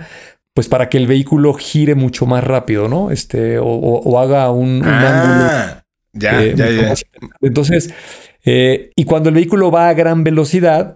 pues 0.53 0.69
para 0.69 0.87
que 0.87 0.97
el 0.97 1.07
vehículo 1.07 1.55
gire 1.55 1.95
mucho 1.95 2.27
más 2.27 2.43
rápido, 2.43 2.87
¿no? 2.87 3.09
Este, 3.09 3.57
o, 3.59 4.19
haga 4.19 4.51
un, 4.51 4.83
ah, 4.85 5.71
ángulo. 5.71 5.83
Ya, 6.13 6.43
eh, 6.43 6.53
ya, 6.55 6.69
ya. 6.69 6.93
Entonces, 7.41 7.91
y 8.45 9.03
cuando 9.05 9.29
el 9.29 9.35
vehículo 9.35 9.71
va 9.71 9.89
a 9.89 9.93
gran 9.95 10.23
velocidad, 10.23 10.95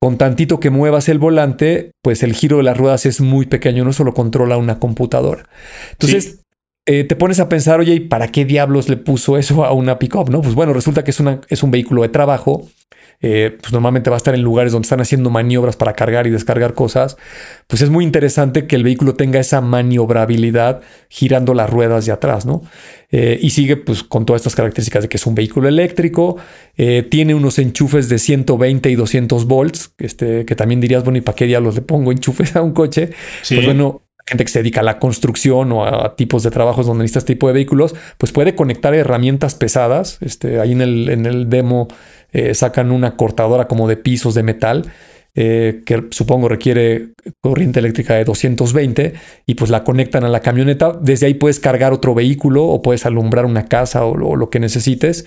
con 0.00 0.16
tantito 0.16 0.60
que 0.60 0.70
muevas 0.70 1.10
el 1.10 1.18
volante, 1.18 1.90
pues 2.02 2.22
el 2.22 2.32
giro 2.32 2.56
de 2.56 2.62
las 2.62 2.76
ruedas 2.78 3.04
es 3.04 3.20
muy 3.20 3.44
pequeño, 3.44 3.84
no 3.84 3.92
solo 3.92 4.14
controla 4.14 4.56
una 4.56 4.78
computadora. 4.78 5.44
Entonces, 5.92 6.37
eh, 6.90 7.04
te 7.04 7.16
pones 7.16 7.38
a 7.38 7.50
pensar, 7.50 7.80
oye, 7.80 7.92
¿y 7.92 8.00
para 8.00 8.28
qué 8.28 8.46
diablos 8.46 8.88
le 8.88 8.96
puso 8.96 9.36
eso 9.36 9.62
a 9.66 9.72
una 9.72 9.98
pickup? 9.98 10.30
No, 10.30 10.40
pues 10.40 10.54
bueno, 10.54 10.72
resulta 10.72 11.04
que 11.04 11.10
es, 11.10 11.20
una, 11.20 11.42
es 11.50 11.62
un 11.62 11.70
vehículo 11.70 12.00
de 12.00 12.08
trabajo. 12.08 12.66
Eh, 13.20 13.58
pues 13.60 13.72
normalmente 13.74 14.08
va 14.08 14.16
a 14.16 14.18
estar 14.18 14.34
en 14.34 14.42
lugares 14.42 14.72
donde 14.72 14.86
están 14.86 15.00
haciendo 15.00 15.28
maniobras 15.28 15.76
para 15.76 15.92
cargar 15.92 16.26
y 16.26 16.30
descargar 16.30 16.72
cosas. 16.72 17.18
Pues 17.66 17.82
es 17.82 17.90
muy 17.90 18.04
interesante 18.04 18.66
que 18.66 18.74
el 18.74 18.84
vehículo 18.84 19.16
tenga 19.16 19.38
esa 19.38 19.60
maniobrabilidad 19.60 20.80
girando 21.10 21.52
las 21.52 21.68
ruedas 21.68 22.06
de 22.06 22.12
atrás, 22.12 22.46
¿no? 22.46 22.62
Eh, 23.10 23.38
y 23.38 23.50
sigue 23.50 23.76
pues 23.76 24.02
con 24.02 24.24
todas 24.24 24.40
estas 24.40 24.54
características 24.54 25.02
de 25.02 25.08
que 25.10 25.18
es 25.18 25.26
un 25.26 25.34
vehículo 25.34 25.68
eléctrico, 25.68 26.36
tiene 27.10 27.34
unos 27.34 27.58
enchufes 27.58 28.08
de 28.08 28.18
120 28.18 28.88
y 28.88 28.94
200 28.94 29.44
volts, 29.44 29.92
este, 29.98 30.46
que 30.46 30.54
también 30.54 30.80
dirías, 30.80 31.04
bueno, 31.04 31.18
¿y 31.18 31.22
para 31.22 31.36
qué 31.36 31.44
diablos 31.44 31.74
le 31.74 31.82
pongo 31.82 32.12
enchufes 32.12 32.56
a 32.56 32.62
un 32.62 32.72
coche? 32.72 33.10
Pues 33.46 33.64
bueno, 33.66 34.07
gente 34.28 34.44
que 34.44 34.50
se 34.50 34.58
dedica 34.60 34.80
a 34.80 34.84
la 34.84 34.98
construcción 34.98 35.72
o 35.72 35.84
a, 35.84 36.14
tipos 36.16 36.42
de 36.42 36.50
trabajos 36.50 36.86
donde 36.86 37.02
necesita 37.02 37.20
este 37.20 37.34
tipo 37.34 37.48
de 37.48 37.54
vehículos, 37.54 37.94
pues 38.18 38.30
puede 38.30 38.54
conectar 38.54 38.94
herramientas 38.94 39.54
pesadas. 39.54 40.18
Este, 40.20 40.60
ahí 40.60 40.72
en 40.72 40.82
el, 40.82 41.08
en 41.08 41.26
el 41.26 41.48
demo 41.48 41.88
eh, 42.32 42.54
sacan 42.54 42.90
una 42.90 43.16
cortadora 43.16 43.66
como 43.66 43.88
de 43.88 43.96
pisos 43.96 44.34
de 44.34 44.42
metal. 44.42 44.84
Eh, 45.40 45.82
que 45.86 46.06
supongo 46.10 46.48
requiere 46.48 47.10
corriente 47.40 47.78
eléctrica 47.78 48.14
de 48.14 48.24
220 48.24 49.12
y 49.46 49.54
pues 49.54 49.70
la 49.70 49.84
conectan 49.84 50.24
a 50.24 50.28
la 50.28 50.40
camioneta. 50.40 50.98
Desde 51.00 51.26
ahí 51.26 51.34
puedes 51.34 51.60
cargar 51.60 51.92
otro 51.92 52.12
vehículo 52.12 52.64
o 52.64 52.82
puedes 52.82 53.06
alumbrar 53.06 53.46
una 53.46 53.66
casa 53.66 54.04
o, 54.04 54.36
lo 54.36 54.50
que 54.50 54.58
necesites. 54.58 55.26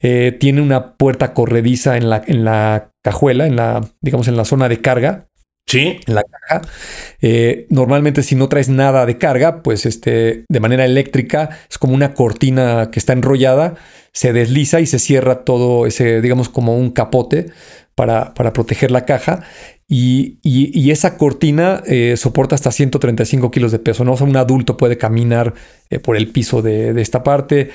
Eh, 0.00 0.36
tiene 0.40 0.62
una 0.62 0.94
puerta 0.94 1.32
corrediza 1.32 1.96
en 1.96 2.10
la, 2.10 2.22
en 2.26 2.44
la 2.44 2.90
cajuela, 3.02 3.46
en 3.46 3.54
la, 3.54 3.82
digamos, 4.00 4.26
en 4.26 4.36
la 4.36 4.44
zona 4.44 4.68
de 4.68 4.80
carga 4.80 5.28
Sí. 5.66 6.00
En 6.06 6.14
la 6.14 6.22
caja. 6.24 6.62
Eh, 7.20 7.66
normalmente, 7.70 8.22
si 8.22 8.34
no 8.34 8.48
traes 8.48 8.68
nada 8.68 9.06
de 9.06 9.18
carga, 9.18 9.62
pues 9.62 9.86
este, 9.86 10.44
de 10.48 10.60
manera 10.60 10.84
eléctrica, 10.84 11.50
es 11.70 11.78
como 11.78 11.94
una 11.94 12.14
cortina 12.14 12.90
que 12.90 12.98
está 12.98 13.12
enrollada, 13.12 13.76
se 14.12 14.32
desliza 14.32 14.80
y 14.80 14.86
se 14.86 14.98
cierra 14.98 15.44
todo 15.44 15.86
ese, 15.86 16.20
digamos, 16.20 16.48
como 16.48 16.76
un 16.76 16.90
capote 16.90 17.46
para, 17.94 18.34
para 18.34 18.52
proteger 18.52 18.90
la 18.90 19.06
caja. 19.06 19.44
Y, 19.88 20.38
y, 20.42 20.90
esa 20.90 21.18
cortina 21.18 21.82
eh, 21.86 22.16
soporta 22.16 22.54
hasta 22.54 22.72
135 22.72 23.50
kilos 23.50 23.72
de 23.72 23.78
peso. 23.78 24.04
¿no? 24.04 24.14
O 24.14 24.16
sea, 24.16 24.26
un 24.26 24.36
adulto 24.36 24.78
puede 24.78 24.96
caminar 24.96 25.52
eh, 25.90 25.98
por 25.98 26.16
el 26.16 26.28
piso 26.28 26.62
de, 26.62 26.94
de 26.94 27.02
esta 27.02 27.22
parte. 27.22 27.70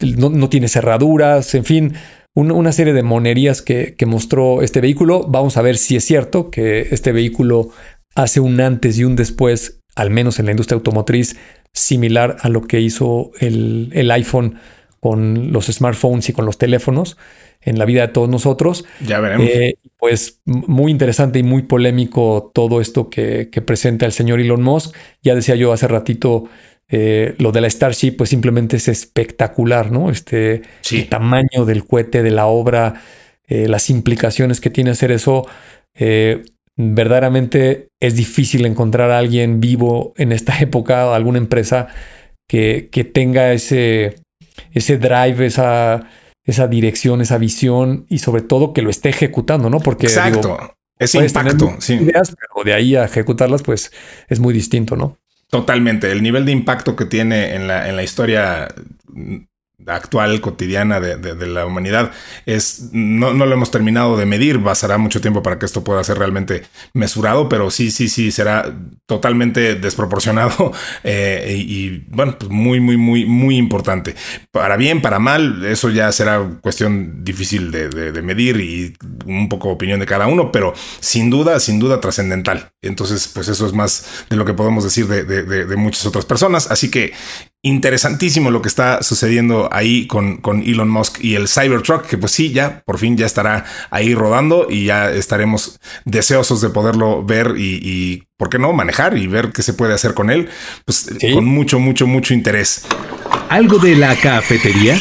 No, 0.00 0.30
no, 0.30 0.48
tiene 0.48 0.66
cerraduras, 0.66 1.54
en 1.54 1.64
fin 1.64 1.94
una 2.34 2.72
serie 2.72 2.92
de 2.92 3.02
monerías 3.02 3.62
que, 3.62 3.94
mostró 4.06 4.62
este 4.62 4.80
vehículo. 4.80 5.26
Vamos 5.28 5.56
a 5.56 5.62
ver 5.62 5.76
si 5.76 5.96
es 5.96 6.04
cierto 6.04 6.50
que 6.50 6.88
este 6.90 7.12
vehículo 7.12 7.70
hace 8.14 8.40
un 8.40 8.60
antes 8.60 8.98
y 8.98 9.04
un 9.04 9.16
después, 9.16 9.80
al 9.94 10.10
menos 10.10 10.38
en 10.38 10.46
la 10.46 10.52
industria 10.52 10.76
automotriz, 10.76 11.36
similar 11.72 12.36
a 12.40 12.48
lo 12.48 12.62
que 12.62 12.80
hizo 12.80 13.32
el, 13.40 14.10
iPhone 14.10 14.58
con 15.00 15.52
los 15.52 15.66
smartphones 15.66 16.28
y 16.28 16.32
con 16.32 16.46
los 16.46 16.58
teléfonos 16.58 17.16
en 17.60 17.78
la 17.78 17.84
vida 17.84 18.02
de 18.02 18.08
todos 18.08 18.28
nosotros. 18.28 18.84
Ya 19.06 19.20
veremos. 19.20 19.46
Eh, 19.48 19.76
pues 19.98 20.40
muy 20.44 20.90
interesante 20.90 21.38
y 21.38 21.42
muy 21.42 21.62
polémico 21.62 22.50
todo 22.54 22.80
esto 22.80 23.08
que, 23.08 23.50
que, 23.50 23.62
presenta 23.62 24.06
el 24.06 24.12
señor 24.12 24.40
Elon 24.40 24.62
Musk. 24.62 24.94
Ya 25.22 25.34
decía 25.34 25.54
yo 25.54 25.72
hace 25.72 25.86
ratito 25.86 26.48
eh, 26.94 27.34
lo 27.38 27.52
de 27.52 27.62
la 27.62 27.70
Starship, 27.70 28.12
pues 28.18 28.28
simplemente 28.28 28.76
es 28.76 28.86
espectacular, 28.86 29.90
¿no? 29.90 30.10
Este 30.10 30.60
el 30.90 31.08
tamaño 31.08 31.64
del 31.64 31.86
cohete, 31.86 32.22
de 32.22 32.30
la 32.30 32.44
obra, 32.44 33.02
eh, 33.48 33.66
las 33.66 33.88
implicaciones 33.88 34.60
que 34.60 34.68
tiene 34.68 34.90
hacer 34.90 35.10
eso. 35.10 35.46
Eh, 35.94 36.44
verdaderamente 36.76 37.88
es 37.98 38.14
difícil 38.14 38.66
encontrar 38.66 39.10
a 39.10 39.16
alguien 39.18 39.58
vivo 39.58 40.12
en 40.18 40.32
esta 40.32 40.58
época, 40.60 41.14
alguna 41.14 41.38
empresa 41.38 41.88
que, 42.46 42.90
que 42.92 43.04
tenga 43.04 43.54
ese, 43.54 44.16
ese 44.72 44.98
drive, 44.98 45.46
esa, 45.46 46.10
esa 46.44 46.68
dirección, 46.68 47.22
esa 47.22 47.38
visión 47.38 48.04
y 48.10 48.18
sobre 48.18 48.42
todo 48.42 48.74
que 48.74 48.82
lo 48.82 48.90
esté 48.90 49.08
ejecutando, 49.08 49.70
¿no? 49.70 49.80
Porque 49.80 50.08
Exacto. 50.08 50.74
ese 50.98 51.24
impacto, 51.24 51.74
sí. 51.78 51.94
Ideas, 51.94 52.36
pero 52.38 52.64
de 52.66 52.74
ahí 52.74 52.96
a 52.96 53.04
ejecutarlas, 53.06 53.62
pues 53.62 53.92
es 54.28 54.40
muy 54.40 54.52
distinto, 54.52 54.94
¿no? 54.94 55.16
Totalmente. 55.52 56.10
El 56.10 56.22
nivel 56.22 56.46
de 56.46 56.52
impacto 56.52 56.96
que 56.96 57.04
tiene 57.04 57.54
en 57.54 57.68
la, 57.68 57.86
en 57.86 57.94
la 57.94 58.02
historia 58.02 58.68
actual, 59.86 60.40
cotidiana 60.40 61.00
de, 61.00 61.46
la 61.46 61.66
humanidad, 61.66 62.12
es 62.46 62.90
no, 62.92 63.34
no, 63.34 63.46
lo 63.46 63.54
hemos 63.54 63.70
terminado 63.70 64.16
de 64.16 64.26
medir, 64.26 64.62
pasará 64.62 64.98
mucho 64.98 65.20
tiempo 65.20 65.42
para 65.42 65.58
que 65.58 65.66
esto 65.66 65.84
pueda 65.84 66.02
ser 66.04 66.18
realmente 66.18 66.62
mesurado, 66.94 67.48
pero 67.48 67.70
sí, 67.70 67.90
sí, 67.90 68.08
sí, 68.08 68.30
será 68.30 68.72
totalmente 69.06 69.74
desproporcionado 69.74 70.72
eh, 71.04 71.56
y, 71.58 72.04
bueno, 72.08 72.36
pues 72.38 72.50
muy, 72.50 72.80
muy, 72.80 72.96
muy, 72.96 73.24
muy 73.24 73.56
importante. 73.56 74.14
Para 74.50 74.76
bien, 74.76 75.02
para 75.02 75.18
mal, 75.18 75.64
eso 75.64 75.90
ya 75.90 76.10
será 76.12 76.58
cuestión 76.60 77.24
difícil 77.24 77.70
de, 77.70 77.88
de 77.88 78.22
medir 78.22 78.60
y 78.60 78.94
un 79.26 79.48
poco 79.48 79.70
opinión 79.70 80.00
de 80.00 80.06
cada 80.06 80.26
uno, 80.26 80.52
pero 80.52 80.74
sin 81.00 81.30
duda, 81.30 81.60
sin 81.60 81.78
duda 81.78 82.00
trascendental. 82.00 82.72
Entonces, 82.82 83.28
pues 83.28 83.48
eso 83.48 83.66
es 83.66 83.72
más 83.72 84.24
de 84.28 84.36
lo 84.36 84.44
que 84.44 84.54
podemos 84.54 84.84
decir 84.84 85.06
de, 85.06 85.76
muchas 85.76 86.06
otras 86.06 86.24
personas. 86.24 86.70
Así 86.70 86.90
que 86.90 87.12
interesantísimo 87.62 88.50
lo 88.50 88.60
que 88.60 88.68
está 88.68 89.02
sucediendo 89.02 89.68
ahí 89.72 90.06
con, 90.08 90.38
con, 90.38 90.62
Elon 90.62 90.88
Musk 90.88 91.22
y 91.22 91.36
el 91.36 91.48
Cybertruck, 91.48 92.06
que 92.06 92.18
pues 92.18 92.32
sí, 92.32 92.52
ya 92.52 92.82
por 92.84 92.98
fin 92.98 93.16
ya 93.16 93.24
estará 93.24 93.64
ahí 93.90 94.14
rodando 94.14 94.66
y 94.68 94.86
ya 94.86 95.10
estaremos 95.12 95.78
deseosos 96.04 96.60
de 96.60 96.70
poderlo 96.70 97.24
ver 97.24 97.54
y, 97.56 98.24
¿por 98.36 98.50
qué 98.50 98.58
no? 98.58 98.72
Manejar 98.72 99.16
y 99.16 99.28
ver 99.28 99.52
qué 99.52 99.62
se 99.62 99.74
puede 99.74 99.94
hacer 99.94 100.12
con 100.12 100.30
él, 100.30 100.48
pues 100.84 101.08
con 101.34 101.44
mucho, 101.44 101.78
mucho, 101.78 102.06
mucho 102.08 102.34
interés. 102.34 102.84
¿Algo 103.48 103.78
de 103.78 103.94
la 103.94 104.16
cafetería? 104.16 104.98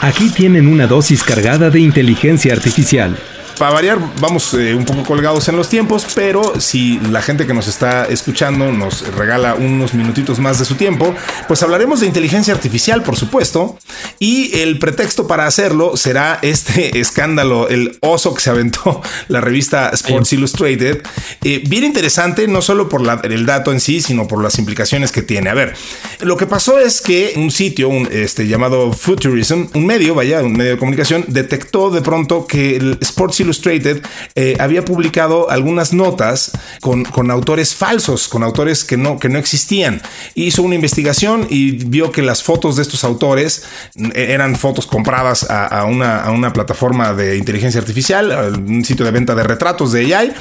Aquí 0.00 0.30
tienen 0.30 0.66
una 0.66 0.88
dosis 0.88 1.22
cargada 1.22 1.70
de 1.70 1.78
inteligencia 1.78 2.52
artificial 2.52 3.16
para 3.58 3.72
variar, 3.72 3.98
vamos 4.20 4.54
eh, 4.54 4.74
un 4.74 4.84
poco 4.84 5.02
colgados 5.04 5.48
en 5.48 5.56
los 5.56 5.68
tiempos, 5.68 6.06
pero 6.14 6.60
si 6.60 6.98
la 7.10 7.22
gente 7.22 7.46
que 7.46 7.54
nos 7.54 7.68
está 7.68 8.06
escuchando 8.06 8.72
nos 8.72 9.06
regala 9.14 9.54
unos 9.54 9.94
minutitos 9.94 10.38
más 10.38 10.58
de 10.58 10.64
su 10.64 10.74
tiempo, 10.74 11.14
pues 11.48 11.62
hablaremos 11.62 12.00
de 12.00 12.06
inteligencia 12.06 12.54
artificial, 12.54 13.02
por 13.02 13.16
supuesto, 13.16 13.78
y 14.18 14.58
el 14.58 14.78
pretexto 14.78 15.26
para 15.26 15.46
hacerlo 15.46 15.96
será 15.96 16.38
este 16.42 16.98
escándalo, 17.00 17.68
el 17.68 17.98
oso 18.00 18.34
que 18.34 18.40
se 18.40 18.50
aventó 18.50 19.00
la 19.28 19.40
revista 19.40 19.90
Sports 19.90 20.32
Illustrated. 20.32 21.02
Eh, 21.42 21.62
bien 21.66 21.84
interesante, 21.84 22.48
no 22.48 22.62
solo 22.62 22.88
por 22.88 23.02
el 23.24 23.46
dato 23.46 23.72
en 23.72 23.80
sí, 23.80 24.00
sino 24.00 24.26
por 24.26 24.42
las 24.42 24.58
implicaciones 24.58 25.12
que 25.12 25.22
tiene. 25.22 25.50
A 25.50 25.54
ver, 25.54 25.74
lo 26.20 26.36
que 26.36 26.46
pasó 26.46 26.78
es 26.78 27.00
que 27.00 27.34
un 27.36 27.50
sitio 27.50 27.88
un, 27.88 28.08
este, 28.10 28.46
llamado 28.46 28.92
Futurism, 28.92 29.66
un 29.74 29.86
medio, 29.86 30.14
vaya, 30.14 30.40
un 30.42 30.54
medio 30.54 30.72
de 30.72 30.78
comunicación, 30.78 31.24
detectó 31.28 31.90
de 31.90 32.02
pronto 32.02 32.46
que 32.46 32.76
el 32.76 32.98
Sports 33.00 33.40
Illustrated 33.44 34.02
eh, 34.34 34.56
había 34.58 34.84
publicado 34.84 35.50
algunas 35.50 35.92
notas 35.92 36.52
con, 36.80 37.04
con, 37.04 37.30
autores 37.30 37.74
falsos, 37.74 38.28
con 38.28 38.42
autores 38.42 38.84
que 38.84 38.96
no, 38.96 39.18
que 39.18 39.28
no 39.28 39.38
existían. 39.38 40.02
Hizo 40.34 40.62
una 40.62 40.74
investigación 40.74 41.46
y 41.50 41.72
vio 41.72 42.10
que 42.10 42.22
las 42.22 42.42
fotos 42.42 42.76
de 42.76 42.82
estos 42.82 43.04
autores 43.04 43.64
eh, 43.96 44.26
eran 44.30 44.56
fotos 44.56 44.86
compradas 44.86 45.46
a, 45.48 45.84
una, 45.84 46.20
a 46.20 46.30
una, 46.30 46.52
plataforma 46.52 47.14
de 47.14 47.36
inteligencia 47.36 47.80
artificial, 47.80 48.62
un 48.66 48.84
sitio 48.84 49.04
de 49.04 49.10
venta 49.10 49.34
de 49.34 49.42
retratos 49.42 49.92
de 49.92 50.14
AI, 50.14 50.32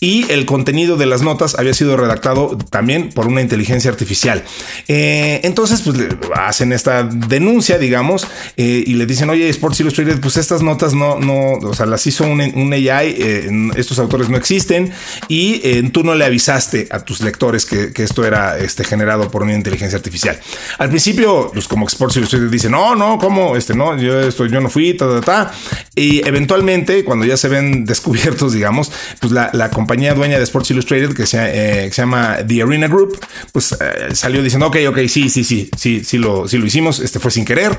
y 0.00 0.30
el 0.30 0.44
contenido 0.46 0.96
de 0.96 1.06
las 1.06 1.22
notas 1.22 1.58
había 1.58 1.74
sido 1.74 1.96
redactado 1.96 2.58
también 2.70 3.10
por 3.10 3.26
una 3.26 3.40
inteligencia 3.40 3.90
artificial. 3.90 4.44
Eh, 4.88 5.40
entonces, 5.44 5.80
pues 5.82 5.98
hacen 6.34 6.72
esta 6.72 7.04
denuncia, 7.04 7.78
digamos, 7.78 8.26
y 8.56 8.94
le 8.94 9.06
dicen, 9.06 9.30
oye, 9.30 9.48
Sports 9.48 9.80
Illustrated, 9.80 10.20
pues 10.20 10.36
estas 10.36 10.62
notas 10.62 10.94
no, 10.94 11.18
no, 11.18 11.52
o 11.52 11.74
sea, 11.74 11.86
las 11.86 12.06
hizo 12.06 12.24
un, 12.54 12.72
AI, 12.72 13.16
eh, 13.18 13.70
estos 13.76 13.98
autores 13.98 14.28
no 14.28 14.36
existen 14.36 14.92
y 15.28 15.60
eh, 15.64 15.82
tú 15.92 16.04
no 16.04 16.14
le 16.14 16.24
avisaste 16.24 16.88
a 16.90 17.00
tus 17.00 17.20
lectores 17.20 17.66
que, 17.66 17.92
esto 18.02 18.24
era 18.24 18.58
este, 18.58 18.82
generado 18.82 19.30
por 19.30 19.42
una 19.42 19.54
inteligencia 19.54 19.96
artificial. 19.96 20.38
Al 20.78 20.88
principio, 20.88 21.50
pues 21.52 21.68
como 21.68 21.86
Sports 21.86 22.16
Illustrated 22.16 22.50
dicen, 22.50 22.72
no, 22.72 22.96
no, 22.96 23.16
¿cómo? 23.18 23.56
Este, 23.56 23.74
no, 23.74 23.96
yo, 23.96 24.20
esto, 24.20 24.46
yo 24.46 24.60
no 24.60 24.68
fui, 24.68 24.94
ta, 24.94 25.06
ta, 25.06 25.20
ta. 25.20 25.54
Y 25.94 26.26
eventualmente, 26.26 27.04
cuando 27.04 27.24
ya 27.24 27.36
se 27.36 27.48
ven 27.48 27.84
descubiertos, 27.86 28.52
digamos, 28.52 28.90
pues 29.20 29.32
la, 29.32 29.70
compañía 29.72 30.14
dueña 30.14 30.38
de 30.38 30.44
Sports 30.44 30.72
Illustrated, 30.72 31.14
que 31.14 31.26
se, 31.26 31.38
eh, 31.86 31.92
se 31.92 32.02
llama 32.02 32.38
The 32.46 32.62
Arena 32.62 32.88
Group, 32.88 33.18
pues 33.52 33.76
salió 34.12 34.42
diciendo, 34.42 34.66
ok, 34.66 34.76
ok, 34.88 34.98
sí, 35.08 35.30
sí, 35.30 35.44
sí, 35.44 35.70
sí, 35.76 36.02
sí 36.04 36.18
lo, 36.18 36.48
sí 36.48 36.58
lo 36.58 36.66
hicimos, 36.66 36.98
este 36.98 37.20
fue 37.20 37.30
sin 37.30 37.44
querer. 37.44 37.78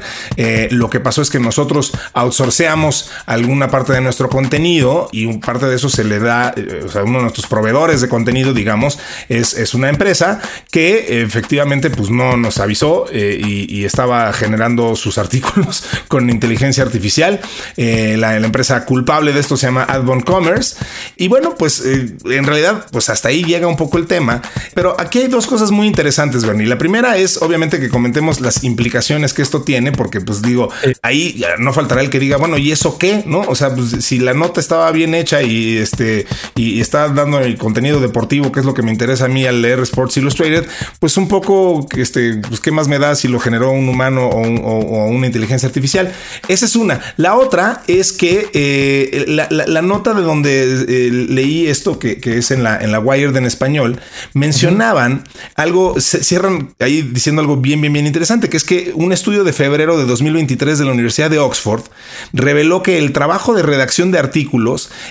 lo 0.72 0.90
que 0.90 1.00
pasó 1.00 1.22
es 1.22 1.30
que 1.30 1.40
nosotros 1.40 1.92
outsourceamos 2.14 3.10
alguna 3.26 3.70
parte 3.70 3.94
de 3.94 4.02
nuestro 4.02 4.30
contenido 4.30 4.63
y 4.66 5.26
un 5.26 5.40
parte 5.40 5.66
de 5.66 5.76
eso 5.76 5.90
se 5.90 6.04
le 6.04 6.20
da, 6.20 6.54
eh, 6.56 6.84
o 6.86 6.90
sea, 6.90 7.04
uno 7.04 7.18
de 7.18 7.24
nuestros 7.24 7.48
proveedores 7.48 8.02
de 8.02 8.10
contenido, 8.10 8.54
digamos, 8.54 9.00
es, 9.30 9.54
es 9.56 9.74
una 9.74 9.90
empresa 9.90 10.40
que 10.72 11.22
efectivamente 11.22 11.90
pues 11.90 12.10
no 12.10 12.38
nos 12.38 12.60
avisó 12.60 13.06
eh, 13.12 13.40
y, 13.44 13.84
estaba 13.84 14.32
generando 14.32 14.96
sus 14.96 15.18
artículos 15.24 15.84
con 16.08 16.30
inteligencia 16.30 16.84
artificial. 16.84 17.42
Eh, 17.76 18.16
la, 18.18 18.38
empresa 18.38 18.86
culpable 18.86 19.34
de 19.34 19.40
esto 19.40 19.58
se 19.58 19.68
llama 19.68 19.84
Adbon 19.84 20.22
Commerce. 20.22 20.76
Y 21.18 21.28
bueno, 21.28 21.56
pues 21.56 21.84
en 21.86 22.44
realidad, 22.46 22.86
pues 22.92 23.10
hasta 23.10 23.30
ahí 23.30 23.44
llega 23.44 23.68
un 23.68 23.78
poco 23.78 23.98
el 23.98 24.08
tema. 24.08 24.42
Pero 24.74 24.96
aquí 25.00 25.20
hay 25.20 25.28
dos 25.28 25.48
cosas 25.48 25.72
muy 25.72 25.88
interesantes, 25.88 26.46
Bernie. 26.46 26.68
La 26.68 26.78
primera 26.78 27.18
es 27.18 27.42
obviamente 27.42 27.80
que 27.80 27.90
comentemos 27.90 28.42
las 28.42 28.64
implicaciones 28.64 29.34
que 29.34 29.42
esto 29.42 29.62
tiene, 29.64 29.92
porque 29.92 30.22
pues 30.22 30.42
digo, 30.42 30.70
ahí 31.02 31.44
no 31.60 31.74
faltará 31.74 32.02
el 32.02 32.10
que 32.10 32.20
diga, 32.20 32.38
bueno, 32.38 32.58
¿y 32.58 32.72
eso 32.72 32.98
qué? 32.98 33.24
¿No? 33.26 33.42
O 33.42 33.56
sea, 33.56 33.74
pues, 33.74 34.04
si 34.04 34.20
la 34.20 34.34
nota 34.34 34.53
estaba 34.60 34.92
bien 34.92 35.14
hecha 35.14 35.42
y 35.42 35.78
este 35.78 36.26
y, 36.56 36.82
está 36.82 37.10
dando 37.10 37.40
el 37.40 37.58
contenido 37.58 38.00
deportivo, 38.00 38.52
que 38.52 38.60
es 38.60 38.66
lo 38.66 38.74
que 38.74 38.82
me 38.82 38.92
interesa 38.92 39.26
a 39.26 39.28
mí 39.28 39.46
al 39.46 39.62
leer 39.62 39.80
Sports 39.80 40.18
Illustrated, 40.18 40.68
pues 41.00 41.18
un 41.18 41.28
poco, 41.28 41.88
este, 41.96 42.38
pues 42.48 42.60
qué 42.60 42.72
más 42.72 42.88
me 42.88 43.00
da 43.00 43.16
si 43.16 43.28
lo 43.28 43.40
generó 43.40 43.72
un 43.72 43.88
humano 43.88 44.28
o, 44.28 45.08
una 45.08 45.28
inteligencia 45.28 45.68
artificial. 45.68 46.12
Esa 46.48 46.66
es 46.66 46.76
una. 46.76 47.02
La 47.18 47.36
otra 47.36 47.84
es 47.88 48.12
que 48.12 48.50
eh, 48.54 49.26
la, 49.28 49.82
nota 49.82 50.14
de 50.14 50.22
donde 50.22 50.86
eh, 50.88 51.12
leí 51.12 51.68
esto, 51.68 52.00
que, 52.00 52.20
es 52.24 52.52
en 52.52 52.64
la, 52.64 52.78
en 52.78 52.92
la 52.92 53.00
Wired 53.00 53.36
en 53.36 53.46
español, 53.46 54.00
mencionaban 54.34 55.24
algo, 55.56 56.00
se 56.00 56.24
cierran 56.24 56.74
ahí 56.80 57.02
diciendo 57.02 57.42
algo 57.42 57.58
bien, 57.58 57.82
bien, 57.82 57.94
bien 57.94 58.08
interesante, 58.08 58.50
que 58.50 58.58
es 58.58 58.64
que 58.64 58.92
un 58.96 59.12
estudio 59.12 59.44
de 59.44 59.54
febrero 59.54 59.98
de 59.98 60.06
2023 60.06 60.80
de 60.80 60.86
la 60.86 60.92
Universidad 60.92 61.30
de 61.30 61.40
Oxford 61.40 61.84
reveló 62.32 62.84
que 62.84 62.98
el 62.98 63.12
trabajo 63.14 63.54
de 63.54 63.64
redacción 63.64 64.12
de 64.12 64.20
artículos 64.20 64.43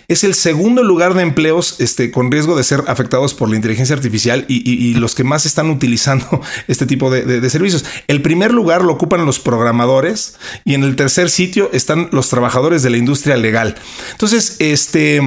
es 0.08 0.24
el 0.24 0.34
segundo 0.34 0.82
lugar 0.82 1.14
de 1.14 1.22
empleos 1.22 1.80
este, 1.80 2.10
con 2.10 2.30
riesgo 2.30 2.56
de 2.56 2.64
ser 2.64 2.84
afectados 2.86 3.34
por 3.34 3.48
la 3.48 3.56
inteligencia 3.56 3.94
artificial 3.94 4.44
y, 4.48 4.94
los 4.94 5.14
que 5.14 5.24
más 5.24 5.46
están 5.46 5.70
utilizando 5.70 6.40
este 6.68 6.86
tipo 6.86 7.10
de, 7.10 7.50
servicios. 7.50 7.84
El 8.08 8.22
primer 8.22 8.52
lugar 8.52 8.84
lo 8.84 8.92
ocupan 8.92 9.24
los 9.26 9.40
programadores 9.40 10.36
y 10.64 10.74
en 10.74 10.84
el 10.84 10.96
tercer 10.96 11.30
sitio 11.30 11.70
están 11.72 12.08
los 12.12 12.28
trabajadores 12.28 12.82
de 12.82 12.90
la 12.90 12.96
industria 12.96 13.36
legal. 13.36 13.74
Entonces, 14.12 14.56
este, 14.58 15.20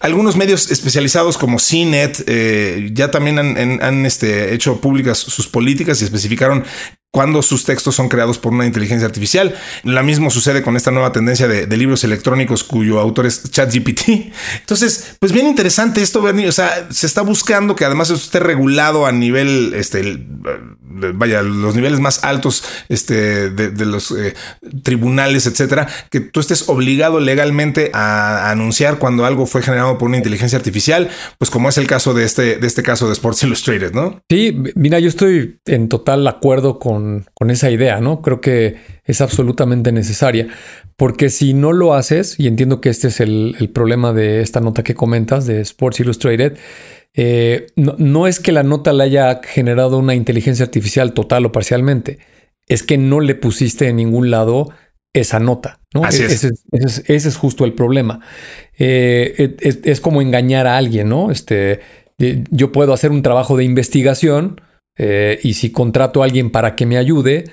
algunos 0.00 0.36
medios 0.36 0.70
especializados 0.70 1.38
como 1.38 1.58
CNET 1.58 2.24
eh, 2.26 2.90
ya 2.92 3.10
también 3.10 3.38
han, 3.38 4.06
este, 4.06 4.54
hecho 4.54 4.80
públicas 4.80 5.18
sus 5.18 5.48
políticas 5.48 6.00
y 6.00 6.04
especificaron 6.04 6.64
cuando 7.12 7.42
sus 7.42 7.64
textos 7.64 7.94
son 7.94 8.08
creados 8.08 8.38
por 8.38 8.52
una 8.52 8.64
inteligencia 8.64 9.06
artificial. 9.06 9.54
Lo 9.84 10.02
mismo 10.02 10.30
sucede 10.30 10.62
con 10.62 10.76
esta 10.76 10.90
nueva 10.90 11.12
tendencia 11.12 11.46
de, 11.46 11.76
libros 11.76 12.04
electrónicos 12.04 12.64
cuyo 12.64 12.98
autor 12.98 13.26
es 13.26 13.50
ChatGPT. 13.50 14.32
Entonces, 14.60 15.16
pues 15.20 15.32
bien 15.32 15.46
interesante 15.46 16.00
esto, 16.00 16.22
Bernie. 16.22 16.48
O 16.48 16.52
sea, 16.52 16.88
se 16.90 17.06
está 17.06 17.20
buscando 17.20 17.76
que 17.76 17.84
además 17.84 18.08
esté 18.10 18.40
regulado 18.40 19.04
a 19.04 19.12
nivel, 19.12 19.74
este, 19.74 20.24
vaya, 21.14 21.42
los 21.42 21.74
niveles 21.74 22.00
más 22.00 22.24
altos 22.24 22.64
este, 22.88 23.50
de, 23.50 23.84
los 23.84 24.12
eh, 24.12 24.34
tribunales, 24.82 25.46
etcétera, 25.46 25.88
que 26.10 26.20
tú 26.20 26.40
estés 26.40 26.68
obligado 26.68 27.20
legalmente 27.20 27.90
a, 27.92 28.50
anunciar 28.50 28.98
cuando 28.98 29.26
algo 29.26 29.46
fue 29.46 29.60
generado 29.62 29.98
por 29.98 30.08
una 30.08 30.16
inteligencia 30.16 30.56
artificial, 30.56 31.10
pues 31.36 31.50
como 31.50 31.68
es 31.68 31.76
el 31.76 31.86
caso 31.86 32.14
de 32.14 32.24
este, 32.24 32.56
de 32.56 32.66
este 32.66 32.82
caso 32.82 33.06
de 33.06 33.12
Sports 33.12 33.42
Illustrated, 33.42 33.92
¿no? 33.92 34.22
Sí, 34.30 34.56
mira, 34.74 34.98
yo 34.98 35.08
estoy 35.08 35.58
en 35.66 35.88
total 35.88 36.26
acuerdo 36.26 36.78
con 36.78 37.01
con, 37.34 37.50
esa 37.50 37.70
idea, 37.70 38.00
¿no? 38.00 38.22
Creo 38.22 38.40
que 38.40 38.76
es 39.04 39.20
absolutamente 39.20 39.92
necesaria, 39.92 40.48
porque 40.96 41.30
si 41.30 41.54
no 41.54 41.72
lo 41.72 41.94
haces, 41.94 42.38
y 42.38 42.46
entiendo 42.46 42.80
que 42.80 42.88
este 42.88 43.08
es 43.08 43.20
el, 43.20 43.70
problema 43.74 44.12
de 44.12 44.40
esta 44.40 44.60
nota 44.60 44.82
que 44.82 44.94
comentas 44.94 45.46
de 45.46 45.60
Sports 45.60 46.00
Illustrated, 46.00 46.56
eh, 47.14 47.66
no, 47.76 48.26
es 48.26 48.40
que 48.40 48.52
la 48.52 48.62
nota 48.62 48.92
la 48.92 49.04
haya 49.04 49.40
generado 49.44 49.98
una 49.98 50.14
inteligencia 50.14 50.64
artificial 50.64 51.12
total 51.12 51.46
o 51.46 51.52
parcialmente, 51.52 52.18
es 52.68 52.82
que 52.82 52.98
no 52.98 53.20
le 53.20 53.34
pusiste 53.34 53.88
en 53.88 53.96
ningún 53.96 54.30
lado 54.30 54.70
esa 55.12 55.38
nota, 55.40 55.80
¿no? 55.92 56.04
Así 56.04 56.22
es. 56.22 56.44
Ese, 56.72 57.02
es, 57.06 57.36
justo 57.36 57.66
el 57.66 57.74
problema. 57.74 58.20
Eh, 58.78 59.56
es, 59.60 59.80
es, 59.84 60.00
como 60.00 60.22
engañar 60.22 60.66
a 60.66 60.78
alguien, 60.78 61.10
¿no? 61.10 61.30
Este, 61.30 61.80
eh, 62.18 62.44
yo 62.50 62.72
puedo 62.72 62.92
hacer 62.92 63.10
un 63.10 63.22
trabajo 63.22 63.56
de 63.56 63.64
investigación, 63.64 64.60
eh, 65.04 65.40
y 65.42 65.54
si 65.54 65.72
contrato 65.72 66.22
a 66.22 66.26
alguien 66.26 66.50
para 66.50 66.76
que 66.76 66.86
me 66.86 66.96
ayude, 66.96 67.50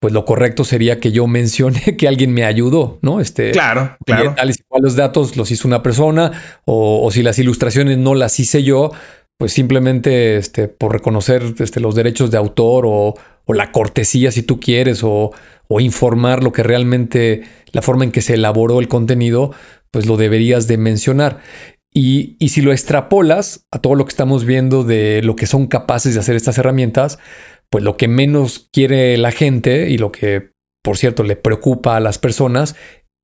pues 0.00 0.12
lo 0.12 0.24
correcto 0.24 0.64
sería 0.64 0.98
que 0.98 1.12
yo 1.12 1.26
mencione 1.28 1.96
que 1.96 2.08
alguien 2.08 2.34
me 2.34 2.44
ayudó, 2.44 2.98
¿no? 3.02 3.20
Este, 3.20 3.52
claro, 3.52 3.96
claro. 4.04 4.34
los 4.80 4.96
datos 4.96 5.36
los 5.36 5.52
hizo 5.52 5.68
una 5.68 5.84
persona 5.84 6.32
o, 6.64 7.08
si 7.12 7.22
las 7.22 7.38
ilustraciones 7.38 7.98
no 7.98 8.16
las 8.16 8.40
hice 8.40 8.64
yo, 8.64 8.90
pues 9.38 9.52
simplemente 9.52 10.38
este, 10.38 10.66
por 10.66 10.92
reconocer 10.92 11.54
este, 11.60 11.78
los 11.78 11.94
derechos 11.94 12.32
de 12.32 12.38
autor 12.38 12.84
o, 12.86 13.14
la 13.46 13.72
cortesía 13.72 14.30
si 14.30 14.42
tú 14.42 14.60
quieres 14.60 15.02
o, 15.02 15.30
o 15.68 15.80
informar 15.80 16.42
lo 16.44 16.52
que 16.52 16.62
realmente, 16.62 17.44
la 17.72 17.80
forma 17.80 18.04
en 18.04 18.12
que 18.12 18.20
se 18.20 18.34
elaboró 18.34 18.78
el 18.78 18.88
contenido, 18.88 19.52
pues 19.90 20.04
lo 20.04 20.18
deberías 20.18 20.66
de 20.66 20.76
mencionar. 20.76 21.38
Y, 21.92 22.36
si 22.48 22.60
lo 22.60 22.72
extrapolas 22.72 23.66
a 23.70 23.80
todo 23.80 23.94
lo 23.94 24.04
que 24.04 24.10
estamos 24.10 24.44
viendo 24.44 24.84
de 24.84 25.22
lo 25.22 25.36
que 25.36 25.46
son 25.46 25.66
capaces 25.66 26.14
de 26.14 26.20
hacer 26.20 26.36
estas 26.36 26.58
herramientas, 26.58 27.18
pues 27.70 27.82
lo 27.82 27.96
que 27.96 28.08
menos 28.08 28.68
quiere 28.72 29.16
la 29.16 29.32
gente 29.32 29.90
y 29.90 29.98
lo 29.98 30.12
que, 30.12 30.50
por 30.82 30.96
cierto, 30.96 31.22
le 31.22 31.36
preocupa 31.36 31.96
a 31.96 32.00
las 32.00 32.18
personas 32.18 32.76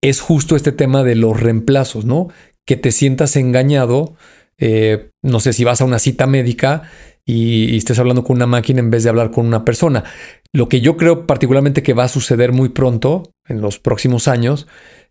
es 0.02 0.20
justo 0.20 0.56
este 0.56 0.72
tema 0.72 1.02
de 1.02 1.14
los 1.14 1.40
reemplazos, 1.40 2.04
¿no? 2.04 2.28
Que 2.66 2.76
te 2.76 2.92
sientas 2.92 3.36
engañado. 3.36 4.16
Eh, 4.58 5.10
no 5.22 5.40
sé 5.40 5.52
si 5.52 5.64
vas 5.64 5.80
a 5.80 5.84
una 5.84 5.98
cita 5.98 6.26
médica 6.26 6.90
y, 7.24 7.76
estés 7.76 7.98
hablando 7.98 8.24
con 8.24 8.36
una 8.36 8.46
máquina 8.46 8.80
en 8.80 8.90
vez 8.90 9.02
de 9.02 9.10
hablar 9.10 9.30
con 9.30 9.46
una 9.46 9.64
persona. 9.64 10.04
Lo 10.52 10.68
que 10.68 10.80
yo 10.80 10.96
creo 10.96 11.26
particularmente 11.26 11.82
que 11.82 11.94
va 11.94 12.04
a 12.04 12.08
suceder 12.08 12.52
muy 12.52 12.70
pronto, 12.70 13.32
en 13.46 13.60
los 13.60 13.78
próximos 13.78 14.28
años, 14.28 14.66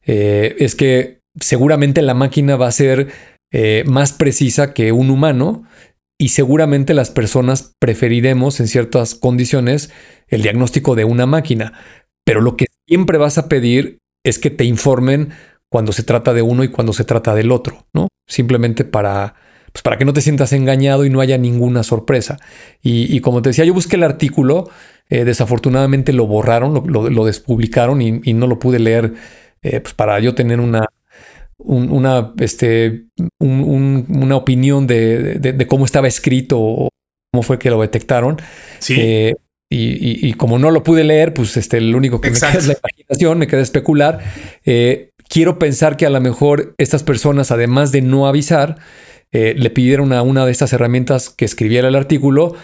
eh, 0.05 0.55
es 0.59 0.75
que 0.75 1.21
seguramente 1.39 2.01
la 2.01 2.13
máquina 2.13 2.55
va 2.55 2.67
a 2.67 2.71
ser 2.71 3.07
eh, 3.53 3.83
más 3.85 4.13
precisa 4.13 4.73
que 4.73 4.91
un 4.91 5.11
humano 5.11 5.63
y 6.17 6.29
seguramente 6.29 6.93
las 6.95 7.11
personas 7.11 7.75
preferiremos 7.79 8.59
en 8.59 8.67
ciertas 8.67 9.13
condiciones 9.13 9.91
el 10.27 10.41
diagnóstico 10.41 10.95
de 10.95 11.05
una 11.05 11.27
máquina. 11.27 11.73
Pero 12.25 12.41
lo 12.41 12.57
que 12.57 12.65
siempre 12.87 13.19
vas 13.19 13.37
a 13.37 13.47
pedir 13.47 13.99
es 14.23 14.39
que 14.39 14.49
te 14.49 14.65
informen 14.65 15.29
cuando 15.69 15.91
se 15.91 16.03
trata 16.03 16.33
de 16.33 16.41
uno 16.41 16.63
y 16.63 16.69
cuando 16.69 16.93
se 16.93 17.03
trata 17.03 17.35
del 17.35 17.51
otro, 17.51 17.85
¿no? 17.93 18.07
Simplemente 18.27 18.85
para, 18.85 19.35
pues 19.71 19.83
para 19.83 19.97
que 19.97 20.05
no 20.05 20.13
te 20.13 20.21
sientas 20.21 20.53
engañado 20.53 21.05
y 21.05 21.09
no 21.09 21.19
haya 21.19 21.37
ninguna 21.37 21.83
sorpresa. 21.83 22.39
Y, 22.81 23.19
como 23.19 23.41
te 23.41 23.49
decía, 23.49 23.65
yo 23.65 23.73
busqué 23.73 23.97
el 23.97 24.03
artículo, 24.03 24.69
eh, 25.09 25.25
desafortunadamente 25.25 26.13
lo 26.13 26.25
borraron, 26.25 26.83
lo, 26.87 27.25
despublicaron 27.25 28.01
y, 28.01 28.33
no 28.33 28.47
lo 28.47 28.59
pude 28.59 28.79
leer 28.79 29.13
eh, 29.61 29.79
pues 29.79 29.93
para 29.93 30.19
yo 30.19 30.35
tener 30.35 30.59
una, 30.59 30.87
una, 31.63 32.33
este, 32.39 33.05
una 33.39 34.35
opinión 34.35 34.87
de, 34.87 35.65
cómo 35.67 35.85
estaba 35.85 36.07
escrito 36.07 36.59
o 36.59 36.89
cómo 37.31 37.43
fue 37.43 37.59
que 37.59 37.69
lo 37.69 37.81
detectaron. 37.81 38.37
Sí. 38.79 38.95
Eh, 38.97 39.35
y, 39.75 40.33
como 40.33 40.59
no 40.59 40.69
lo 40.69 40.83
pude 40.83 41.03
leer, 41.03 41.33
pues 41.33 41.57
este, 41.57 41.81
lo 41.81 41.97
único 41.97 42.21
que 42.21 42.29
me 42.29 42.35
queda 42.35 42.53
es 42.53 42.67
la 42.67 42.77
imaginación, 42.83 43.39
me 43.39 43.47
queda 43.47 43.61
especular. 43.61 44.19
Eh, 44.65 45.09
quiero 45.27 45.57
pensar 45.57 45.97
que 45.97 46.05
a 46.05 46.11
lo 46.11 46.21
mejor 46.21 46.75
estas 46.77 47.01
personas, 47.01 47.49
además 47.49 47.91
de 47.91 48.03
no 48.03 48.27
avisar, 48.27 48.77
eh, 49.31 49.55
le 49.57 49.71
pidieron 49.71 50.13
a 50.13 50.21
una 50.21 50.45
de 50.45 50.51
estas 50.51 50.73
herramientas 50.73 51.31
que 51.31 51.45
escribiera 51.45 51.87
el 51.87 51.95
artículo 51.95 52.55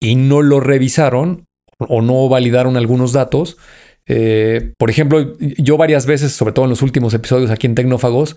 y 0.00 0.14
no 0.14 0.40
lo 0.40 0.58
revisaron 0.60 1.44
o 1.78 2.00
no 2.00 2.28
validaron 2.30 2.78
algunos 2.78 3.12
datos. 3.12 3.58
Eh, 4.06 4.74
por 4.78 4.90
ejemplo, 4.90 5.36
yo 5.38 5.76
varias 5.76 6.06
veces, 6.06 6.32
sobre 6.32 6.52
todo 6.52 6.66
en 6.66 6.70
los 6.70 6.82
últimos 6.82 7.14
episodios 7.14 7.50
aquí 7.50 7.66
en 7.66 7.74
Tecnófagos, 7.74 8.36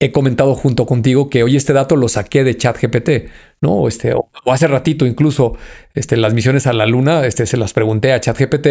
he 0.00 0.12
comentado 0.12 0.54
junto 0.54 0.86
contigo 0.86 1.30
que 1.30 1.42
hoy 1.42 1.56
este 1.56 1.72
dato 1.72 1.96
lo 1.96 2.08
saqué 2.08 2.44
de 2.44 2.56
ChatGPT, 2.56 3.30
¿no? 3.60 3.88
Este, 3.88 4.14
o, 4.14 4.28
hace 4.46 4.66
ratito 4.66 5.06
incluso 5.06 5.56
este, 5.94 6.16
las 6.16 6.34
misiones 6.34 6.66
a 6.66 6.72
la 6.72 6.86
luna, 6.86 7.26
este, 7.26 7.46
se 7.46 7.56
las 7.56 7.72
pregunté 7.72 8.12
a 8.12 8.20
ChatGPT 8.20 8.66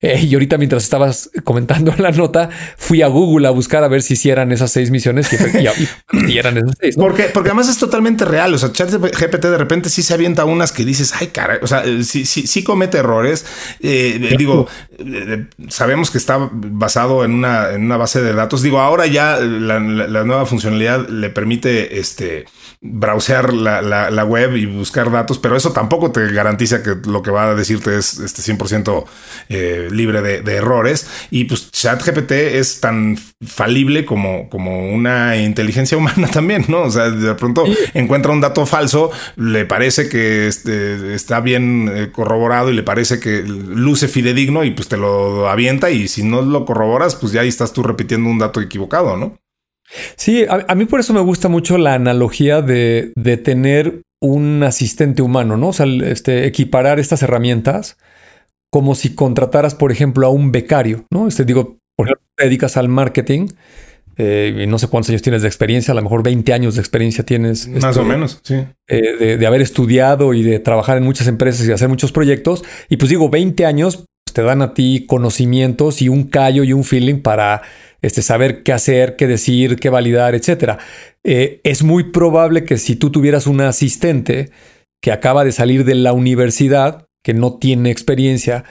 eh, 0.00 0.20
y 0.22 0.32
ahorita 0.34 0.58
mientras 0.58 0.84
estabas 0.84 1.28
comentando 1.42 1.92
la 1.98 2.12
nota, 2.12 2.48
fui 2.76 3.02
a 3.02 3.08
Google 3.08 3.48
a 3.48 3.50
buscar 3.50 3.82
a 3.82 3.88
ver 3.88 4.02
si 4.02 4.14
hicieran 4.14 4.52
esas 4.52 4.70
seis 4.70 4.92
misiones 4.92 5.28
y, 5.32 6.38
eran 6.38 6.56
esas 6.56 6.74
seis. 6.80 6.94
Porque, 6.96 7.24
porque 7.24 7.48
además 7.48 7.68
es 7.68 7.78
totalmente 7.78 8.24
real. 8.24 8.54
O 8.54 8.58
sea, 8.58 8.70
ChatGPT 8.70 9.44
de 9.44 9.58
repente 9.58 9.90
sí 9.90 10.04
se 10.04 10.14
avienta 10.14 10.44
unas 10.44 10.70
que 10.70 10.84
dices, 10.84 11.14
ay, 11.18 11.28
cara, 11.28 11.58
o 11.62 11.66
sea, 11.66 11.84
eh, 11.84 12.04
sí, 12.04 12.26
sí, 12.26 12.46
sí 12.46 12.62
comete 12.62 12.98
errores. 12.98 13.44
Eh, 13.80 14.36
digo, 14.38 14.68
sabemos 15.68 16.12
que 16.12 16.18
está 16.18 16.48
basado 16.52 17.24
en 17.24 17.32
una, 17.32 17.72
en 17.72 17.84
una 17.84 17.96
base 17.96 18.22
de 18.22 18.32
datos. 18.32 18.62
Digo, 18.62 18.78
ahora 18.78 19.06
ya 19.08 19.40
la, 19.40 19.80
la 19.80 20.24
nueva 20.24 20.46
funcionalidad 20.46 21.08
le 21.08 21.30
permite 21.30 21.98
este 21.98 22.44
browsear 22.80 23.52
la, 23.52 23.82
la, 23.82 24.24
web 24.24 24.56
y 24.56 24.66
buscar 24.66 25.10
datos, 25.10 25.38
pero 25.38 25.56
eso 25.56 25.72
tampoco 25.72 26.12
te 26.12 26.30
garantiza 26.32 26.82
que 26.82 26.94
lo 27.08 27.22
que 27.22 27.30
va 27.32 27.50
a 27.50 27.54
decirte 27.54 27.96
es 27.96 28.20
este 28.20 28.40
100% 28.42 29.04
eh, 29.48 29.88
libre 29.90 30.22
de, 30.22 30.54
errores. 30.54 31.08
Y 31.30 31.44
pues 31.44 31.70
ChatGPT 31.72 32.32
es 32.32 32.80
tan 32.80 33.18
falible 33.44 34.04
como, 34.04 34.48
como 34.48 34.92
una 34.92 35.36
inteligencia 35.36 35.98
humana 35.98 36.28
también, 36.32 36.66
¿no? 36.68 36.82
O 36.82 36.90
sea, 36.90 37.10
de 37.10 37.34
pronto 37.34 37.64
encuentra 37.94 38.32
un 38.32 38.40
dato 38.40 38.64
falso, 38.64 39.10
le 39.36 39.64
parece 39.64 40.08
que 40.08 40.46
este, 40.46 41.14
está 41.14 41.40
bien 41.40 41.90
eh, 41.92 42.10
corroborado 42.12 42.70
y 42.70 42.74
le 42.74 42.82
parece 42.82 43.18
que 43.18 43.42
luce 43.42 44.06
fidedigno 44.06 44.62
y 44.64 44.70
pues 44.70 44.88
te 44.88 44.96
lo 44.96 45.48
avienta 45.48 45.90
y 45.90 46.06
si 46.06 46.22
no 46.22 46.42
lo 46.42 46.64
corroboras, 46.64 47.16
pues 47.16 47.32
ya 47.32 47.40
ahí 47.40 47.48
estás 47.48 47.72
tú 47.72 47.82
repitiendo 47.82 48.30
un 48.30 48.38
dato 48.38 48.60
equivocado, 48.60 49.16
¿no? 49.16 49.36
Sí, 50.16 50.44
a, 50.48 50.74
mí 50.74 50.84
por 50.84 51.00
eso 51.00 51.12
me 51.14 51.20
gusta 51.20 51.48
mucho 51.48 51.78
la 51.78 51.94
analogía 51.94 52.62
de, 52.62 53.12
tener 53.44 54.02
un 54.20 54.62
asistente 54.62 55.22
humano, 55.22 55.56
¿no? 55.56 55.68
O 55.68 55.72
sea, 55.72 55.86
este, 55.86 56.46
equiparar 56.46 56.98
estas 56.98 57.22
herramientas 57.22 57.96
como 58.70 58.94
si 58.94 59.14
contrataras, 59.14 59.74
por 59.74 59.92
ejemplo, 59.92 60.26
a 60.26 60.30
un 60.30 60.52
becario, 60.52 61.06
¿no? 61.10 61.26
Este, 61.26 61.44
digo, 61.44 61.78
por 61.96 62.06
ejemplo, 62.06 62.26
te 62.36 62.44
dedicas 62.44 62.76
al 62.76 62.88
marketing 62.88 63.48
eh, 64.18 64.64
y 64.64 64.66
no 64.66 64.78
sé 64.78 64.88
cuántos 64.88 65.10
años 65.10 65.22
tienes 65.22 65.42
de 65.42 65.48
experiencia, 65.48 65.92
a 65.92 65.94
lo 65.94 66.02
mejor 66.02 66.24
20 66.24 66.52
años 66.52 66.74
de 66.74 66.80
experiencia 66.80 67.24
tienes. 67.24 67.68
Más 67.68 67.96
o 67.96 68.00
este, 68.00 68.02
menos, 68.02 68.40
sí. 68.42 68.56
Eh, 68.88 69.36
de, 69.38 69.46
haber 69.46 69.62
estudiado 69.62 70.34
y 70.34 70.42
de 70.42 70.58
trabajar 70.58 70.98
en 70.98 71.04
muchas 71.04 71.28
empresas 71.28 71.66
y 71.66 71.72
hacer 71.72 71.88
muchos 71.88 72.10
proyectos. 72.10 72.64
Y 72.88 72.96
pues 72.96 73.10
digo, 73.10 73.30
20 73.30 73.64
años 73.64 74.06
te 74.32 74.42
dan 74.42 74.62
a 74.62 74.74
ti 74.74 75.04
conocimientos 75.06 76.02
y 76.02 76.08
un 76.08 76.24
callo 76.24 76.64
y 76.64 76.72
un 76.72 76.84
feeling 76.84 77.20
para 77.20 77.62
este, 78.02 78.22
saber 78.22 78.62
qué 78.62 78.72
hacer, 78.72 79.16
qué 79.16 79.26
decir, 79.26 79.76
qué 79.76 79.90
validar, 79.90 80.34
etcétera. 80.34 80.78
Eh, 81.24 81.60
es 81.64 81.82
muy 81.82 82.04
probable 82.12 82.64
que 82.64 82.78
si 82.78 82.96
tú 82.96 83.10
tuvieras 83.10 83.46
un 83.46 83.60
asistente 83.60 84.50
que 85.02 85.12
acaba 85.12 85.44
de 85.44 85.52
salir 85.52 85.84
de 85.84 85.94
la 85.94 86.12
universidad, 86.12 87.06
que 87.24 87.34
no 87.34 87.58
tiene 87.58 87.90
experiencia, 87.90 88.64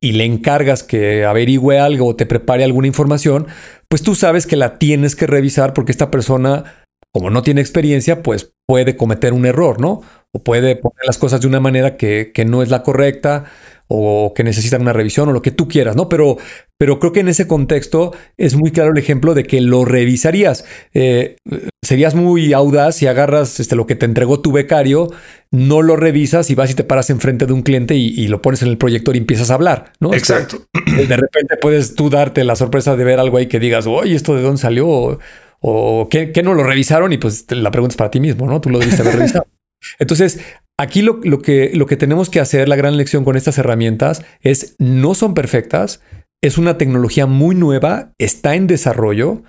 y 0.00 0.12
le 0.12 0.24
encargas 0.24 0.82
que 0.82 1.24
averigüe 1.24 1.78
algo 1.78 2.08
o 2.08 2.16
te 2.16 2.26
prepare 2.26 2.64
alguna 2.64 2.88
información, 2.88 3.46
pues 3.88 4.02
tú 4.02 4.16
sabes 4.16 4.46
que 4.46 4.56
la 4.56 4.78
tienes 4.78 5.14
que 5.14 5.28
revisar 5.28 5.74
porque 5.74 5.92
esta 5.92 6.10
persona, 6.10 6.84
como 7.12 7.30
no 7.30 7.42
tiene 7.42 7.60
experiencia, 7.60 8.20
pues 8.22 8.52
puede 8.66 8.96
cometer 8.96 9.32
un 9.32 9.46
error, 9.46 9.80
¿no? 9.80 10.02
O 10.32 10.42
puede 10.42 10.74
poner 10.74 11.06
las 11.06 11.18
cosas 11.18 11.40
de 11.40 11.46
una 11.46 11.60
manera 11.60 11.96
que 11.96 12.44
no 12.44 12.62
es 12.62 12.68
la 12.68 12.82
correcta 12.82 13.44
o 13.88 14.32
que 14.34 14.44
necesitan 14.44 14.82
una 14.82 14.92
revisión 14.92 15.28
o 15.28 15.32
lo 15.32 15.42
que 15.42 15.50
tú 15.50 15.68
quieras, 15.68 15.96
¿no? 15.96 16.08
Pero, 16.08 16.38
pero 16.78 16.98
creo 16.98 17.12
que 17.12 17.20
en 17.20 17.28
ese 17.28 17.46
contexto 17.46 18.12
es 18.36 18.56
muy 18.56 18.70
claro 18.70 18.92
el 18.92 18.98
ejemplo 18.98 19.34
de 19.34 19.44
que 19.44 19.60
lo 19.60 19.84
revisarías. 19.84 20.64
Eh, 20.94 21.36
serías 21.82 22.14
muy 22.14 22.52
audaz 22.52 22.96
si 22.96 23.06
agarras 23.06 23.60
este, 23.60 23.76
lo 23.76 23.86
que 23.86 23.94
te 23.94 24.06
entregó 24.06 24.40
tu 24.40 24.52
becario, 24.52 25.10
no 25.50 25.82
lo 25.82 25.96
revisas 25.96 26.50
y 26.50 26.54
vas 26.54 26.70
y 26.70 26.74
te 26.74 26.84
paras 26.84 27.10
enfrente 27.10 27.46
de 27.46 27.52
un 27.52 27.62
cliente 27.62 27.94
y, 27.94 28.28
lo 28.28 28.40
pones 28.40 28.62
en 28.62 28.68
el 28.68 28.78
proyector 28.78 29.14
y 29.14 29.18
empiezas 29.18 29.50
a 29.50 29.54
hablar, 29.54 29.92
¿no? 30.00 30.14
Exacto. 30.14 30.64
de 30.86 31.16
repente 31.16 31.56
puedes 31.60 31.94
tú 31.94 32.08
darte 32.08 32.44
la 32.44 32.56
sorpresa 32.56 32.96
de 32.96 33.04
ver 33.04 33.20
algo 33.20 33.36
ahí 33.36 33.46
que 33.46 33.60
digas, 33.60 33.86
oye, 33.86 34.14
¿esto 34.14 34.34
de 34.34 34.42
dónde 34.42 34.60
salió? 34.60 34.88
O, 34.88 35.18
o 35.60 36.08
¿qué, 36.08 36.32
no 36.42 36.54
lo 36.54 36.64
revisaron? 36.64 37.12
Y 37.12 37.18
pues 37.18 37.46
la 37.50 37.70
pregunta 37.70 37.92
es 37.92 37.96
para 37.96 38.10
ti 38.10 38.20
mismo, 38.20 38.46
¿no? 38.46 38.60
Tú 38.60 38.70
lo 38.70 38.78
debiste 38.78 39.02
haber 39.02 39.16
revisado. 39.16 39.46
Entonces, 39.98 40.40
aquí 40.82 41.00
lo, 41.00 41.20
que, 41.20 41.70
lo 41.74 41.86
que 41.86 41.96
tenemos 41.96 42.28
que 42.28 42.40
hacer, 42.40 42.68
la 42.68 42.74
gran 42.76 42.96
lección 42.96 43.24
con 43.24 43.36
estas 43.36 43.56
herramientas, 43.56 44.24
es 44.40 44.74
no 44.78 45.14
son 45.14 45.32
perfectas, 45.32 46.02
es 46.42 46.58
una 46.58 46.76
tecnología 46.76 47.26
muy 47.26 47.54
nueva, 47.54 48.12
está 48.18 48.56
en 48.56 48.66
desarrollo 48.66 49.44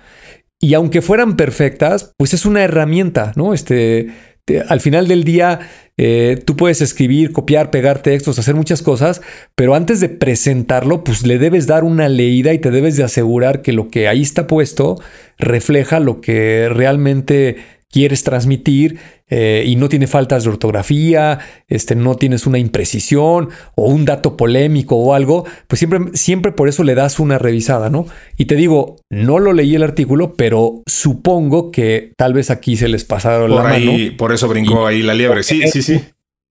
y 0.60 0.74
aunque 0.74 1.02
fueran 1.02 1.36
perfectas, 1.36 2.12
pues 2.16 2.34
es 2.34 2.46
una 2.46 2.62
herramienta, 2.62 3.32
¿no? 3.34 3.52
Este, 3.52 4.12
al 4.68 4.80
final 4.80 5.08
del 5.08 5.24
día, 5.24 5.58
eh, 5.96 6.40
tú 6.44 6.54
puedes 6.56 6.80
escribir, 6.80 7.32
copiar, 7.32 7.70
pegar 7.70 8.00
textos, 8.00 8.38
hacer 8.38 8.54
muchas 8.54 8.80
cosas, 8.80 9.20
pero 9.56 9.74
antes 9.74 9.98
de 9.98 10.08
presentarlo, 10.08 11.02
pues 11.02 11.26
le 11.26 11.38
debes 11.38 11.66
dar 11.66 11.82
una 11.82 12.08
leída 12.08 12.52
y 12.52 12.60
te 12.60 12.70
debes 12.70 12.96
de 12.96 13.02
asegurar 13.02 13.60
que 13.60 13.72
lo 13.72 13.88
que 13.88 14.06
ahí 14.06 14.22
está 14.22 14.46
puesto 14.46 15.00
refleja 15.36 15.98
lo 15.98 16.20
que 16.20 16.68
realmente 16.70 17.56
quieres 17.94 18.24
transmitir 18.24 18.98
eh, 19.30 19.62
y 19.64 19.76
no 19.76 19.88
tiene 19.88 20.08
faltas 20.08 20.42
de 20.42 20.50
ortografía, 20.50 21.38
este, 21.68 21.94
no 21.94 22.16
tienes 22.16 22.44
una 22.44 22.58
imprecisión 22.58 23.50
o 23.76 23.86
un 23.86 24.04
dato 24.04 24.36
polémico 24.36 24.96
o 24.96 25.14
algo, 25.14 25.44
pues 25.68 25.78
siempre, 25.78 26.00
siempre 26.14 26.50
por 26.50 26.68
eso 26.68 26.82
le 26.82 26.96
das 26.96 27.20
una 27.20 27.38
revisada, 27.38 27.90
¿no? 27.90 28.06
Y 28.36 28.46
te 28.46 28.56
digo, 28.56 28.96
no 29.10 29.38
lo 29.38 29.52
leí 29.52 29.76
el 29.76 29.84
artículo, 29.84 30.34
pero 30.34 30.82
supongo 30.88 31.70
que 31.70 32.10
tal 32.16 32.34
vez 32.34 32.50
aquí 32.50 32.76
se 32.76 32.88
les 32.88 33.04
pasaron 33.04 33.52
por 33.52 33.62
la 33.62 33.70
ahí, 33.70 34.10
Por 34.10 34.32
eso 34.32 34.48
brincó 34.48 34.88
ahí 34.88 35.00
la 35.00 35.14
liebre. 35.14 35.44
Sí, 35.44 35.62
sí, 35.68 35.80
sí. 35.80 36.00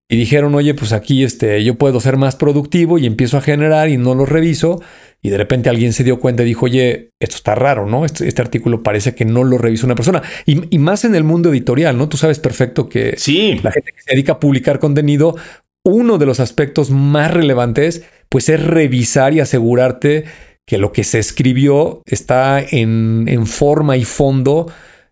Y 0.10 0.18
dijeron, 0.18 0.54
oye, 0.54 0.74
pues 0.74 0.92
aquí 0.92 1.24
este, 1.24 1.64
yo 1.64 1.76
puedo 1.76 2.00
ser 2.00 2.18
más 2.18 2.36
productivo 2.36 3.00
y 3.00 3.06
empiezo 3.06 3.38
a 3.38 3.42
generar 3.42 3.90
y 3.90 3.98
no 3.98 4.16
lo 4.16 4.26
reviso 4.26 4.82
y 5.26 5.30
de 5.30 5.38
repente 5.38 5.70
alguien 5.70 5.94
se 5.94 6.04
dio 6.04 6.20
cuenta 6.20 6.44
y 6.44 6.48
dijo, 6.48 6.66
oye, 6.66 7.12
esto 7.18 7.38
está 7.38 7.56
raro, 7.56 7.86
¿no? 7.86 8.04
Este, 8.04 8.28
este 8.28 8.42
artículo 8.42 8.84
parece 8.84 9.16
que 9.16 9.24
no 9.24 9.46
lo 9.46 9.58
revisó 9.58 9.86
una 9.86 9.96
persona. 9.96 10.22
Y, 10.46 10.78
más 10.78 11.06
en 11.06 11.16
el 11.16 11.24
mundo 11.24 11.50
editorial, 11.50 11.98
¿no? 11.98 12.10
Tú 12.10 12.18
sabes 12.18 12.40
perfecto 12.40 12.90
que 12.90 13.16
sí. 13.18 13.58
la 13.64 13.72
gente 13.72 13.94
que 13.94 14.02
se 14.02 14.12
dedica 14.12 14.34
a 14.34 14.40
publicar 14.42 14.80
contenido, 14.80 15.38
uno 15.86 16.18
de 16.18 16.26
los 16.26 16.42
aspectos 16.42 16.92
más 16.92 17.34
relevantes, 17.34 18.04
pues 18.28 18.50
es 18.50 18.62
revisar 18.62 19.34
y 19.34 19.40
asegurarte 19.40 20.26
que 20.66 20.78
lo 20.78 20.92
que 20.92 21.06
se 21.06 21.20
escribió 21.20 22.02
está 22.06 22.60
en, 22.60 23.24
en 23.28 23.48
forma 23.48 23.96
y 23.96 24.04
fondo 24.04 24.70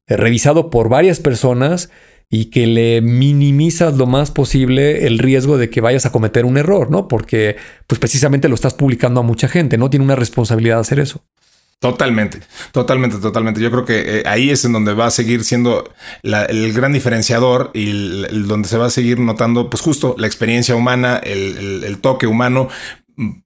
eh, 0.08 0.18
revisado 0.18 0.70
por 0.70 0.90
varias 0.90 1.22
personas 1.22 1.90
y 2.34 2.46
que 2.46 2.66
le 2.66 3.02
minimizas 3.02 3.98
lo 3.98 4.08
más 4.08 4.32
posible 4.32 5.06
el 5.06 5.20
riesgo 5.20 5.58
de 5.58 5.70
que 5.70 5.82
vayas 5.82 6.06
a 6.06 6.14
cometer 6.14 6.46
un 6.46 6.58
error, 6.58 6.90
¿no? 6.90 7.10
Porque 7.10 7.58
pues 7.88 8.00
precisamente 8.00 8.48
lo 8.48 8.56
estás 8.56 8.74
publicando 8.74 9.20
a 9.20 9.24
mucha 9.24 9.50
gente, 9.50 9.78
¿no? 9.78 9.90
Tiene 9.90 10.06
una 10.06 10.16
responsabilidad 10.16 10.80
hacer 10.80 11.02
eso. 11.02 11.22
Totalmente, 11.80 12.40
totalmente, 12.72 13.18
totalmente. 13.18 13.60
Yo 13.60 13.70
creo 13.72 13.86
que 13.86 14.20
eh, 14.20 14.24
ahí 14.28 14.50
es 14.50 14.64
en 14.64 14.72
donde 14.72 14.94
va 14.94 15.08
a 15.08 15.12
seguir 15.12 15.44
siendo 15.44 15.92
el 16.24 16.74
gran 16.74 16.94
diferenciador 16.94 17.72
y 17.74 17.92
donde 18.44 18.70
se 18.70 18.78
va 18.78 18.86
a 18.86 18.92
seguir 18.92 19.20
notando, 19.20 19.70
pues 19.70 19.82
justo 19.82 20.16
la 20.18 20.28
experiencia 20.28 20.76
humana, 20.76 21.18
el 21.18 21.98
toque 22.00 22.28
humano, 22.28 22.70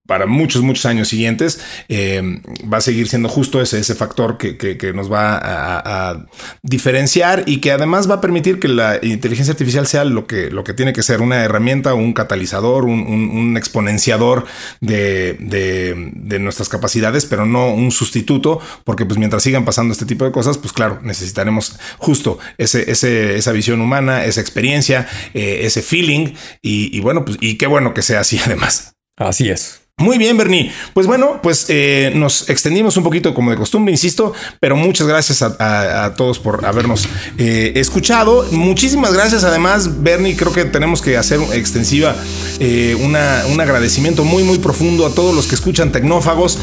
para 0.06 0.28
muchos, 0.28 0.62
muchos 0.62 0.86
años 0.86 1.08
siguientes, 1.08 1.60
eh, 1.90 2.42
va 2.72 2.78
a 2.78 2.82
seguir 2.82 3.08
siendo 3.08 3.28
justo 3.28 3.62
ese, 3.62 3.80
ese 3.80 3.96
factor 3.96 4.38
que, 4.38 4.94
nos 4.94 5.12
va 5.12 5.40
a, 5.42 6.26
diferenciar 6.62 7.44
y 7.48 7.58
que 7.58 7.72
además 7.72 8.10
va 8.10 8.16
a 8.16 8.22
permitir 8.22 8.60
que 8.60 8.68
la 8.68 9.00
inteligencia 9.02 9.52
artificial 9.52 9.88
sea 9.88 10.06
lo 10.06 10.28
que, 10.28 10.52
lo 10.52 10.64
que 10.64 10.74
tiene 10.74 10.94
que 10.94 11.02
ser, 11.02 11.22
una 11.22 11.44
herramienta, 11.44 11.94
un 11.94 12.14
catalizador, 12.14 12.86
un, 12.86 13.56
exponenciador 13.58 14.46
de, 14.82 16.40
nuestras 16.40 16.70
capacidades, 16.70 17.26
pero 17.26 17.46
no 17.46 17.74
un 17.74 17.92
sustituto, 17.92 18.60
porque 18.84 19.06
pues 19.06 19.18
mientras 19.18 19.44
sigan 19.44 19.66
pasando 19.66 19.94
este 19.94 20.06
tipo 20.06 20.26
de 20.26 20.32
cosas, 20.32 20.58
pues 20.58 20.74
claro, 20.74 21.00
necesitaremos 21.02 21.80
justo 21.98 22.38
ese, 22.58 22.92
ese, 22.92 23.38
esa 23.38 23.52
visión 23.52 23.82
humana, 23.82 24.26
esa 24.26 24.42
experiencia, 24.42 25.08
eh, 25.34 25.62
ese 25.64 25.82
feeling 25.82 26.34
y, 26.62 26.96
y 26.96 27.00
bueno, 27.00 27.26
pues 27.26 27.38
y 27.42 27.58
qué 27.58 27.68
bueno 27.68 27.94
que 27.94 28.02
sea 28.02 28.20
así 28.20 28.40
además. 28.46 28.95
Así 29.18 29.50
es. 29.50 29.86
Muy 29.98 30.18
bien, 30.18 30.36
Bernie. 30.36 30.74
Pues 30.94 31.08
bueno, 31.08 31.40
pues 31.42 31.68
eh, 31.70 32.12
nos 32.14 32.50
extendimos 32.50 32.98
un 32.98 33.04
poquito 33.06 33.34
como 33.34 33.52
de 33.52 33.56
costumbre, 33.56 33.94
insisto, 33.94 34.34
pero 34.60 34.76
muchas 34.76 35.08
gracias 35.08 35.42
a, 35.42 36.14
todos 36.18 36.38
por 36.38 36.66
habernos 36.66 37.08
eh, 37.38 37.72
escuchado. 37.76 38.46
Muchísimas 38.52 39.14
gracias. 39.14 39.46
Además, 39.46 40.04
Bernie, 40.04 40.36
creo 40.36 40.52
que 40.52 40.66
tenemos 40.66 41.02
que 41.02 41.16
hacer 41.16 41.40
extensiva 41.54 42.14
eh, 42.60 42.94
un 43.00 43.16
agradecimiento 43.62 44.26
muy, 44.26 44.44
muy 44.44 44.60
profundo 44.60 45.06
a 45.06 45.12
todos 45.12 45.34
los 45.34 45.48
que 45.48 45.56
escuchan 45.56 45.94
Tecnófagos. 45.94 46.60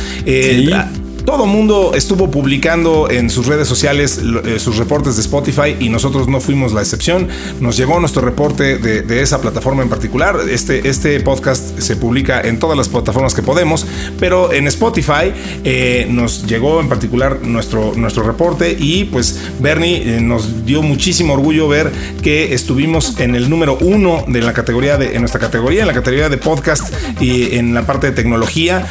Todo 1.25 1.47
mundo 1.47 1.93
estuvo 1.95 2.31
publicando 2.31 3.09
en 3.09 3.31
sus 3.31 3.47
redes 3.47 3.69
sociales 3.69 4.21
eh, 4.45 4.59
sus 4.59 4.77
reportes 4.77 5.15
de 5.15 5.23
Spotify 5.23 5.77
y 5.79 5.89
nosotros 5.89 6.27
no 6.27 6.41
fuimos 6.41 6.73
la 6.73 6.81
excepción. 6.81 7.29
Nos 7.61 7.77
llegó 7.77 8.01
nuestro 8.01 8.23
reporte 8.23 8.79
de, 8.79 9.23
esa 9.23 9.41
plataforma 9.41 9.83
en 9.83 9.89
particular. 9.89 10.37
Este, 10.51 10.89
este 10.89 11.21
podcast 11.21 11.79
se 11.79 11.95
publica 11.95 12.41
en 12.41 12.59
todas 12.59 12.77
las 12.77 12.89
plataformas 12.89 13.35
que 13.35 13.43
podemos, 13.43 13.87
pero 14.19 14.53
en 14.53 14.67
Spotify 14.67 15.33
eh, 15.63 16.09
nos 16.11 16.45
llegó 16.47 16.81
en 16.81 16.89
particular 16.89 17.39
nuestro, 17.43 17.93
nuestro 17.95 18.25
reporte 18.25 18.77
y 18.77 19.05
pues 19.05 19.41
Bernie 19.61 20.17
eh, 20.17 20.21
nos 20.21 20.67
dio 20.67 20.83
muchísimo 20.83 21.35
orgullo 21.35 21.69
ver 21.69 21.93
que 22.23 22.53
estuvimos 22.53 23.21
en 23.21 23.37
el 23.37 23.49
número 23.49 23.79
uno 23.81 24.25
de 24.27 24.43
la 24.43 24.53
categoría 24.53 24.97
de 24.97 25.15
en 25.15 25.21
nuestra 25.21 25.41
categoría, 25.41 25.83
en 25.83 25.87
la 25.87 25.95
categoría 25.95 26.29
de 26.29 26.39
podcast 26.39 26.93
y 27.21 27.57
en 27.57 27.75
la 27.75 27.87
parte 27.87 28.09
de 28.09 28.13
tecnología. 28.13 28.87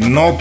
no, 0.00 0.38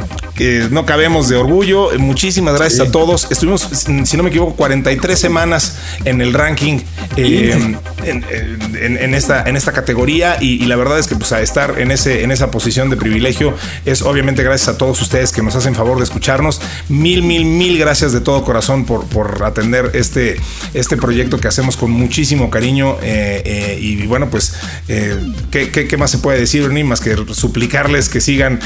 no 0.69 0.85
cabemos 0.85 1.30
de 1.31 1.37
orgullo. 1.37 1.89
Muchísimas 1.97 2.53
gracias 2.55 2.87
a 2.87 2.91
todos. 2.91 3.27
Estuvimos, 3.31 3.61
si 3.61 4.17
no 4.17 4.23
me 4.23 4.29
equivoco, 4.29 4.55
43 4.55 5.17
semanas 5.17 5.77
en 6.03 6.21
el 6.21 6.33
ranking 6.33 6.79
eh, 7.15 7.77
en, 8.03 9.13
esta, 9.13 9.43
en 9.47 9.55
esta 9.55 9.71
categoría 9.71 10.37
y, 10.39 10.65
la 10.65 10.75
verdad 10.75 10.99
es 10.99 11.07
que 11.07 11.15
pues 11.15 11.31
a 11.31 11.41
estar 11.41 11.79
en, 11.79 11.91
ese, 11.91 12.23
en 12.23 12.31
esa 12.31 12.51
posición 12.51 12.89
de 12.89 12.97
privilegio 12.97 13.53
es 13.85 14.01
obviamente 14.01 14.43
gracias 14.43 14.75
a 14.75 14.77
todos 14.77 15.01
ustedes 15.01 15.31
que 15.31 15.41
nos 15.41 15.55
hacen 15.55 15.73
favor 15.73 15.97
de 15.97 16.03
escucharnos. 16.03 16.61
Mil, 16.89 17.23
mil, 17.23 17.45
mil 17.45 17.77
gracias 17.77 18.11
de 18.11 18.21
todo 18.21 18.43
corazón 18.43 18.85
por, 18.85 19.05
por 19.05 19.43
atender 19.43 19.91
este, 19.93 20.39
este 20.73 20.97
proyecto 20.97 21.39
que 21.39 21.47
hacemos 21.47 21.77
con 21.77 21.91
muchísimo 21.91 22.49
cariño 22.49 22.97
eh, 23.01 23.41
eh, 23.45 23.77
y 23.79 24.05
bueno 24.05 24.29
pues 24.29 24.55
¿qué, 24.87 25.95
más 25.97 26.11
se 26.11 26.17
puede 26.17 26.39
decir, 26.39 26.69
ni 26.69 26.83
Más 26.83 26.99
que 26.99 27.15
suplicarles 27.33 28.09
que 28.09 28.19
sigan 28.19 28.59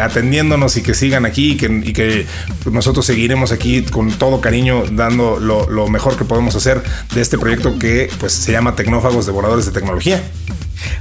atendiéndonos 0.00 0.76
y 0.76 0.82
que 0.82 0.94
sigan 0.94 1.24
aquí, 1.24 1.56
que 1.56 1.69
y 1.70 1.92
que 1.92 2.26
nosotros 2.70 3.06
seguiremos 3.06 3.52
aquí 3.52 3.82
con 3.82 4.10
todo 4.12 4.40
cariño 4.40 4.84
dando 4.92 5.38
lo, 5.38 5.88
mejor 5.88 6.16
que 6.16 6.24
podemos 6.24 6.54
hacer 6.54 6.82
de 7.14 7.20
este 7.20 7.38
proyecto 7.38 7.78
que 7.78 8.08
pues 8.18 8.32
se 8.32 8.52
llama 8.52 8.76
Tecnófagos 8.76 9.26
Devoradores 9.26 9.66
de 9.66 9.72
Tecnología. 9.72 10.22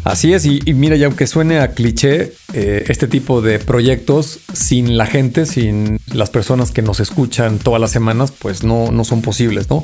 Así 0.04 0.34
es, 0.34 0.46
y, 0.46 0.62
mira, 0.74 0.96
y 0.96 1.04
aunque 1.04 1.26
suene 1.28 1.60
a 1.60 1.72
cliché, 1.72 2.34
eh, 2.54 2.86
este 2.88 3.08
tipo 3.08 3.42
de 3.42 3.60
proyectos 3.60 4.40
sin 4.52 4.98
la 4.98 5.06
gente, 5.06 5.46
sin 5.46 6.00
las 6.14 6.30
personas 6.30 6.72
que 6.72 6.82
nos 6.82 7.00
escuchan 7.00 7.60
todas 7.60 7.80
las 7.80 7.92
semanas, 7.92 8.34
pues 8.38 8.64
no, 8.64 8.92
no 8.92 9.04
son 9.04 9.22
posibles, 9.22 9.70
¿no? 9.70 9.84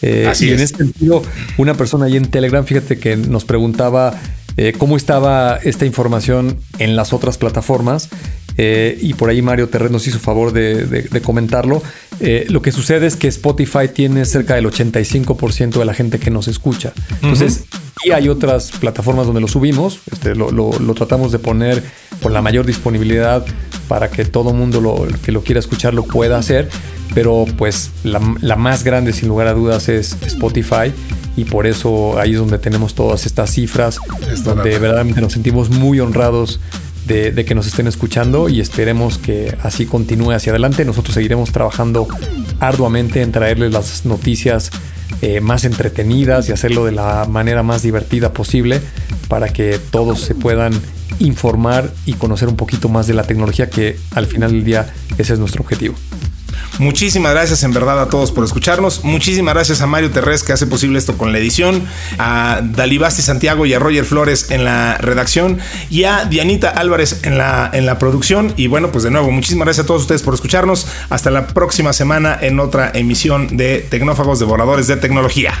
Eh, 0.00 0.26
Así 0.28 0.48
y 0.48 0.52
en 0.52 0.60
este 0.60 0.78
sentido, 0.78 1.22
una 1.58 1.74
persona 1.74 2.06
ahí 2.06 2.16
en 2.16 2.26
Telegram, 2.26 2.64
fíjate 2.64 2.98
que 2.98 3.16
nos 3.16 3.44
preguntaba 3.44 4.20
eh, 4.56 4.74
cómo 4.76 4.96
estaba 4.96 5.56
esta 5.62 5.86
información 5.86 6.58
en 6.78 6.94
las 6.94 7.12
otras 7.12 7.38
plataformas 7.38 8.10
eh, 8.56 8.98
y 9.00 9.14
por 9.14 9.30
ahí 9.30 9.42
Mario 9.42 9.68
Terreno 9.68 9.92
nos 9.92 10.06
hizo 10.06 10.18
favor 10.18 10.52
de, 10.52 11.20
comentarlo. 11.22 11.82
Eh, 12.20 12.46
lo 12.48 12.62
que 12.62 12.72
sucede 12.72 13.06
es 13.06 13.16
que 13.16 13.28
Spotify 13.28 13.88
tiene 13.92 14.24
cerca 14.24 14.54
del 14.54 14.66
85% 14.66 15.78
de 15.78 15.84
la 15.84 15.94
gente 15.94 16.18
que 16.18 16.30
nos 16.30 16.48
escucha. 16.48 16.92
Entonces, 17.22 17.64
y 18.04 18.10
hay 18.10 18.28
otras 18.28 18.72
plataformas 18.72 19.26
donde 19.26 19.40
lo 19.40 19.48
subimos, 19.48 20.00
este, 20.10 20.34
lo, 20.34 20.72
tratamos 20.94 21.32
de 21.32 21.38
poner 21.38 21.82
con 22.22 22.32
la 22.32 22.42
mayor 22.42 22.66
disponibilidad 22.66 23.44
para 23.88 24.10
que 24.10 24.24
todo 24.24 24.52
mundo 24.52 24.80
lo, 24.80 25.06
que 25.24 25.32
lo 25.32 25.42
quiera 25.42 25.60
escuchar 25.60 25.94
lo 25.94 26.04
pueda 26.04 26.38
hacer, 26.38 26.68
pero 27.14 27.44
pues 27.58 27.90
la, 28.04 28.18
más 28.56 28.84
grande 28.84 29.12
sin 29.12 29.28
lugar 29.28 29.46
a 29.46 29.54
dudas 29.54 29.88
es 29.88 30.16
Spotify 30.26 30.92
y 31.36 31.44
por 31.44 31.66
eso 31.66 32.18
ahí 32.18 32.32
es 32.32 32.38
donde 32.38 32.58
tenemos 32.58 32.94
todas 32.94 33.26
estas 33.26 33.50
cifras, 33.50 33.98
donde 34.44 34.70
verdaderamente 34.78 35.20
nos 35.20 35.32
sentimos 35.32 35.70
muy 35.70 36.00
honrados 36.00 36.60
de, 37.06 37.44
que 37.44 37.54
nos 37.54 37.66
estén 37.66 37.86
escuchando 37.86 38.48
y 38.48 38.60
esperemos 38.60 39.18
que 39.18 39.56
así 39.62 39.86
continúe 39.86 40.32
hacia 40.32 40.52
adelante. 40.52 40.84
Nosotros 40.84 41.14
seguiremos 41.14 41.52
trabajando 41.52 42.06
arduamente 42.60 43.22
en 43.22 43.32
traerles 43.32 43.72
las 43.72 44.04
noticias 44.04 44.70
eh, 45.20 45.40
más 45.40 45.64
entretenidas 45.64 46.48
y 46.48 46.52
hacerlo 46.52 46.84
de 46.84 46.92
la 46.92 47.26
manera 47.28 47.62
más 47.62 47.82
divertida 47.82 48.32
posible 48.32 48.80
para 49.28 49.48
que 49.48 49.78
todos 49.90 50.20
se 50.20 50.34
puedan 50.34 50.72
informar 51.18 51.92
y 52.06 52.14
conocer 52.14 52.48
un 52.48 52.56
poquito 52.56 52.88
más 52.88 53.06
de 53.06 53.14
la 53.14 53.24
tecnología 53.24 53.70
que 53.70 53.96
al 54.14 54.26
final 54.26 54.52
del 54.52 54.64
día 54.64 54.92
ese 55.18 55.34
es 55.34 55.38
nuestro 55.38 55.62
objetivo. 55.62 55.94
Muchísimas 56.78 57.32
gracias 57.32 57.62
en 57.62 57.72
verdad 57.72 58.00
a 58.00 58.08
todos 58.08 58.32
por 58.32 58.44
escucharnos. 58.44 59.04
Muchísimas 59.04 59.54
gracias 59.54 59.80
a 59.80 59.86
Mario 59.86 60.10
Terrés 60.10 60.42
que 60.42 60.52
hace 60.52 60.66
posible 60.66 60.98
esto 60.98 61.16
con 61.16 61.32
la 61.32 61.38
edición, 61.38 61.84
a 62.18 62.60
Dalibasti 62.62 63.22
Santiago 63.22 63.66
y 63.66 63.74
a 63.74 63.78
Roger 63.78 64.04
Flores 64.04 64.50
en 64.50 64.64
la 64.64 64.98
redacción 64.98 65.58
y 65.90 66.04
a 66.04 66.24
Dianita 66.24 66.68
Álvarez 66.68 67.20
en 67.24 67.38
la, 67.38 67.70
en 67.72 67.86
la 67.86 67.98
producción. 67.98 68.54
Y 68.56 68.66
bueno, 68.66 68.90
pues 68.90 69.04
de 69.04 69.10
nuevo, 69.10 69.30
muchísimas 69.30 69.66
gracias 69.66 69.84
a 69.84 69.86
todos 69.86 70.02
ustedes 70.02 70.22
por 70.22 70.34
escucharnos. 70.34 70.86
Hasta 71.10 71.30
la 71.30 71.46
próxima 71.48 71.92
semana 71.92 72.38
en 72.40 72.58
otra 72.60 72.90
emisión 72.94 73.56
de 73.56 73.86
Tecnófagos 73.88 74.38
Devoradores 74.38 74.86
de 74.86 74.96
Tecnología. 74.96 75.52